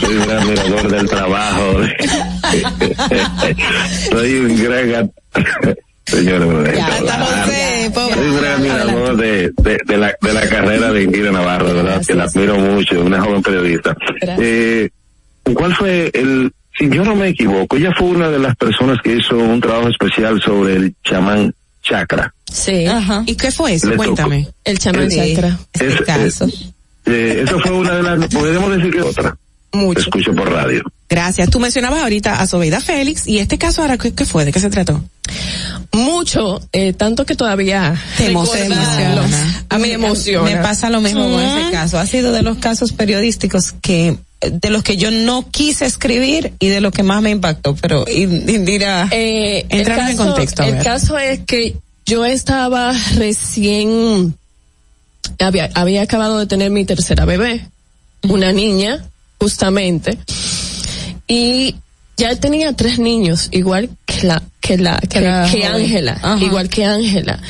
[0.00, 1.72] Soy un admirador del trabajo.
[4.10, 5.12] Soy un gran...
[6.10, 6.78] Señores,
[8.54, 12.24] admirador de, de, de la, de la carrera de Indira Navarro, de verdad, que la
[12.24, 13.96] admiro mucho, una joven periodista.
[14.38, 14.88] Eh,
[15.54, 19.16] ¿Cuál fue el, si yo no me equivoco, ella fue una de las personas que
[19.16, 22.32] hizo un trabajo especial sobre el chamán chakra.
[22.52, 22.84] Sí.
[23.26, 23.86] ¿Y qué fue eso?
[23.88, 24.04] Le tocó.
[24.04, 24.48] Cuéntame.
[24.64, 25.58] El chamán chakra.
[25.72, 26.48] Es- caso.
[27.06, 29.36] Eh, eso fue una de las, podríamos decir que otra.
[29.72, 30.00] Mucho.
[30.00, 30.82] Escucho por radio.
[31.08, 31.48] Gracias.
[31.48, 34.44] Tú mencionabas ahorita a Sobeida Félix y este caso ahora, ¿qué, qué fue?
[34.44, 35.02] ¿De qué se trató?
[35.92, 39.64] Mucho, eh, tanto que todavía Te emociona.
[39.68, 40.48] A mí me emociona.
[40.48, 41.98] Me pasa lo mismo con ese caso.
[41.98, 46.68] Ha sido de los casos periodísticos que de los que yo no quise escribir y
[46.68, 50.62] de lo que más me impactó, pero Indira, eh, en contexto.
[50.62, 51.76] El caso es que
[52.06, 54.34] yo estaba recién,
[55.38, 57.68] había, había acabado de tener mi tercera bebé,
[58.22, 59.04] una niña,
[59.38, 60.18] justamente,
[61.28, 61.76] y
[62.16, 65.42] ya tenía tres niños, igual que la, que la, que, la.
[65.42, 67.40] Ángela, igual que Ángela,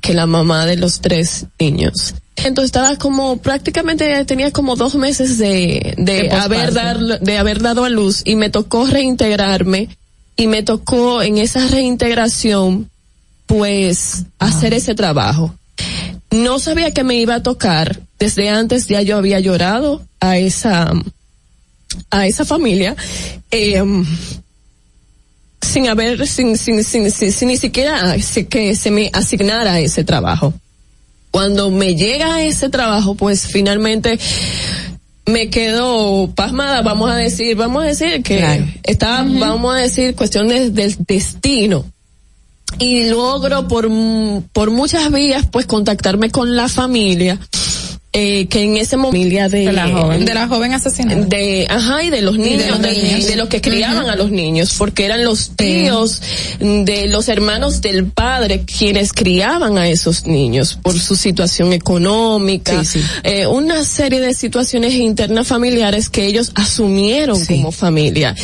[0.00, 2.14] que la mamá de los tres niños.
[2.36, 7.84] Entonces estaba como prácticamente tenía como dos meses de, de, haber dar, de haber dado
[7.84, 9.88] a luz y me tocó reintegrarme
[10.36, 12.88] y me tocó en esa reintegración
[13.46, 15.52] pues hacer ese trabajo.
[16.30, 18.02] No sabía que me iba a tocar.
[18.20, 20.92] Desde antes ya yo había llorado a esa
[22.10, 22.94] a esa familia
[23.50, 23.82] eh,
[25.68, 28.16] sin haber sin sin sin, sin, sin ni siquiera
[28.48, 30.52] que se me asignara ese trabajo.
[31.30, 34.18] Cuando me llega ese trabajo, pues finalmente
[35.26, 38.64] me quedo pasmada, vamos a decir, vamos a decir que Claro.
[38.82, 41.84] está, vamos a decir, cuestiones del destino.
[42.78, 43.88] Y logro por,
[44.52, 47.38] por muchas vías, pues contactarme con la familia,
[48.18, 50.24] eh, que en ese momento, familia de, De la joven.
[50.24, 51.24] De la joven asesinada.
[51.26, 53.26] de, ajá, y de los de niños, los de, niños.
[53.26, 56.20] de los que criaban a los niños, porque eran los tíos
[56.60, 63.00] de los hermanos del padre quienes criaban a esos niños por su situación económica, Sí,
[63.00, 63.06] sí.
[63.22, 68.34] eh, una serie de situaciones internas familiares que ellos asumieron como familia.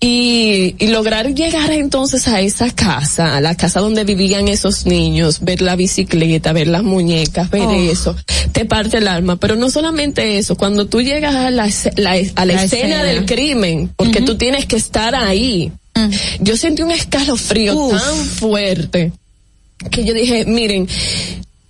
[0.00, 5.40] Y, y lograr llegar entonces a esa casa, a la casa donde vivían esos niños,
[5.40, 7.72] ver la bicicleta, ver las muñecas, ver Oh.
[7.72, 8.16] eso,
[8.52, 9.36] te parte el alma.
[9.36, 12.96] Pero no solamente eso, cuando tú llegas a la, esce- la- a la, La escena,
[12.96, 13.04] escena.
[13.04, 15.72] del crimen, porque tú tienes que estar ahí.
[16.40, 17.92] Yo sentí un escalofrío Uf.
[18.00, 19.12] tan fuerte
[19.90, 20.86] que yo dije, miren,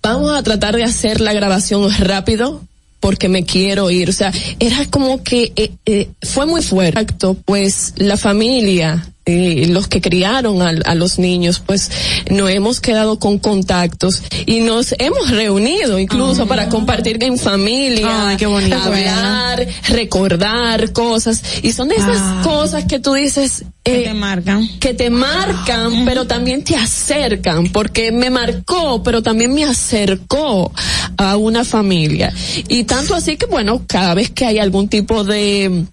[0.03, 2.61] vamos a tratar de hacer la grabación rápido
[2.99, 4.09] porque me quiero ir.
[4.09, 7.05] O sea, era como que eh, eh, fue muy fuerte.
[7.45, 11.91] Pues la familia, eh, los que criaron a, a los niños, pues
[12.29, 18.37] nos hemos quedado con contactos y nos hemos reunido incluso para compartir en familia, Ay,
[18.37, 18.75] qué bonito.
[18.77, 21.41] hablar, recordar cosas.
[21.61, 22.41] Y son de esas Ah.
[22.43, 24.67] cosas que tú dices, Que eh, te marcan.
[24.79, 30.71] que te marcan, pero también te acercan, porque me marcó, pero también me acercó
[31.17, 32.33] a una familia.
[32.67, 35.85] Y tanto así que bueno, cada vez que hay algún tipo de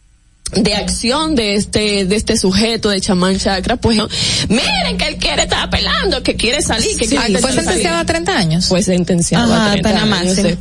[0.52, 4.08] de acción de este de este sujeto de chamán chakra pues ¿no?
[4.48, 7.64] miren que él quiere estar apelando que quiere salir que Sí, quiere fue salir.
[7.64, 8.66] sentenciado a 30 años.
[8.66, 10.56] fue sentenciado Ajá, a 30 pena años de.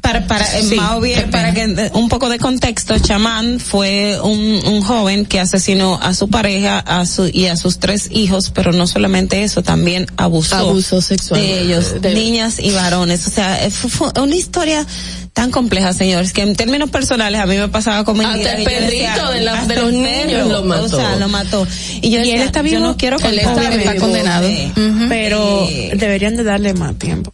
[0.00, 3.58] Para, para, eh, Sí, más bien, qué para que eh, un poco de contexto, Chamán
[3.58, 8.08] fue un, un joven que asesinó a su pareja a su, y a sus tres
[8.12, 11.40] hijos, pero no solamente eso, también abusó, Abuso sexual.
[11.40, 13.26] de ellos, De- niñas y varones.
[13.26, 14.86] O sea, eh, fue una historia
[15.34, 18.70] tan compleja, señores, que en términos personales a mí me pasaba como Hasta el yo
[18.70, 20.84] decía, perrito de la- hasta de los niños lo mató.
[20.84, 21.66] O sea, lo mató.
[22.00, 22.80] Y yo ¿Y él decía, está yo vivo?
[22.80, 23.72] no quiero Él está vivo.
[23.82, 24.48] Está condenado.
[24.48, 24.72] Sí.
[25.08, 27.32] Pero Eh, deberían de darle más tiempo.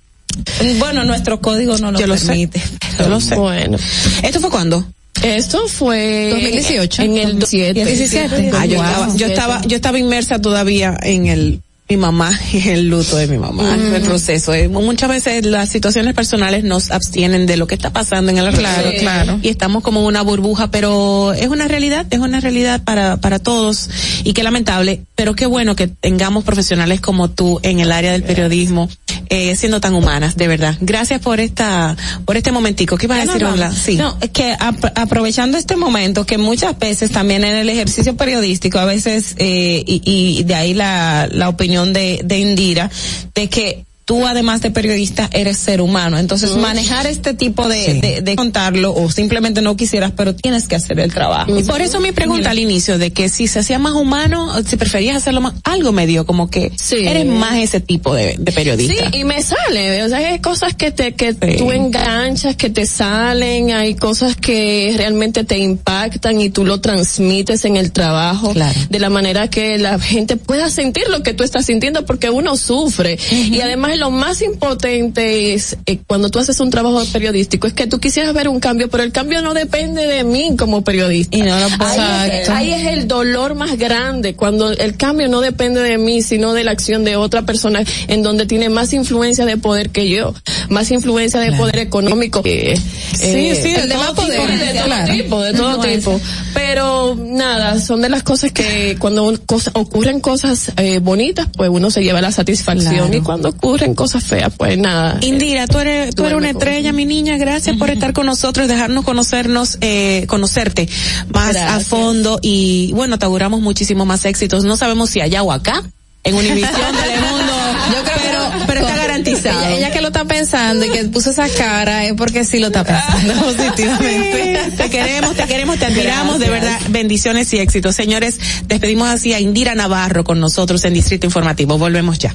[0.78, 2.26] Bueno, nuestro código no lo Yo lo sé.
[2.26, 2.60] permite.
[2.98, 3.34] Yo lo sé.
[3.36, 3.76] bueno
[4.22, 4.84] ¿Esto fue cuándo?
[5.22, 7.02] esto fue 2018.
[7.02, 8.50] en el 17 17.
[8.54, 8.86] Ah, yo Wow.
[8.86, 11.60] estaba, yo estaba, yo estaba inmersa todavía en el
[11.91, 13.94] mi mamá y el luto de mi mamá, Mm.
[13.94, 14.55] el proceso.
[14.55, 18.51] Eh, Muchas veces las situaciones personales nos abstienen de lo que está pasando en el
[18.55, 19.39] Claro, claro.
[19.43, 23.91] Y estamos como una burbuja, pero es una realidad, es una realidad para, para todos.
[24.25, 28.23] Y qué lamentable, pero qué bueno que tengamos profesionales como tú en el área del
[28.23, 28.89] periodismo,
[29.28, 30.77] eh, siendo tan humanas, de verdad.
[30.81, 32.97] Gracias por esta, por este momentico.
[32.97, 33.75] ¿Qué ibas a decir, vamos.
[33.77, 33.97] Sí.
[33.97, 38.78] No, es que ap- aprovechando este momento, que muchas veces también en el ejercicio periodístico,
[38.78, 42.91] a veces, eh, y, y de ahí la, la opinión de, Indira,
[43.34, 46.18] de que tú además de periodista eres ser humano.
[46.18, 48.00] Entonces manejar este tipo de, Sí.
[48.00, 51.56] de, de contarlo o simplemente no quisieras, pero tienes que hacer el trabajo.
[51.56, 54.74] Y por eso mi pregunta al inicio de que si se hacía más humano, si
[54.76, 56.97] preferías hacerlo más, algo me dio como que Sí.
[57.06, 59.10] eres más ese tipo de, de periodista.
[59.12, 61.56] Sí, y me sale, o sea, hay cosas que te que Sí.
[61.58, 67.64] tú enganchas, que te salen, hay cosas que realmente te impactan y tú lo transmites
[67.64, 68.76] en el trabajo Claro.
[68.90, 72.56] de la manera que la gente pueda sentir lo que tú estás sintiendo porque uno
[72.56, 77.74] sufre y además lo más importante es eh, cuando tú haces un trabajo periodístico es
[77.74, 81.36] que tú quisieras ver un cambio, pero el cambio no depende de mí como periodista.
[81.36, 85.40] Y no lo ahí, es, ahí es el dolor más grande cuando el cambio no
[85.40, 89.44] depende de mí, sino de la acción de otra persona en donde tiene más influencia
[89.44, 90.34] de poder que yo,
[90.68, 95.04] más influencia de poder económico que sí, eh, sí, de, todo poder, tipo, de todo
[95.12, 96.20] tipo, de todo tipo.
[96.54, 99.34] Pero nada, son de las cosas que cuando
[99.74, 104.52] ocurren cosas eh, bonitas, pues uno se lleva la satisfacción y cuando ocurren cosas feas,
[104.57, 105.19] pues nada.
[105.23, 109.05] Indira, tú eres, tú eres una estrella, mi niña, gracias por estar con nosotros, dejarnos
[109.05, 110.89] conocernos, eh, conocerte
[111.33, 114.65] más a fondo y bueno, te auguramos muchísimo más éxitos.
[114.65, 115.83] No sabemos si allá o acá,
[116.23, 117.52] en Univisión, Telemundo,
[117.93, 119.67] Yo creo pero, pero está garantizado.
[119.67, 122.85] Ella, que lo está pensando y que puso esa cara es porque sí lo está
[122.85, 124.73] pensando positivamente.
[124.77, 127.97] te queremos, te queremos, te admiramos, de verdad, bendiciones y éxitos.
[127.97, 131.78] Señores, despedimos así a Indira Navarro con nosotros en Distrito Informativo.
[131.78, 132.35] Volvemos ya.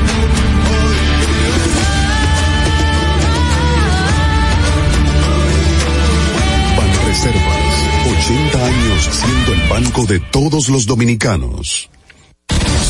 [8.31, 11.89] Banreservas, 80 años siendo el banco de todos los dominicanos.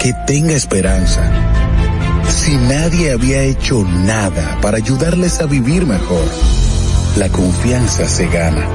[0.00, 1.30] que tenga esperanza,
[2.28, 6.63] si nadie había hecho nada para ayudarles a vivir mejor?
[7.16, 8.66] La confianza se gana.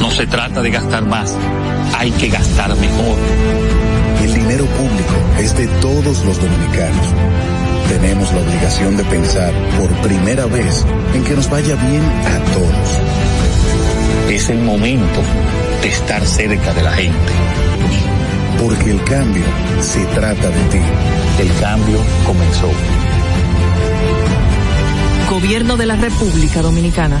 [0.00, 1.36] No se trata de gastar más,
[1.98, 3.18] hay que gastar mejor.
[4.22, 7.06] El dinero público es de todos los dominicanos.
[7.90, 12.98] Tenemos la obligación de pensar por primera vez en que nos vaya bien a todos.
[14.30, 15.20] Es el momento
[15.82, 17.32] de estar cerca de la gente.
[18.62, 19.44] Porque el cambio
[19.82, 20.80] se trata de ti.
[21.38, 22.70] El cambio comenzó.
[25.28, 27.20] Gobierno de la República Dominicana.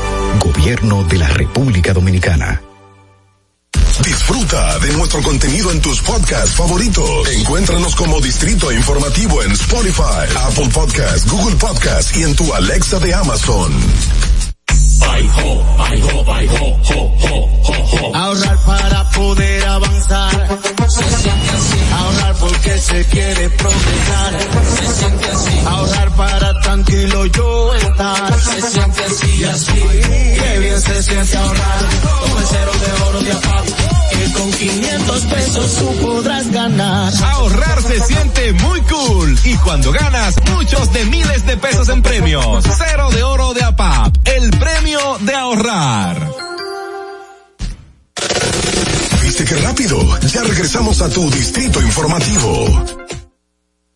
[0.39, 2.61] Gobierno de la República Dominicana.
[4.03, 7.29] Disfruta de nuestro contenido en tus podcasts favoritos.
[7.29, 13.13] Encuéntranos como Distrito Informativo en Spotify, Apple Podcasts, Google Podcasts y en tu Alexa de
[13.13, 13.71] Amazon.
[18.13, 20.59] Ahorrar para poder avanzar.
[20.87, 21.79] Se siente así.
[21.93, 24.39] Ahorrar porque se quiere progresar.
[24.77, 25.59] Se siente así.
[25.65, 28.39] Ahorrar para tranquilo yo estar.
[28.41, 29.73] Se siente así y así.
[29.73, 31.79] Qué bien se siente ahorrar.
[32.49, 33.65] Cero de oro de APAP.
[34.11, 37.13] Que con 500 pesos tú podrás ganar.
[37.23, 39.39] Ahorrar se siente muy cool.
[39.45, 42.63] Y cuando ganas, muchos de miles de pesos en premios.
[42.77, 44.15] Cero de oro de APAP.
[44.25, 46.31] El premio de ahorrar.
[49.23, 49.97] ¿Viste qué rápido?
[50.27, 53.20] Ya regresamos a tu Distrito Informativo.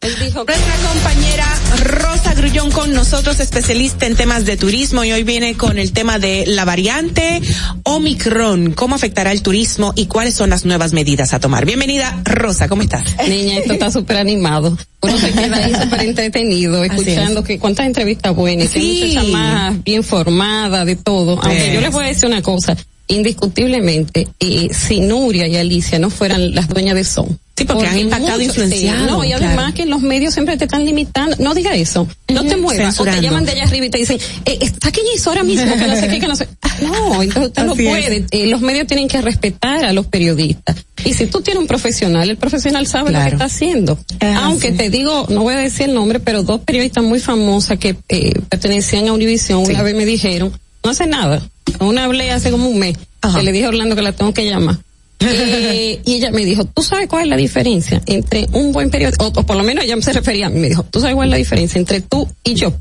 [0.06, 1.46] Nuestra compañera
[1.82, 6.20] Rosa Grullón con nosotros, especialista en temas de turismo y hoy viene con el tema
[6.20, 7.42] de la variante
[7.82, 11.66] Omicron, cómo afectará el turismo y cuáles son las nuevas medidas a tomar.
[11.66, 13.16] Bienvenida Rosa, ¿cómo estás?
[13.28, 14.78] Niña, esto está súper animado.
[15.02, 20.04] Uno se queda ahí súper entretenido, escuchando que cuántas entrevistas buenas, que muchacha más bien
[20.04, 21.42] formada de todo.
[21.42, 22.78] Aunque yo les voy a decir una cosa,
[23.08, 27.98] indiscutiblemente, y si Nuria y Alicia no fueran las dueñas de Son, Sí, porque han
[27.98, 29.06] impactado, influenciado.
[29.06, 31.38] no, y además que los medios siempre te están limitando.
[31.40, 32.06] No diga eso.
[32.28, 33.00] No te muevas.
[33.00, 35.74] O te llaman de allá arriba y te dicen, eh, está que hizo ahora mismo,
[35.74, 36.50] que no sé qué, que no sé.
[36.82, 38.26] No, entonces usted no puede.
[38.32, 40.76] Eh, los medios tienen que respetar a los periodistas.
[41.06, 43.98] Y si tú tienes un profesional, el profesional sabe lo que está haciendo.
[44.42, 47.96] Aunque te digo, no voy a decir el nombre, pero dos periodistas muy famosas que
[48.10, 50.52] eh, pertenecían a Univision una vez me dijeron,
[50.86, 51.42] no hace nada.
[51.80, 52.96] Una hablé hace como un mes.
[53.22, 54.78] Que le dije a Orlando que la tengo que llamar.
[55.28, 59.26] Eh, y ella me dijo, ¿tú sabes cuál es la diferencia entre un buen periodista,
[59.26, 61.32] o, por lo menos ella se refería a mí, me dijo, ¿tú sabes cuál es
[61.32, 62.74] la diferencia entre tú y yo?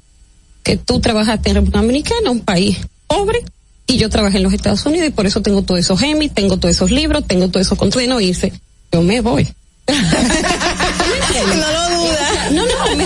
[0.62, 3.40] Que tú trabajaste en República Dominicana, un país pobre,
[3.86, 6.56] y yo trabajé en los Estados Unidos y por eso tengo todos esos Emmy, tengo
[6.56, 8.52] todos esos libros, tengo todos esos contratos no irse.
[8.92, 9.48] Yo me voy.
[9.86, 9.94] no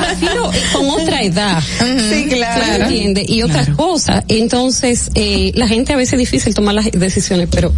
[0.00, 1.62] me refiero con otra edad.
[2.10, 2.84] Sí, claro.
[2.84, 3.24] entiende?
[3.26, 4.24] Y otras cosas.
[4.28, 7.72] Entonces, eh, la gente a veces es difícil tomar las decisiones, pero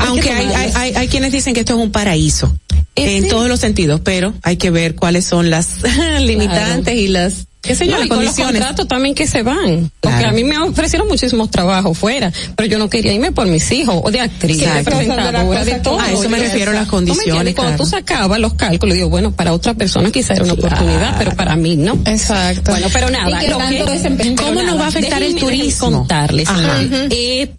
[0.00, 2.56] aunque hay, hay, hay, hay, quienes dicen que esto es un paraíso
[2.94, 5.68] en todos los sentidos, pero hay que ver cuáles son las
[6.20, 9.90] limitantes y las qué sé yo, no, y con los contratos también que se van.
[10.00, 13.70] Porque a mí me ofrecieron muchísimos trabajos fuera, pero yo no quería irme por mis
[13.72, 16.00] hijos, o de actriz, de presentadora, de todo.
[16.00, 17.54] A eso me refiero a las condiciones.
[17.54, 21.34] Cuando tú sacabas los cálculos, digo, bueno, para otra persona quizá era una oportunidad, pero
[21.34, 21.98] para mí no.
[22.04, 22.70] Exacto.
[22.70, 23.40] Bueno, pero nada.
[24.36, 25.90] ¿Cómo nos va a afectar el turismo?
[25.90, 26.48] Contarles.
[27.10, 27.50] Eh,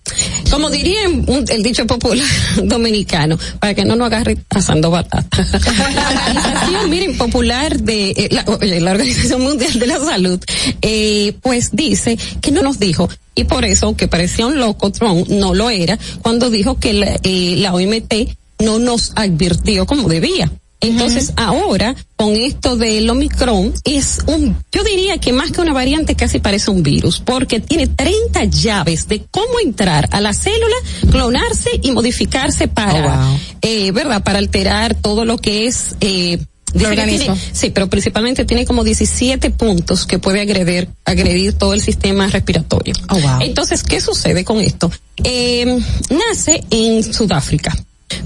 [0.49, 1.01] como diría
[1.49, 2.25] el dicho popular
[2.63, 5.37] dominicano, para que no nos agarre asando batata.
[5.95, 10.39] la organización, miren, popular de eh, la, la Organización Mundial de la Salud,
[10.81, 15.27] eh, pues dice que no nos dijo, y por eso, que parecía un loco, Trump
[15.29, 18.13] no lo era, cuando dijo que la, eh, la OMT
[18.59, 20.51] no nos advirtió como debía.
[20.81, 26.15] Entonces ahora con esto del Omicron es un, yo diría que más que una variante
[26.15, 30.75] casi parece un virus porque tiene 30 llaves de cómo entrar a la célula,
[31.09, 36.39] clonarse y modificarse para, oh, eh, verdad, para alterar todo lo que es eh,
[36.73, 37.35] el organismo.
[37.35, 42.27] Tiene, sí, pero principalmente tiene como 17 puntos que puede agredir, agredir todo el sistema
[42.27, 42.93] respiratorio.
[43.09, 43.39] Oh, wow.
[43.41, 44.91] Entonces, ¿qué sucede con esto?
[45.23, 45.65] Eh,
[46.09, 47.75] nace en Sudáfrica.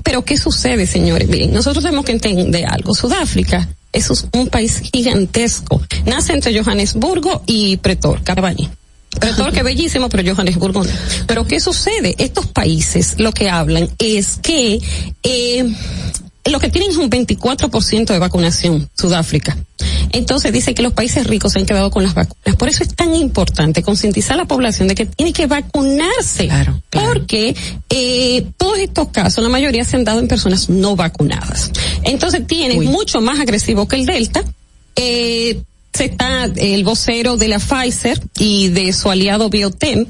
[0.04, 1.30] Pero ¿qué sucede, señores?
[1.30, 2.94] Miren, nosotros tenemos que entender algo.
[2.94, 5.82] Sudáfrica es un país gigantesco.
[6.06, 8.70] Nace entre Johannesburgo y Pretor, Bani.
[9.20, 10.92] Pretor que bellísimo, pero Johannesburgo no.
[11.26, 12.16] Pero ¿qué sucede?
[12.20, 14.80] Estos países lo que hablan es que
[15.24, 15.74] eh,
[16.46, 19.58] lo que tienen es un 24% de vacunación, Sudáfrica.
[20.12, 22.56] Entonces dice que los países ricos se han quedado con las vacunas.
[22.58, 26.48] Por eso es tan importante concientizar a la población de que tiene que vacunarse.
[26.48, 27.08] Claro, claro.
[27.14, 27.56] Porque
[27.90, 31.72] eh, todos estos casos, la mayoría se han dado en personas no vacunadas.
[32.04, 34.44] Entonces tiene mucho más agresivo que el Delta.
[34.96, 35.62] Eh,
[35.94, 40.06] se está el vocero de la Pfizer y de su aliado Biotem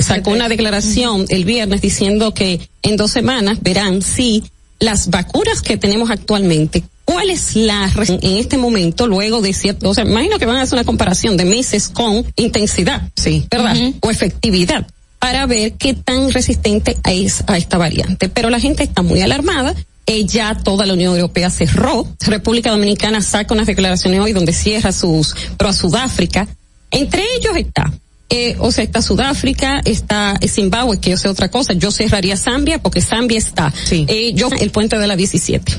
[0.00, 4.44] sacó una declaración el viernes diciendo que en dos semanas verán si
[4.78, 9.94] las vacunas que tenemos actualmente, ¿cuál es la en este momento luego de cierto, o
[9.94, 13.76] sea, imagino que van a hacer una comparación de meses con intensidad, sí, ¿verdad?
[13.76, 13.94] Uh -huh.
[14.00, 14.86] O efectividad
[15.18, 18.28] para ver qué tan resistente es a esta variante.
[18.28, 19.74] Pero la gente está muy alarmada.
[20.06, 22.06] Eh, ya toda la Unión Europea cerró.
[22.20, 26.46] República Dominicana saca unas declaraciones hoy donde cierra sus, pero a Sudáfrica.
[26.90, 27.90] Entre ellos está
[28.30, 32.78] eh, o sea, está Sudáfrica, está Zimbabue, que yo sé otra cosa, yo cerraría Zambia
[32.78, 34.06] porque Zambia está, sí.
[34.08, 35.72] eh, yo el puente de la 17.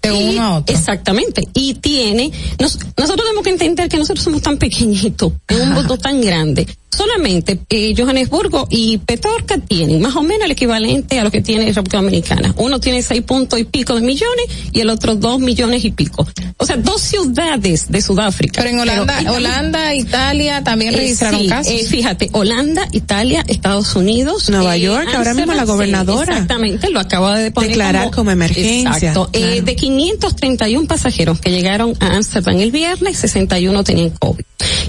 [0.00, 0.76] De uno a otro.
[0.76, 1.48] Exactamente.
[1.54, 5.98] Y tiene, nos, nosotros tenemos que entender que nosotros somos tan pequeñitos, en un voto
[5.98, 6.68] tan grande.
[6.90, 11.66] Solamente eh, Johannesburgo y Petorca tienen más o menos el equivalente a lo que tiene
[11.66, 12.54] República Dominicana.
[12.56, 16.26] Uno tiene seis puntos y pico de millones y el otro dos millones y pico.
[16.56, 18.62] O sea, dos ciudades de Sudáfrica.
[18.62, 21.72] Pero en Holanda, Pero, Holanda, Italia también registraron eh, sí, casos.
[21.72, 26.26] Eh, fíjate, Holanda, Italia, Estados Unidos, Nueva York, ahora mismo la gobernadora.
[26.26, 28.90] Sí, exactamente, lo acaba de poner declarar como, como emergencia.
[28.90, 29.30] Exacto.
[29.30, 29.54] Claro.
[29.54, 34.44] Eh, de 531 pasajeros que llegaron a Amsterdam el viernes, 61 tenían COVID.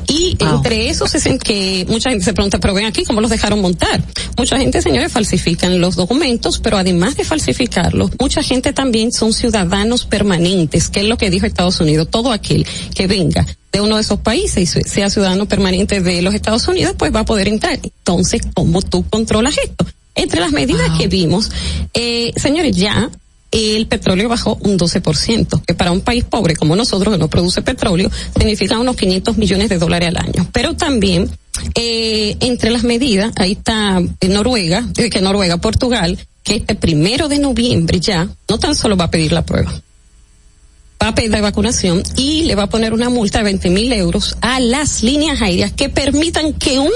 [0.08, 0.56] Y wow.
[0.56, 1.14] entre esos
[1.44, 4.02] que mucha gente se pregunta, pero ven aquí, ¿cómo los dejaron montar?
[4.38, 10.06] Mucha gente, señores, falsifican los documentos, pero además de falsificarlos, mucha gente también son ciudadanos
[10.06, 12.08] permanentes, que es lo que dijo Estados Unidos.
[12.10, 16.34] Todo aquel que venga de uno de esos países y sea ciudadano permanente de los
[16.34, 17.80] Estados Unidos, pues va a poder entrar.
[17.82, 19.86] Entonces, ¿cómo tú controlas esto?
[20.16, 20.98] Entre las medidas wow.
[20.98, 21.52] que vimos,
[21.94, 23.10] eh, señores, ya
[23.52, 27.62] el petróleo bajó un 12%, que para un país pobre como nosotros, que no produce
[27.62, 30.48] petróleo, significa unos 500 millones de dólares al año.
[30.52, 31.30] Pero también,
[31.76, 37.40] eh, entre las medidas, ahí está Noruega, eh, que Noruega, Portugal, que este primero de
[37.40, 39.72] noviembre ya, no tan solo va a pedir la prueba,
[41.02, 43.92] va a pedir la vacunación y le va a poner una multa de 20 mil
[43.94, 46.92] euros a las líneas aéreas que permitan que un,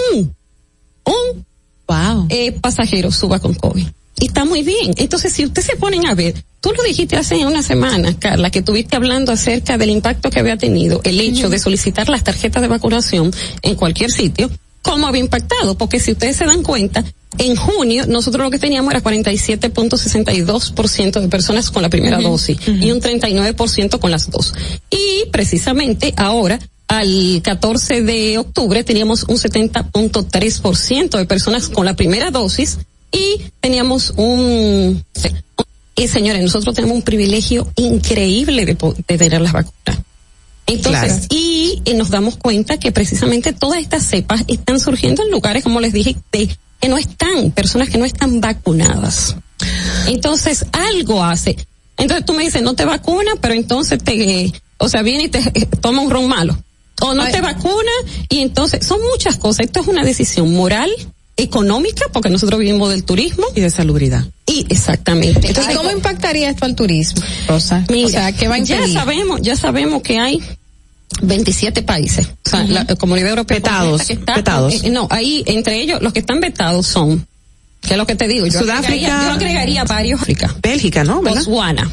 [1.06, 1.46] un
[1.88, 2.28] wow.
[2.30, 3.88] eh, pasajero suba con COVID
[4.20, 4.94] y está muy bien.
[4.98, 8.60] Entonces, si ustedes se ponen a ver, tú lo dijiste hace una semana, Carla, que
[8.60, 11.52] estuviste hablando acerca del impacto que había tenido el hecho uh -huh.
[11.52, 14.50] de solicitar las tarjetas de vacunación en cualquier sitio,
[14.82, 17.04] cómo había impactado, porque si ustedes se dan cuenta,
[17.40, 22.32] en junio nosotros lo que teníamos era 47.62% de personas con la primera uh -huh.
[22.32, 22.86] dosis uh -huh.
[22.86, 24.54] y un 39% con las dos.
[24.92, 32.30] Y precisamente ahora al 14 de octubre teníamos un 70.3% de personas con la primera
[32.30, 32.78] dosis
[33.14, 35.06] y teníamos un
[35.96, 38.76] y señores nosotros tenemos un privilegio increíble de,
[39.08, 40.00] de tener las vacunas
[40.66, 41.26] entonces claro.
[41.30, 45.80] y, y, nos damos cuenta que precisamente todas estas cepas están surgiendo en lugares como
[45.80, 46.50] les dije de
[46.84, 49.38] que no están, personas que no están vacunadas.
[50.08, 51.56] Entonces, algo hace.
[51.96, 55.42] Entonces tú me dices, no te vacuna, pero entonces te, o sea, viene y te
[55.80, 56.62] toma un ron malo.
[57.02, 57.92] O no te vacuna
[58.28, 59.68] y entonces son muchas cosas.
[59.68, 60.92] Esto es una decisión moral,
[61.38, 63.46] económica, porque nosotros vivimos del turismo.
[63.56, 64.26] Y de salubridad.
[64.46, 65.48] Y exactamente.
[65.48, 67.86] Entonces, ¿cómo impactaría esto al turismo, Rosa?
[67.90, 70.42] o sea, ¿qué va a Ya sabemos, ya sabemos que hay
[71.22, 74.84] 27 países, o sea, la comunidad europea vetados, vetados.
[74.84, 77.26] Eh, no, ahí entre ellos los que están vetados son
[77.82, 80.56] que es lo que te digo, yo Sudáfrica, agregaría, yo agregaría varios África.
[80.62, 81.22] Bélgica, ¿no?
[81.22, 81.92] Botswana,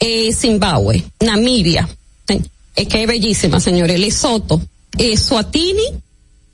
[0.00, 1.88] eh, Zimbabue, Namibia,
[2.74, 4.60] es que es bellísima, señores, Lesoto,
[4.98, 5.84] eh, Suatini,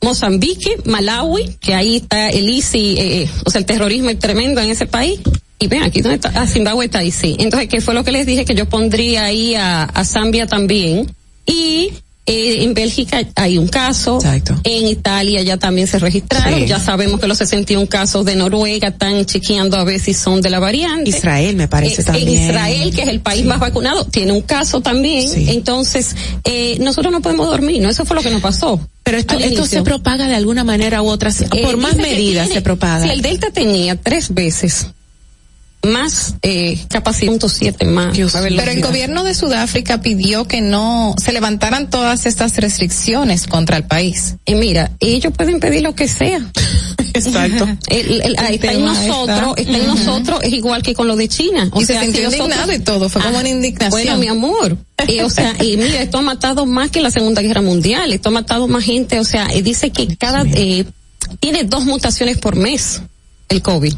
[0.04, 4.70] Mozambique, Malawi, que ahí está el ISI, eh, o sea, el terrorismo es tremendo en
[4.70, 5.18] ese país.
[5.58, 7.36] Y ven, aquí donde está, ah, Zimbabue está ahí, sí.
[7.38, 8.44] Entonces, ¿qué fue lo que les dije?
[8.44, 11.10] Que yo pondría ahí a Zambia también.
[11.46, 11.90] Y
[12.26, 14.16] eh, en Bélgica hay un caso.
[14.16, 14.58] Exacto.
[14.64, 16.60] En Italia ya también se registraron.
[16.60, 16.66] Sí.
[16.66, 20.50] Ya sabemos que los 61 casos de Noruega están chequeando a ver si son de
[20.50, 21.10] la variante.
[21.10, 22.28] Israel me parece Eh, también.
[22.50, 25.28] Israel, que es el país más vacunado, tiene un caso también.
[25.48, 27.90] Entonces, eh, nosotros no podemos dormir, ¿no?
[27.90, 28.80] Eso fue lo que nos pasó.
[29.02, 32.14] Pero esto, esto se propaga de alguna manera u otra, Eh, por más dice que
[32.14, 33.04] medidas tiene- se propaga.
[33.04, 34.86] Si el Delta tenía tres veces
[35.86, 38.16] más eh, capacidad, siete más.
[38.16, 43.84] Pero el gobierno de Sudáfrica pidió que no se levantaran todas estas restricciones contra el
[43.84, 44.36] país.
[44.44, 46.40] Y mira, ellos pueden pedir lo que sea.
[47.14, 47.68] Exacto.
[47.88, 49.60] El- el- ahí está en nosotros, está.
[49.72, 51.70] está en nosotros, es igual que con lo de China.
[51.76, 53.90] Y se sea, sintió si nosotros- indignado y todo, fue como Ah, una indignación.
[53.90, 54.76] Bueno, mi amor.
[55.06, 58.30] Y, o sea, y mira, esto ha matado más que la Segunda Guerra Mundial, esto
[58.30, 60.84] ha matado más gente, o sea, y dice que cada, eh,
[61.40, 63.00] tiene dos mutaciones por mes,
[63.48, 63.94] el COVID.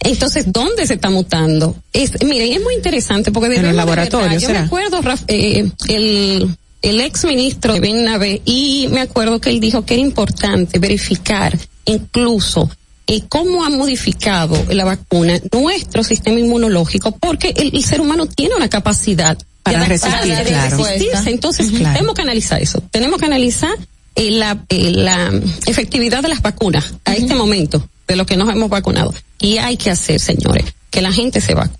[0.00, 1.76] Entonces, ¿dónde se está mutando?
[1.92, 4.60] Es, miren, es muy interesante porque En de laboratorios, verdad, Yo ¿será?
[4.60, 9.58] me acuerdo, Raf- eh, el, el ex ministro de Benavé, y me acuerdo que él
[9.60, 12.70] dijo que era importante verificar incluso
[13.06, 18.54] eh, cómo ha modificado la vacuna nuestro sistema inmunológico, porque el, el ser humano tiene
[18.54, 20.76] una capacidad Para resistir, de claro.
[20.76, 21.30] resistirse.
[21.30, 22.80] Entonces, tenemos que analizar eso.
[22.90, 23.72] Tenemos que analizar
[24.14, 25.32] eh, la, eh, la
[25.66, 29.14] efectividad de las vacunas a este momento, de lo que nos hemos vacunado.
[29.40, 31.78] Y hay que hacer, señores, que la gente se vacune.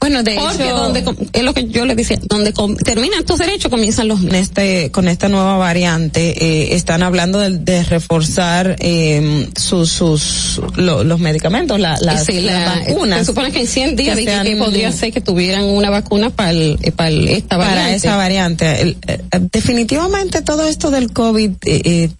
[0.00, 3.38] Bueno, de Porque hecho, donde, es lo que yo les decía, donde com- terminan tus
[3.38, 4.34] derechos, comienzan los míos.
[4.34, 11.04] este con esta nueva variante eh, están hablando de, de reforzar eh, sus sus lo-
[11.04, 14.22] los medicamentos la, las, Sí, las la- vacunas Se supone que en 100 días que
[14.22, 17.56] dije que sean- podría ser que tuvieran una vacuna para el, eh, para el- esta
[17.56, 17.96] para variante.
[17.96, 19.20] esa variante El- eh,
[19.52, 22.10] definitivamente todo esto del covid eh, eh,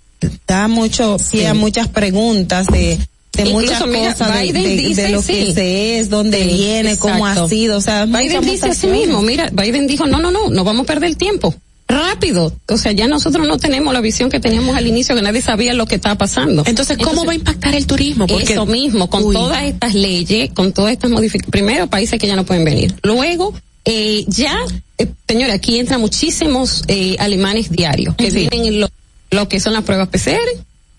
[0.47, 2.97] da mucho pie a muchas preguntas de
[3.44, 5.33] de Incluso, muchas mira, cosas Biden de- de dice, lo sí.
[5.33, 9.01] que se es dónde Sí, viene cómo ha sido o sea Biden dice así mutaciones.
[9.01, 11.55] mismo, mira, Biden dijo, no, no, no, no vamos a perder tiempo.
[11.89, 12.52] Rápido.
[12.69, 15.75] O sea, ya nosotros no tenemos la visión que teníamos al inicio, que nadie sabía
[15.75, 16.62] lo que estaba pasando.
[16.65, 18.28] Entonces, ¿cómo va a impactar el turismo?
[18.28, 19.35] Porque Eso mismo, con Uy.
[19.35, 21.51] todas estas leyes, con todas estas modificaciones.
[21.51, 22.94] Primero, países que ya no pueden venir.
[23.02, 23.55] Luego,
[23.85, 24.57] eh, ya,
[24.99, 28.89] eh, señores, aquí entran muchísimos eh, alemanes diarios que vienen lo,
[29.33, 30.39] lo que son las pruebas PCR.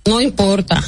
[0.05, 0.83] No importa.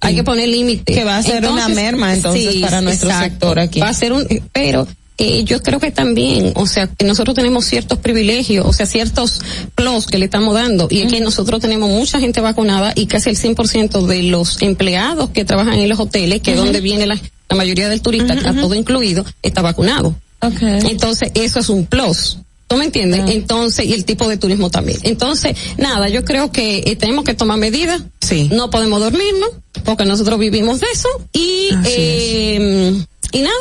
[0.00, 0.92] Hay que poner límite.
[0.92, 3.80] Que va a ser una merma, entonces, para nuestro sector aquí.
[3.80, 4.86] Va a ser un, pero
[5.18, 9.42] eh, yo creo que también, o sea, que nosotros tenemos ciertos privilegios, o sea, ciertos
[9.74, 13.28] plus que le estamos dando, y es que nosotros tenemos mucha gente vacunada y casi
[13.28, 17.18] el 100% de los empleados que trabajan en los hoteles, que es donde viene la,
[17.50, 20.14] la mayoría del turista, está todo incluido, está vacunado.
[20.40, 22.38] Entonces, eso es un plus.
[22.70, 23.28] ¿Tú me entiendes?
[23.30, 25.00] Entonces, y el tipo de turismo también.
[25.02, 28.00] Entonces, nada, yo creo que eh, tenemos que tomar medidas.
[28.20, 28.48] Sí.
[28.52, 29.50] No podemos dormirnos,
[29.84, 31.08] porque nosotros vivimos de eso.
[31.32, 33.54] Y, Así eh, y nada,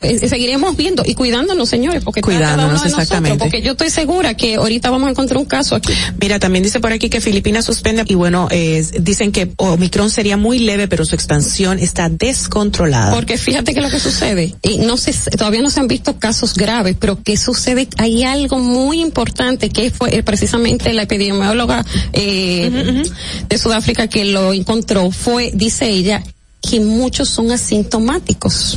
[0.00, 3.38] eh, seguiremos viendo y cuidándonos, señores, porque Cuidándonos, nosotros, exactamente.
[3.38, 5.92] porque yo estoy segura que ahorita vamos a encontrar un caso aquí.
[6.20, 10.36] Mira, también dice por aquí que Filipinas suspende y bueno, eh, dicen que Omicron sería
[10.36, 13.12] muy leve, pero su expansión está descontrolada.
[13.12, 16.54] Porque fíjate que lo que sucede, y no se, todavía no se han visto casos
[16.54, 17.88] graves, pero ¿qué sucede?
[17.98, 23.04] Hay algo muy importante que fue eh, precisamente la epidemióloga eh,
[23.48, 26.22] de Sudáfrica que lo encontró, fue, dice ella,
[26.68, 28.76] que muchos son asintomáticos.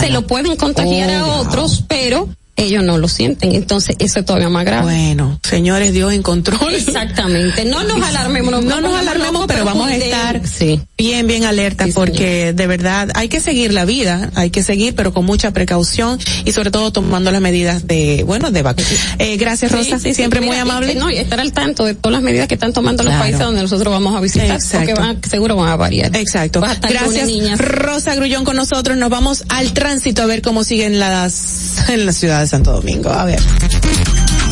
[0.00, 3.54] Se lo pueden contagiar a Oh, otros, pero ellos no lo sienten.
[3.54, 4.84] Entonces, eso es todavía más grave.
[4.84, 6.74] Bueno, señores, Dios en control.
[6.74, 7.64] Exactamente.
[7.66, 8.64] No nos alarmemos.
[8.64, 10.80] No nos alarmemos, pero vamos a estar Sí.
[10.96, 15.12] bien, bien alerta porque de verdad hay que seguir la vida, hay que seguir, pero
[15.12, 18.90] con mucha precaución y sobre todo tomando las medidas de, bueno, de vacunas.
[19.18, 19.98] Eh, gracias, Rosa.
[19.98, 20.94] Sí, siempre muy amable.
[20.94, 23.62] No, y estar al tanto de todas las medidas que están tomando los países donde
[23.62, 24.78] nosotros vamos a visitar, Exacto.
[24.78, 26.16] porque van, seguro van a variar.
[26.16, 26.64] Exacto.
[26.64, 27.56] A Gracias, niña.
[27.56, 28.96] Rosa Grullón con nosotros.
[28.96, 33.10] Nos vamos al tránsito a ver cómo siguen las en la ciudad Santo Domingo.
[33.10, 33.40] A ver.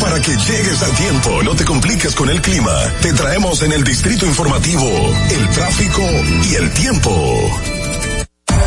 [0.00, 2.74] Para que llegues a tiempo, no te compliques con el clima.
[3.00, 4.88] Te traemos en el distrito informativo
[5.30, 6.02] el tráfico
[6.50, 7.83] y el tiempo.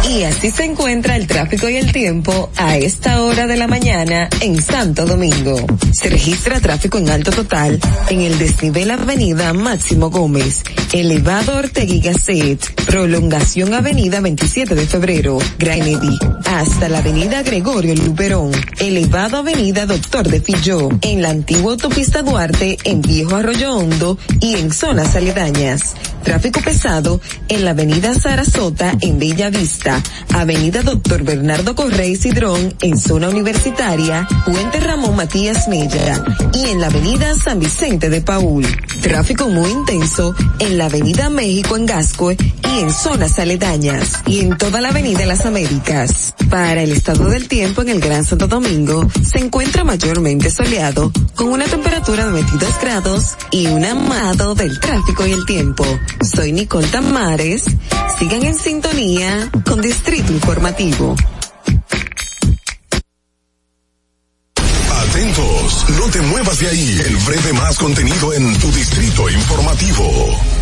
[0.10, 4.30] Y así se encuentra el tráfico y el tiempo a esta hora de la mañana
[4.42, 5.58] en Santo Domingo.
[5.92, 12.00] Se registra tráfico en alto total en el desnivel Avenida Máximo Gómez, elevado Ortega y
[12.00, 20.28] Gasset, prolongación Avenida 27 de Febrero, Granedy, hasta la Avenida Gregorio Luperón, elevado Avenida Doctor
[20.30, 25.96] de Filló, en la antigua autopista Duarte, en Viejo Arroyo Hondo y en zonas aledañas.
[26.28, 32.98] Tráfico pesado en la Avenida Sarasota en Bella Vista, Avenida Doctor Bernardo Correy Cidrón en
[32.98, 38.68] zona universitaria, Puente Ramón Matías Mella y en la Avenida San Vicente de Paul.
[39.02, 44.58] Tráfico muy intenso en la Avenida México en Gascue y en zonas aledañas y en
[44.58, 46.34] toda la Avenida Las Américas.
[46.50, 51.48] Para el estado del tiempo en el Gran Santo Domingo se encuentra mayormente soleado con
[51.48, 55.86] una temperatura de 22 grados y un amado del tráfico y el tiempo.
[56.22, 57.66] Soy Nicole Tamares.
[58.18, 61.16] Sigan en sintonía con Distrito Informativo.
[64.92, 67.02] Atentos, no te muevas de ahí.
[67.06, 70.57] El breve más contenido en tu Distrito Informativo.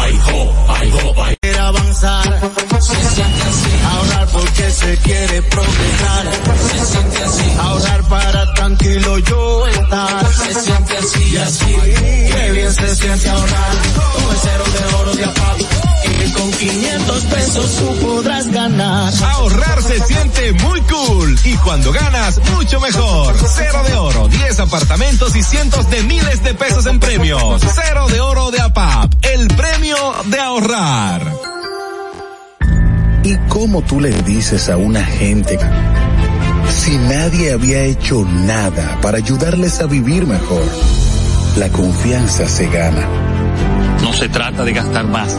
[0.00, 0.20] Ay,
[0.68, 1.36] ay.
[1.40, 2.40] Quiere avanzar,
[2.80, 3.70] se siente así.
[3.92, 6.26] Ahorrar porque se quiere progresar,
[6.68, 7.56] se siente así.
[7.58, 11.76] Ahorrar para tranquilo yo estar, se siente así y así.
[12.34, 13.72] Qué bien se siente ahorrar,
[14.30, 15.93] el cero de oro de apago.
[16.24, 19.12] Y con 500 pesos tú podrás ganar.
[19.32, 23.34] Ahorrar se siente muy cool y cuando ganas mucho mejor.
[23.46, 27.62] Cero de oro, 10 apartamentos y cientos de miles de pesos en premios.
[27.74, 31.32] Cero de oro de APAP, el premio de ahorrar.
[33.22, 35.58] ¿Y cómo tú le dices a una gente
[36.68, 40.62] si nadie había hecho nada para ayudarles a vivir mejor?
[41.56, 43.08] La confianza se gana.
[44.02, 45.38] No se trata de gastar más,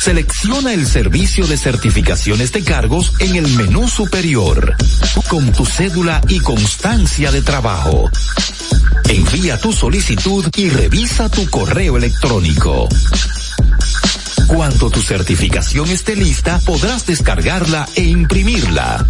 [0.00, 4.74] Selecciona el servicio de certificaciones de cargos en el menú superior,
[5.28, 8.10] con tu cédula y constancia de trabajo.
[9.10, 12.88] Envía tu solicitud y revisa tu correo electrónico.
[14.46, 19.06] Cuando tu certificación esté lista, podrás descargarla e imprimirla.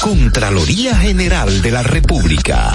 [0.00, 2.74] Contraloría General de la República.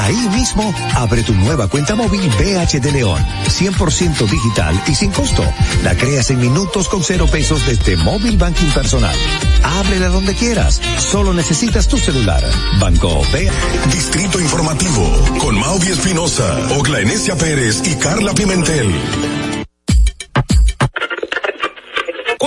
[0.00, 3.22] Ahí mismo, abre tu nueva cuenta móvil BH de León.
[3.46, 5.44] 100% digital y sin costo.
[5.84, 9.14] La creas en minutos con cero pesos desde Móvil Banking Personal.
[9.62, 10.80] Ábrela donde quieras.
[10.98, 12.42] Solo necesitas tu celular.
[12.80, 13.92] Banco BH.
[13.92, 19.51] Distrito Informativo con Maudi Espinosa, Ogla Enesia Pérez y Carla Pimentel.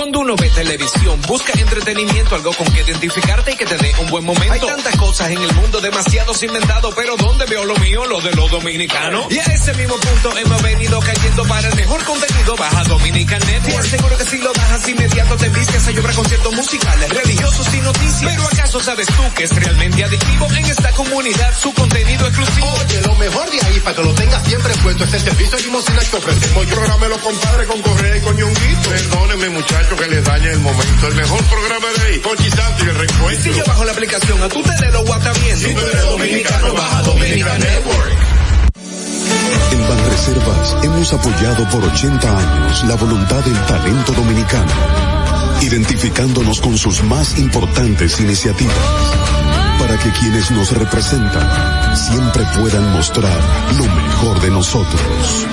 [0.06, 4.08] Cuando uno ve televisión, busca entretenimiento, algo con que identificarte y que te dé un
[4.08, 4.52] buen momento.
[4.52, 8.06] Hay tantas cosas en el mundo, demasiados inventados, pero ¿dónde veo lo mío?
[8.06, 9.26] Lo de los dominicanos.
[9.32, 12.54] Y a ese mismo punto hemos venido cayendo para el mejor contenido.
[12.54, 13.80] Baja Dominican Network.
[13.82, 17.80] Te aseguro que si lo bajas inmediato te vistes a llorar conciertos musicales, religiosos y
[17.80, 18.32] noticias.
[18.32, 22.72] Pero ¿acaso sabes tú que es realmente adictivo en esta comunidad su contenido exclusivo?
[22.86, 25.62] Oye, lo mejor de ahí, para que lo tengas siempre puesto, es el servicio de
[25.64, 26.66] limosina que ofrecemos.
[26.68, 26.76] Yo
[27.08, 28.88] los compadres con correa y con ñonguito.
[28.88, 31.08] Perdónenme, muchachos, que les dañe el momento.
[31.08, 33.52] El mejor programa de ahí, Pochi Santo y el reencuentro.
[33.52, 35.60] Si yo bajo la aplicación, a tú te de los guatavientos.
[35.60, 38.16] Si tú eres dominicano, baja Dominica Network.
[39.72, 44.72] En Banreservas hemos apoyado por 80 años la voluntad del talento dominicano,
[45.62, 48.76] identificándonos con sus más importantes iniciativas,
[49.78, 53.38] para que quienes nos representan siempre puedan mostrar
[53.78, 55.46] lo mejor de nosotros.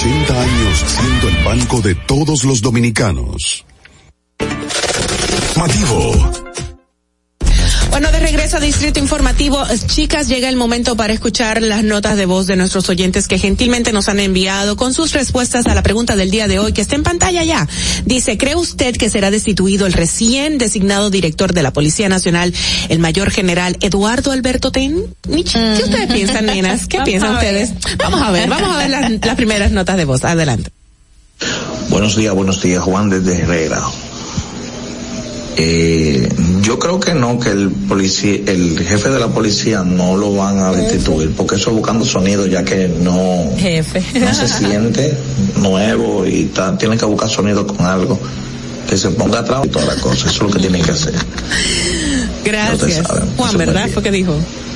[0.00, 3.66] 80 años siendo el banco de todos los dominicanos.
[5.56, 6.30] Mativo
[7.90, 12.26] bueno, de regreso a Distrito Informativo, chicas, llega el momento para escuchar las notas de
[12.26, 16.14] voz de nuestros oyentes que gentilmente nos han enviado con sus respuestas a la pregunta
[16.14, 17.66] del día de hoy, que está en pantalla ya.
[18.04, 22.54] Dice, ¿cree usted que será destituido el recién designado director de la Policía Nacional,
[22.88, 25.02] el mayor general Eduardo Alberto Ten?
[25.22, 26.86] ¿Qué ustedes piensan, nenas?
[26.86, 27.72] ¿Qué piensan ustedes?
[27.98, 30.24] Vamos a ver, vamos a ver las, las primeras notas de voz.
[30.24, 30.70] Adelante.
[31.88, 33.82] Buenos días, buenos días, Juan desde Herrera.
[35.60, 36.28] Eh,
[36.62, 40.60] yo creo que no, que el policía, el jefe de la policía no lo van
[40.60, 44.00] a destituir, porque eso buscando sonido ya que no, jefe.
[44.20, 45.18] no se siente
[45.56, 48.18] nuevo y ta, tiene que buscar sonido con algo
[48.88, 51.14] que se ponga atrás y toda la cosa, eso es lo que tienen que hacer.
[52.44, 53.06] Gracias.
[53.36, 53.82] Juan, Eso ¿verdad?
[53.84, 54.34] fue Fue que dijo.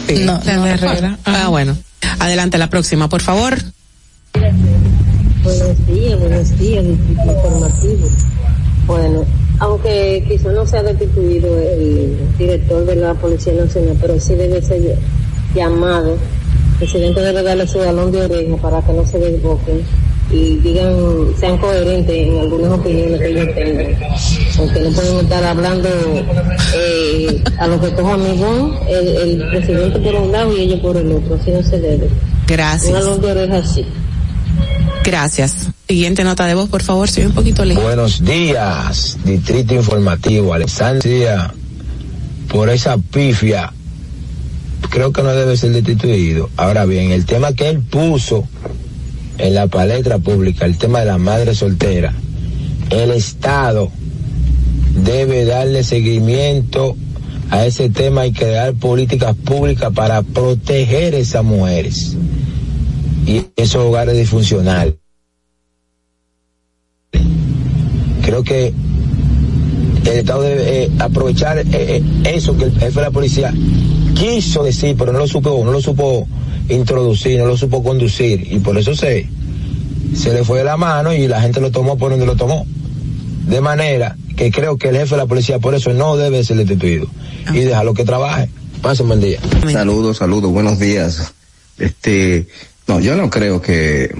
[0.08, 0.24] Sí.
[0.24, 1.16] No, no, Herrera.
[1.24, 1.76] Ah, bueno.
[2.18, 3.56] Adelante, la próxima, por favor.
[4.34, 8.08] Buenos días, buenos días, distrito informativo.
[8.86, 9.24] Bueno,
[9.58, 14.96] aunque quizá no sea destituido el director de la Policía Nacional, pero sí debe ser
[15.54, 16.12] llamado.
[16.12, 19.82] El presidente debe darle su balón de oreja para que no se desboquen
[20.32, 20.96] y digan,
[21.38, 23.98] sean coherentes en algunas opiniones que ellos tengan.
[24.56, 25.88] Porque no pueden estar hablando
[26.74, 30.96] eh, a los que coja amigón, el, el presidente por un lado y ellos por
[30.96, 32.08] el otro, así no se debe.
[32.48, 32.86] Gracias.
[32.86, 33.86] Un balón de oreja así.
[35.04, 35.68] Gracias.
[35.88, 37.82] Siguiente nota de voz, por favor, soy un poquito lejos.
[37.82, 41.52] Buenos días, Distrito Informativo, Alexandria,
[42.48, 43.72] por esa pifia,
[44.90, 46.50] creo que no debe ser destituido.
[46.56, 48.46] Ahora bien, el tema que él puso
[49.38, 52.14] en la palestra pública, el tema de la madre soltera,
[52.90, 53.90] el Estado
[55.04, 56.96] debe darle seguimiento
[57.50, 62.16] a ese tema y crear políticas públicas para proteger esas mujeres
[63.26, 64.94] y esos hogares disfuncionales.
[68.24, 68.72] Creo que
[70.04, 73.52] el Estado debe eh, aprovechar eh, eh, eso que el jefe de la policía
[74.14, 76.26] quiso decir, pero no lo supo, no lo supo
[76.68, 79.28] introducir, no lo supo conducir, y por eso se,
[80.14, 82.66] se le fue de la mano y la gente lo tomó por donde lo tomó.
[83.46, 86.56] De manera que creo que el jefe de la policía por eso no debe ser
[86.56, 87.06] destituido
[87.52, 88.48] y dejarlo que trabaje.
[88.80, 89.40] Pase un buen día.
[89.72, 91.32] Saludos, saludos, buenos días.
[91.78, 92.46] Este,
[92.86, 94.14] no, yo no creo que,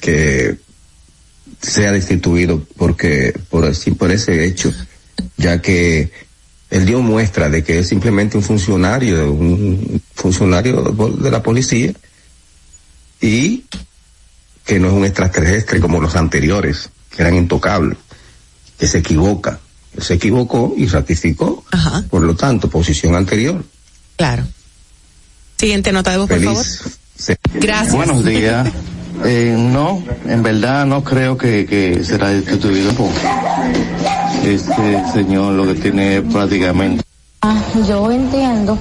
[0.00, 0.56] que
[1.62, 4.72] sea destituido porque, por por ese hecho,
[5.36, 6.10] ya que
[6.70, 11.92] él dio muestra de que es simplemente un funcionario, un funcionario de la policía
[13.20, 13.64] y
[14.64, 17.98] que no es un extraterrestre como los anteriores, que eran intocables,
[18.78, 19.60] que se equivoca.
[19.96, 21.64] Él se equivocó y ratificó,
[22.10, 23.64] por lo tanto, posición anterior.
[24.16, 24.44] Claro.
[25.56, 26.66] Siguiente nota de voz, por favor.
[27.54, 27.94] Gracias.
[27.94, 28.68] Buenos días.
[29.24, 33.08] Eh, no, en verdad no creo que, que será destituido por
[34.44, 37.02] este señor lo que tiene prácticamente.
[37.42, 38.78] Ah, Yo entiendo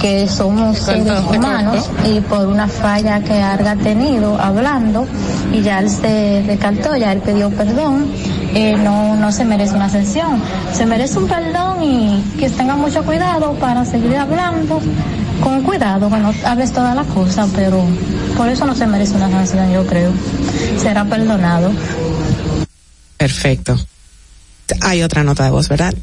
[0.00, 5.06] que somos seres humanos y por una falla que Arga ha tenido hablando
[5.52, 8.06] y ya él se decantó, ya él pidió perdón,
[8.54, 10.42] eh, no, no se merece una sanción.
[10.72, 14.80] Se merece un perdón y que tenga mucho cuidado para seguir hablando
[15.40, 17.84] con cuidado, que no hables toda la cosa, pero
[18.36, 20.12] por eso no se merece una sanción, yo creo.
[20.80, 21.72] Será perdonado.
[23.16, 23.78] Perfecto.
[24.82, 25.94] Hay otra nota de voz, ¿verdad?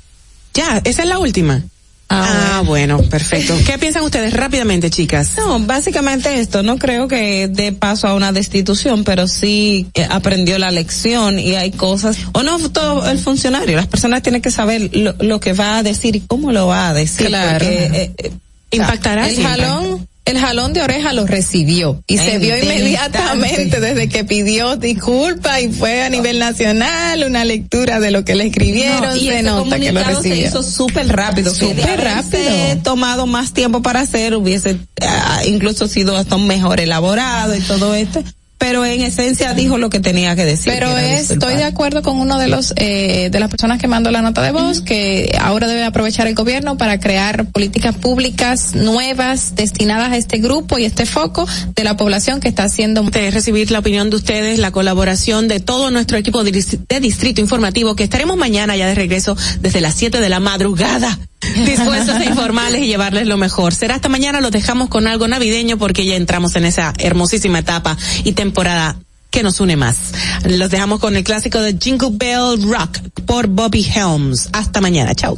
[0.53, 1.63] Ya, esa es la última.
[2.09, 3.53] Ah, bueno, perfecto.
[3.65, 5.31] ¿Qué piensan ustedes rápidamente, chicas?
[5.37, 10.57] No, básicamente esto, no creo que dé paso a una destitución, pero sí eh, aprendió
[10.57, 14.89] la lección y hay cosas, o no todo el funcionario, las personas tienen que saber
[14.95, 17.27] lo, lo que va a decir y cómo lo va a decir.
[17.27, 17.59] Claro.
[17.59, 18.31] porque, eh, eh,
[18.71, 19.29] Impactará.
[19.29, 24.75] El jalón, el jalón de oreja lo recibió y se vio inmediatamente desde que pidió
[24.75, 29.27] disculpa y fue a nivel nacional una lectura de lo que le escribieron, No, y
[29.27, 30.47] se nota que lo comunicado se recibió.
[30.47, 31.53] hizo súper rápido.
[31.53, 32.81] Súper rápido.
[32.83, 38.21] tomado más tiempo para hacer, hubiese ah, incluso sido hasta mejor elaborado y todo esto.
[38.57, 40.73] Pero en esencia dijo lo que tenía que decir.
[40.73, 43.87] Pero que es, estoy de acuerdo con uno de los eh, de las personas que
[43.87, 48.73] mandó la nota de voz que ahora debe aprovechar el gobierno para crear políticas públicas
[48.73, 53.31] nuevas destinadas a este grupo y este foco de la población que está haciendo de
[53.31, 58.03] recibir la opinión de ustedes, la colaboración de todo nuestro equipo de Distrito Informativo, que
[58.03, 62.87] estaremos mañana ya de regreso desde las 7 de la madrugada, dispuestos a informarles y
[62.87, 63.73] llevarles lo mejor.
[63.73, 67.97] Será hasta mañana, los dejamos con algo navideño porque ya entramos en esa hermosísima etapa
[68.23, 68.97] y temporada
[69.29, 69.97] que nos une más.
[70.45, 74.49] Los dejamos con el clásico de Jingle Bell Rock por Bobby Helms.
[74.53, 75.37] Hasta mañana, chao.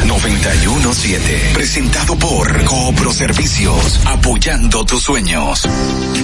[0.11, 1.51] 917.
[1.53, 5.65] Presentado por Coopro Servicios, apoyando tus sueños.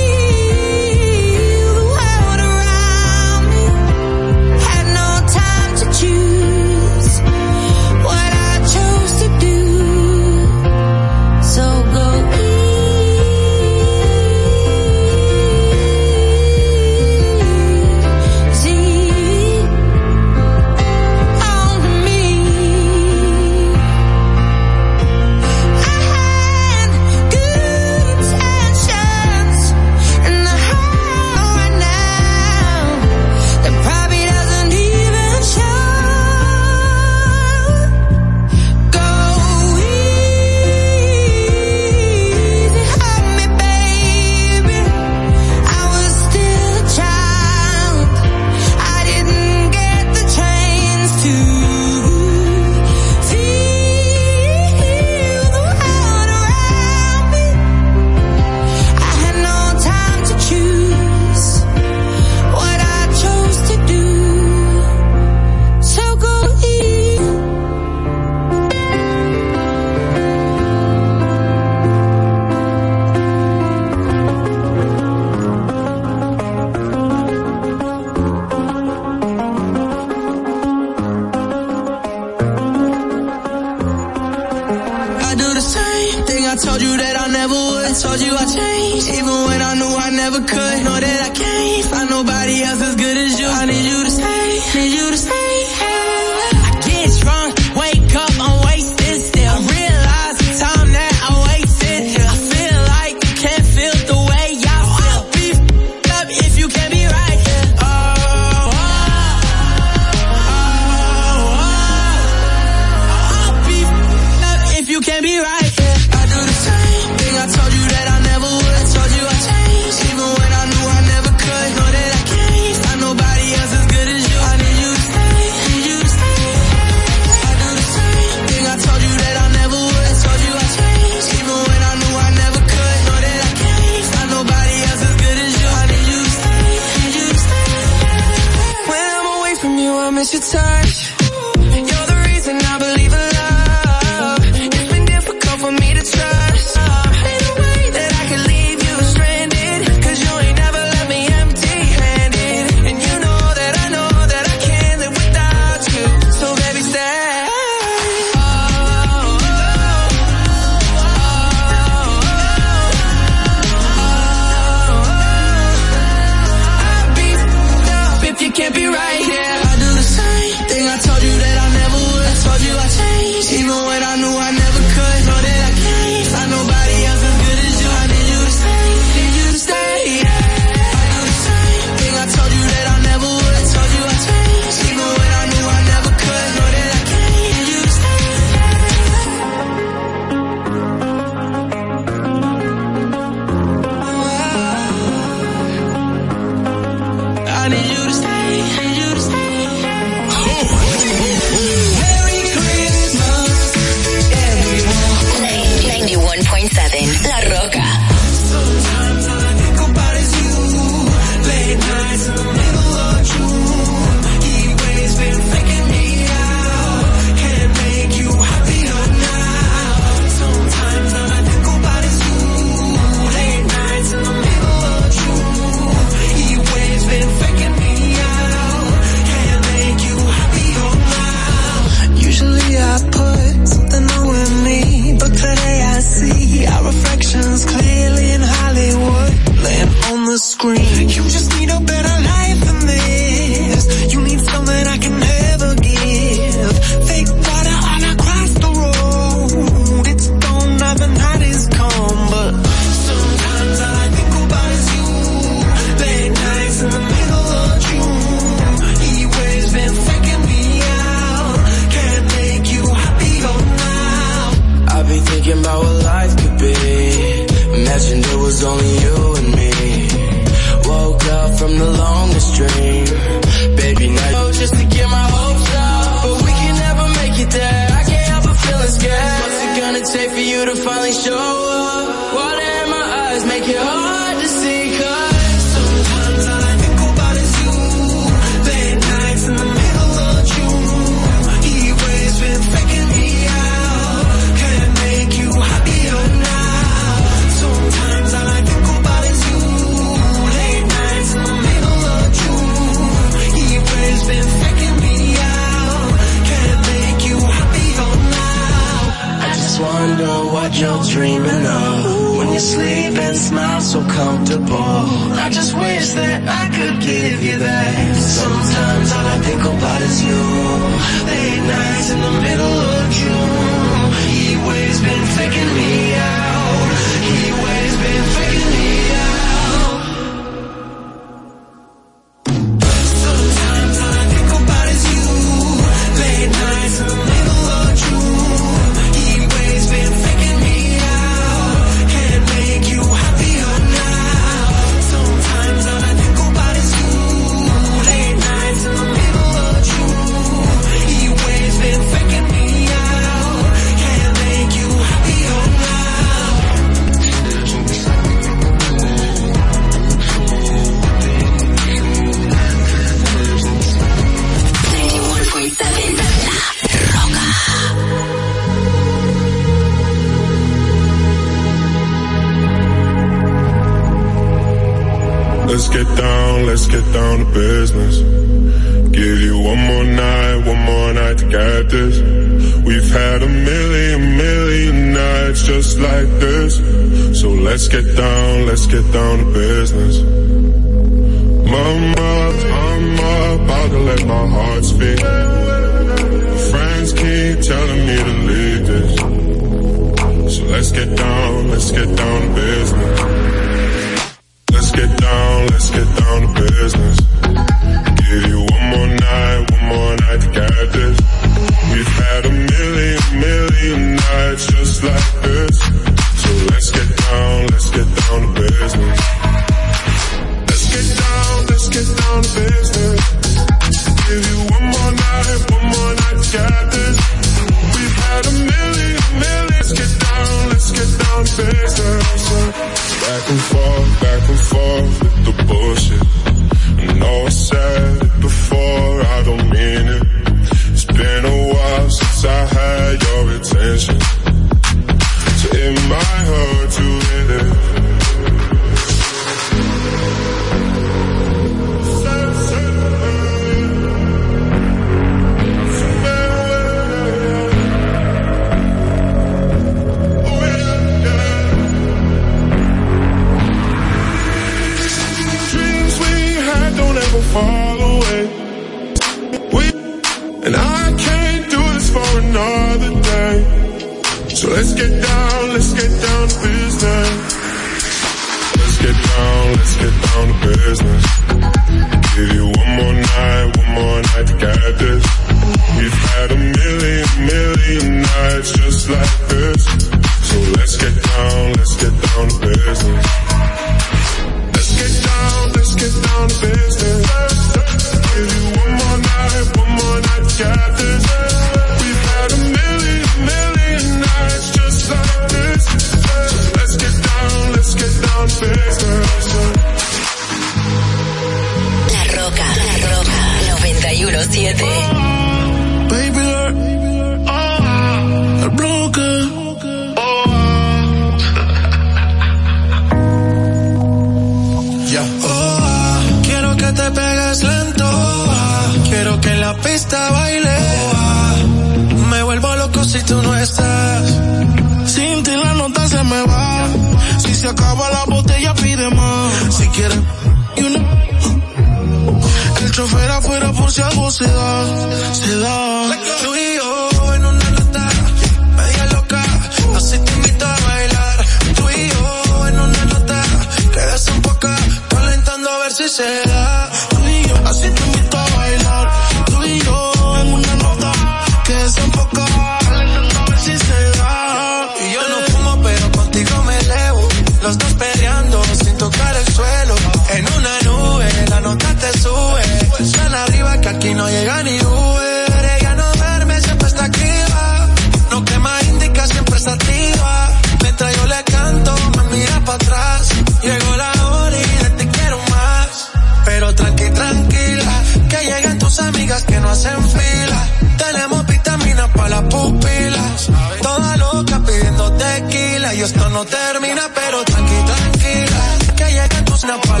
[596.02, 600.00] esto no termina, pero tranqui, tranquila, que llegan tus napas